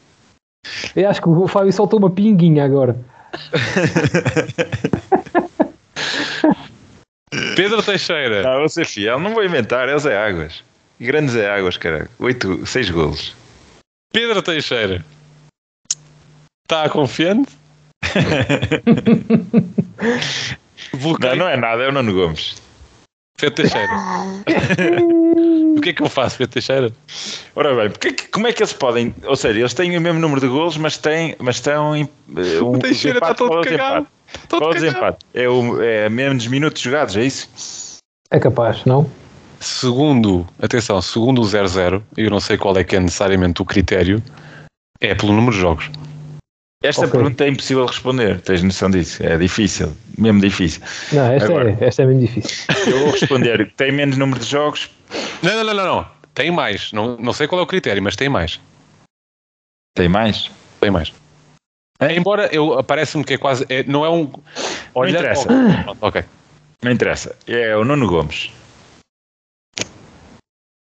Eu 0.94 1.08
acho 1.08 1.20
que 1.20 1.28
o 1.28 1.48
Fábio 1.48 1.72
soltou 1.72 1.98
uma 1.98 2.10
pinguinha 2.10 2.64
agora. 2.64 2.96
Pedro 7.54 7.82
Teixeira. 7.82 8.48
Ah, 8.48 8.58
vou 8.58 8.68
ser 8.68 8.86
fiel, 8.86 9.18
não 9.18 9.34
vou 9.34 9.44
inventar, 9.44 9.88
é 9.88 9.94
o 9.94 9.98
Zé 9.98 10.16
Águas. 10.16 10.62
Grande 11.00 11.32
Zé 11.32 11.50
Águas, 11.50 11.76
cara. 11.76 12.08
Oito, 12.18 12.64
seis 12.66 12.88
golos. 12.90 13.34
Pedro 14.12 14.42
Teixeira. 14.42 15.04
Está 16.64 16.88
confiante? 16.88 17.52
não, 21.20 21.36
não 21.36 21.48
é 21.48 21.56
nada, 21.56 21.82
é 21.82 21.88
o 21.88 21.92
Nuno 21.92 22.12
Gomes. 22.12 22.62
Pedro 23.36 23.54
Teixeira. 23.54 23.92
o 25.76 25.80
que 25.80 25.90
é 25.90 25.92
que 25.92 26.02
eu 26.02 26.08
faço, 26.08 26.38
Pedro 26.38 26.52
Teixeira? 26.52 26.92
Ora 27.54 27.74
bem, 27.74 27.90
porque, 27.90 28.12
como 28.32 28.46
é 28.46 28.52
que 28.52 28.62
eles 28.62 28.72
podem. 28.72 29.14
Ou 29.24 29.36
seja, 29.36 29.58
eles 29.60 29.74
têm 29.74 29.96
o 29.96 30.00
mesmo 30.00 30.18
número 30.18 30.40
de 30.40 30.48
golos, 30.48 30.76
mas, 30.76 30.96
têm, 30.96 31.36
mas 31.38 31.56
estão. 31.56 31.94
Em, 31.94 32.08
eh, 32.36 32.62
um, 32.62 32.72
o 32.72 32.78
Teixeira 32.78 33.18
está 33.18 33.34
todo 33.34 33.62
cagado. 33.62 34.06
Qual 34.48 34.70
o 34.70 34.74
desempate? 34.74 35.18
É, 35.34 35.48
o, 35.48 35.82
é 35.82 36.08
menos 36.08 36.46
minutos 36.46 36.80
jogados, 36.80 37.16
é 37.16 37.24
isso? 37.24 37.48
É 38.30 38.38
capaz, 38.38 38.84
não? 38.84 39.08
Segundo, 39.60 40.46
atenção, 40.60 41.00
segundo 41.00 41.40
o 41.40 41.44
00, 41.44 42.02
eu 42.16 42.30
não 42.30 42.40
sei 42.40 42.58
qual 42.58 42.76
é 42.76 42.84
que 42.84 42.96
é 42.96 43.00
necessariamente 43.00 43.62
o 43.62 43.64
critério, 43.64 44.22
é 45.00 45.14
pelo 45.14 45.32
número 45.32 45.54
de 45.54 45.60
jogos. 45.60 45.90
Esta 46.82 47.06
okay. 47.06 47.12
pergunta 47.12 47.44
é 47.44 47.48
impossível 47.48 47.86
de 47.86 47.92
responder, 47.92 48.40
tens 48.42 48.62
noção 48.62 48.90
disso? 48.90 49.22
É 49.24 49.36
difícil, 49.38 49.96
mesmo 50.18 50.40
difícil. 50.40 50.82
Não, 51.12 51.32
esta, 51.32 51.48
Agora, 51.48 51.70
é, 51.80 51.84
esta 51.84 52.02
é 52.02 52.06
mesmo 52.06 52.20
difícil. 52.20 52.66
Eu 52.86 52.98
vou 53.00 53.10
responder, 53.12 53.72
tem 53.76 53.90
menos 53.90 54.18
número 54.18 54.38
de 54.38 54.46
jogos? 54.46 54.90
Não, 55.42 55.56
não, 55.56 55.64
não, 55.64 55.74
não, 55.74 55.86
não. 55.86 56.06
tem 56.34 56.50
mais. 56.50 56.92
Não, 56.92 57.16
não 57.16 57.32
sei 57.32 57.48
qual 57.48 57.60
é 57.60 57.64
o 57.64 57.66
critério, 57.66 58.02
mas 58.02 58.14
tem 58.14 58.28
mais. 58.28 58.60
Tem 59.94 60.08
mais? 60.08 60.50
Tem 60.78 60.90
mais. 60.90 61.12
É? 61.98 62.14
Embora 62.14 62.54
eu 62.54 62.84
parece-me 62.84 63.24
que 63.24 63.34
é 63.34 63.38
quase. 63.38 63.64
É, 63.70 63.82
não 63.84 64.04
é 64.04 64.10
um. 64.10 64.30
Olha, 64.94 65.12
não 65.12 65.18
interessa. 65.18 65.48
Oh, 66.00 66.06
ok. 66.08 66.24
Não 66.82 66.92
interessa. 66.92 67.34
É 67.46 67.74
o 67.74 67.84
Nuno 67.84 68.06
Gomes. 68.06 68.50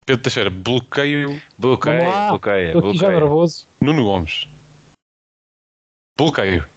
Pedro 0.05 0.23
Teixeira, 0.23 0.49
bloqueio. 0.49 1.41
Bloqueio, 1.57 1.99
bloqueio. 2.29 2.77
Estou 2.77 2.89
aqui 2.89 2.97
já 2.97 3.09
nervoso. 3.09 3.67
Nuno 3.81 4.03
Gomes. 4.05 4.47
Bloqueio. 6.17 6.67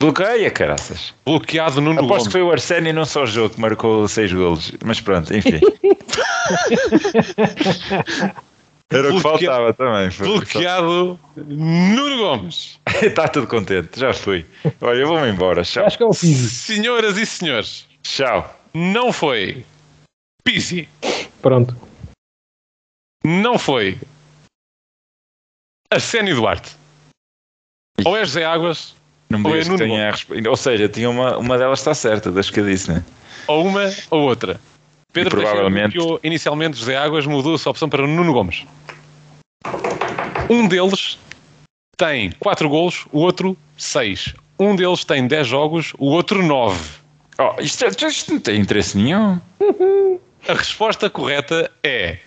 Bloqueia, 0.00 0.50
caraças. 0.50 1.14
Bloqueado 1.24 1.80
Nuno 1.80 2.00
Aposto 2.00 2.08
Gomes. 2.08 2.26
que 2.26 2.32
foi 2.32 2.42
o 2.42 2.50
Arsénio 2.50 2.92
não 2.92 3.04
só 3.04 3.22
o 3.22 3.26
jogo 3.26 3.54
que 3.54 3.60
marcou 3.60 4.08
seis 4.08 4.32
golos. 4.32 4.72
Mas 4.84 5.00
pronto, 5.00 5.32
enfim. 5.32 5.60
Era 8.92 9.10
o 9.10 9.14
que 9.14 9.20
faltava 9.20 9.72
também. 9.72 10.10
Foi 10.10 10.26
bloqueado 10.26 11.18
Nuno 11.36 12.18
Gomes. 12.18 12.78
Está 13.00 13.26
tudo 13.26 13.46
contente, 13.46 13.98
já 13.98 14.12
fui. 14.12 14.44
Olha, 14.80 14.98
eu 14.98 15.08
vou-me 15.08 15.30
embora. 15.30 15.62
Tchau. 15.62 15.86
Acho 15.86 15.96
que 15.96 16.02
é 16.02 16.06
o 16.06 16.10
Pizzi. 16.10 16.50
Senhoras 16.50 17.16
e 17.16 17.24
senhores. 17.24 17.86
Tchau. 18.02 18.54
Não 18.74 19.12
foi 19.12 19.64
Pizzi. 20.44 20.88
Pronto. 21.40 21.74
Não 23.24 23.58
foi 23.58 23.98
Arsénio 25.90 26.36
Duarte. 26.36 26.76
Ou 28.04 28.16
é 28.16 28.24
José 28.24 28.44
Águas 28.44 28.94
Não 29.30 29.38
me 29.38 29.48
Ou 29.48 29.56
é 29.56 29.60
digas 29.60 29.64
que 29.78 29.84
Nuno 29.84 29.94
tenha 29.94 30.46
a 30.46 30.50
Ou 30.50 30.56
seja, 30.56 30.88
tinha 30.88 31.10
uma, 31.10 31.36
uma 31.38 31.58
delas 31.58 31.78
está 31.80 31.94
certa, 31.94 32.30
das 32.30 32.50
que 32.50 32.60
eu 32.60 32.66
disse, 32.66 32.90
né? 32.90 33.04
Ou 33.46 33.66
uma 33.66 33.92
ou 34.10 34.22
outra. 34.22 34.60
Pedro 35.12 35.40
E 35.40 35.42
provavelmente- 35.42 35.92
Teixeira 35.92 36.20
inicialmente 36.22 36.78
José 36.78 36.96
Águas, 36.96 37.26
mudou 37.26 37.54
a 37.54 37.58
sua 37.58 37.70
opção 37.70 37.88
para 37.88 38.06
Nuno 38.06 38.32
Gomes. 38.32 38.64
Um 40.48 40.66
deles 40.68 41.18
tem 41.96 42.32
4 42.38 42.68
golos, 42.68 43.06
o 43.12 43.20
outro 43.20 43.56
6. 43.76 44.34
Um 44.58 44.74
deles 44.76 45.04
tem 45.04 45.26
10 45.26 45.46
jogos, 45.46 45.92
o 45.98 46.06
outro 46.06 46.42
9. 46.44 46.78
Oh, 47.38 47.60
isto, 47.60 47.84
isto 48.06 48.32
não 48.32 48.40
tem 48.40 48.60
interesse 48.60 48.96
nenhum. 48.96 49.40
A 50.48 50.54
resposta 50.54 51.08
correta 51.08 51.70
é 51.84 52.18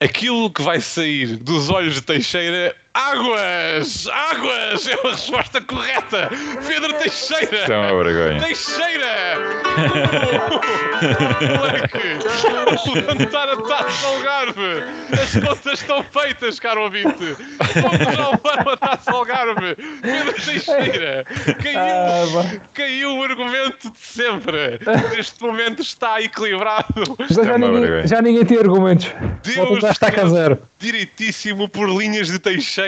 aquilo 0.00 0.50
que 0.50 0.60
vai 0.60 0.80
sair 0.80 1.36
dos 1.36 1.70
olhos 1.70 1.94
de 1.94 2.02
Teixeira. 2.02 2.76
Águas! 2.94 4.06
Águas! 4.06 4.86
É 4.86 4.92
a 4.92 5.10
resposta 5.12 5.60
correta! 5.62 6.28
Pedro 6.68 6.92
Teixeira! 6.94 7.56
Isto 7.60 7.72
é 7.72 7.78
uma 7.78 8.04
vergonha. 8.04 8.42
Teixeira! 8.42 9.38
Uh, 11.00 11.58
Moleque! 11.58 11.98
O 12.86 12.94
levantar 12.94 13.48
a 13.48 13.56
taça 13.56 14.06
ao 14.06 14.14
Algarve! 14.16 14.82
As 15.22 15.32
contas 15.42 15.80
estão 15.80 16.02
feitas, 16.04 16.60
caro 16.60 16.82
ouvinte! 16.82 17.34
Vamos 17.80 17.98
já 18.14 18.28
levar 18.28 18.68
a 18.68 18.76
taça 18.76 19.10
ao 19.10 19.16
Algarve! 19.18 19.74
Pedro 20.02 20.34
Teixeira! 20.44 21.24
Caiu, 21.62 21.78
Ah, 21.78 22.60
caiu 22.74 23.16
o 23.16 23.22
argumento 23.22 23.90
de 23.90 23.98
sempre! 23.98 24.78
Neste 25.16 25.42
momento 25.42 25.80
está 25.80 26.20
equilibrado! 26.20 27.16
Já, 27.30 27.42
é 27.42 27.56
uma 27.56 27.68
ninguém, 27.68 28.06
já 28.06 28.20
ninguém 28.20 28.44
tem 28.44 28.58
argumentos. 28.58 29.10
Deus 29.42 29.82
estar 29.82 30.18
a 30.20 30.26
zero. 30.28 30.58
Direitíssimo 30.78 31.68
por 31.70 31.88
linhas 31.88 32.28
de 32.28 32.38
Teixeira. 32.38 32.81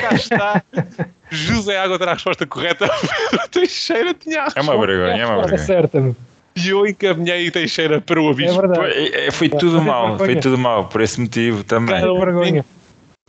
Cá 0.00 0.14
está. 0.14 0.62
José 1.30 1.76
Água 1.78 1.98
terá 1.98 2.12
a 2.12 2.14
resposta 2.14 2.46
correta. 2.46 2.88
Pedro 3.30 3.48
Teixeira 3.50 4.14
tinha 4.14 4.42
a 4.42 4.46
É 4.54 4.60
uma 4.60 4.72
resposta. 4.72 4.86
vergonha, 4.86 5.22
é 5.22 5.26
uma 5.26 5.36
vergonha. 5.38 5.58
certa, 5.58 6.00
meu. 6.00 6.16
E 6.54 6.68
eu 6.70 6.86
encaminhei 6.86 7.50
Teixeira 7.50 8.00
para 8.00 8.20
o 8.20 8.28
É 8.28 8.30
abismo. 8.30 8.54
Foi, 8.60 8.68
verdade. 8.68 9.14
é- 9.14 9.30
foi 9.30 9.48
tudo 9.48 9.72
Mas 9.78 9.82
é 9.82 9.86
mal, 9.90 10.16
foi 10.18 10.36
tudo 10.36 10.56
mal, 10.58 10.84
por 10.86 11.00
esse 11.00 11.20
motivo 11.20 11.62
também. 11.64 11.96
É 12.00 12.06
uma 12.10 12.24
vergonha. 12.24 12.64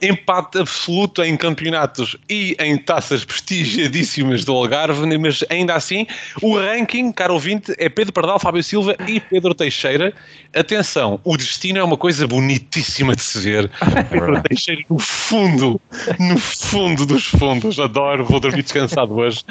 Empate 0.07 0.59
absoluto 0.59 1.23
em 1.23 1.35
campeonatos 1.35 2.15
e 2.29 2.55
em 2.59 2.77
taças 2.77 3.25
prestigiadíssimas 3.25 4.45
do 4.45 4.53
Algarve, 4.53 5.17
mas 5.17 5.43
ainda 5.49 5.73
assim, 5.73 6.05
o 6.39 6.55
ranking, 6.55 7.11
caro 7.11 7.33
ouvinte, 7.33 7.73
é 7.79 7.89
Pedro 7.89 8.13
Pardal, 8.13 8.37
Fábio 8.37 8.63
Silva 8.63 8.95
e 9.07 9.19
Pedro 9.19 9.55
Teixeira. 9.55 10.13
Atenção, 10.55 11.19
o 11.23 11.35
destino 11.35 11.79
é 11.79 11.83
uma 11.83 11.97
coisa 11.97 12.27
bonitíssima 12.27 13.15
de 13.15 13.23
se 13.23 13.39
ver. 13.39 13.71
Pedro 14.11 14.25
verdade. 14.27 14.49
Teixeira 14.49 14.83
no 14.87 14.99
fundo, 14.99 15.81
no 16.19 16.37
fundo 16.37 17.03
dos 17.03 17.25
fundos. 17.25 17.79
Adoro, 17.79 18.23
vou 18.23 18.39
dormir 18.39 18.61
descansado 18.61 19.15
hoje. 19.15 19.41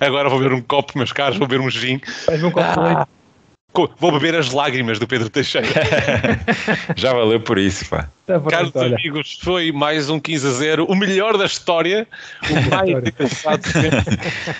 Agora 0.00 0.28
vou 0.28 0.40
beber 0.40 0.54
um 0.56 0.62
copo, 0.62 0.98
meus 0.98 1.12
caros, 1.12 1.38
vou 1.38 1.46
beber 1.46 1.62
um 1.64 1.70
gin. 1.70 2.00
Faz-me 2.26 2.48
um 2.48 2.50
copo 2.50 2.72
de 2.72 2.80
leite. 2.80 2.96
Co- 2.96 3.21
Vou 3.98 4.12
beber 4.12 4.34
as 4.36 4.50
lágrimas 4.52 4.98
do 4.98 5.06
Pedro 5.06 5.30
Teixeira. 5.30 5.66
Já 6.94 7.12
valeu 7.12 7.40
por 7.40 7.56
isso, 7.58 7.88
pá. 7.88 8.08
Está 8.20 8.38
Caros 8.50 8.70
olha. 8.74 8.94
amigos, 8.96 9.38
foi 9.42 9.72
mais 9.72 10.10
um 10.10 10.20
15 10.20 10.46
a 10.46 10.50
0, 10.50 10.84
o 10.84 10.94
melhor 10.94 11.36
da 11.38 11.46
história, 11.46 12.06
o 12.50 12.54
mais 12.70 12.88
engraçado. 12.90 13.62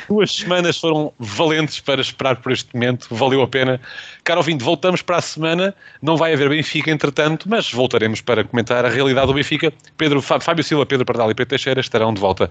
Duas 0.08 0.34
semanas 0.34 0.78
foram 0.78 1.12
valentes 1.18 1.78
para 1.80 2.00
esperar 2.00 2.36
por 2.36 2.52
este 2.52 2.72
momento, 2.74 3.06
valeu 3.10 3.42
a 3.42 3.46
pena. 3.48 3.80
Caro 4.24 4.40
ouvinte, 4.40 4.64
voltamos 4.64 5.02
para 5.02 5.16
a 5.18 5.22
semana, 5.22 5.74
não 6.00 6.16
vai 6.16 6.32
haver 6.32 6.48
Benfica 6.48 6.90
entretanto, 6.90 7.48
mas 7.48 7.70
voltaremos 7.70 8.20
para 8.20 8.42
comentar 8.44 8.84
a 8.84 8.88
realidade 8.88 9.26
do 9.26 9.34
Benfica. 9.34 9.72
Pedro, 9.96 10.22
Fá- 10.22 10.40
Fábio 10.40 10.64
Silva, 10.64 10.86
Pedro 10.86 11.04
Pardal 11.04 11.30
e 11.30 11.34
Pedro 11.34 11.50
Teixeira 11.50 11.80
estarão 11.80 12.14
de 12.14 12.20
volta 12.20 12.50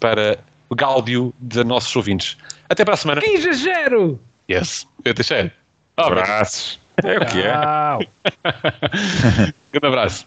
para 0.00 0.38
o 0.70 0.74
gáudio 0.74 1.32
de 1.38 1.62
nossos 1.64 1.94
ouvintes. 1.94 2.36
Até 2.68 2.84
para 2.84 2.94
a 2.94 2.96
semana. 2.96 3.20
15 3.20 3.48
a 3.48 3.52
0! 3.52 4.20
Yes, 4.50 4.86
Pedro 5.02 5.16
Teixeira. 5.22 5.52
Abraço. 5.98 6.80
É 7.04 7.16
o 7.18 7.26
que 7.26 7.42
é. 7.42 7.52
Tchau. 7.52 8.02
Grande 9.72 9.86
abraço. 9.86 10.26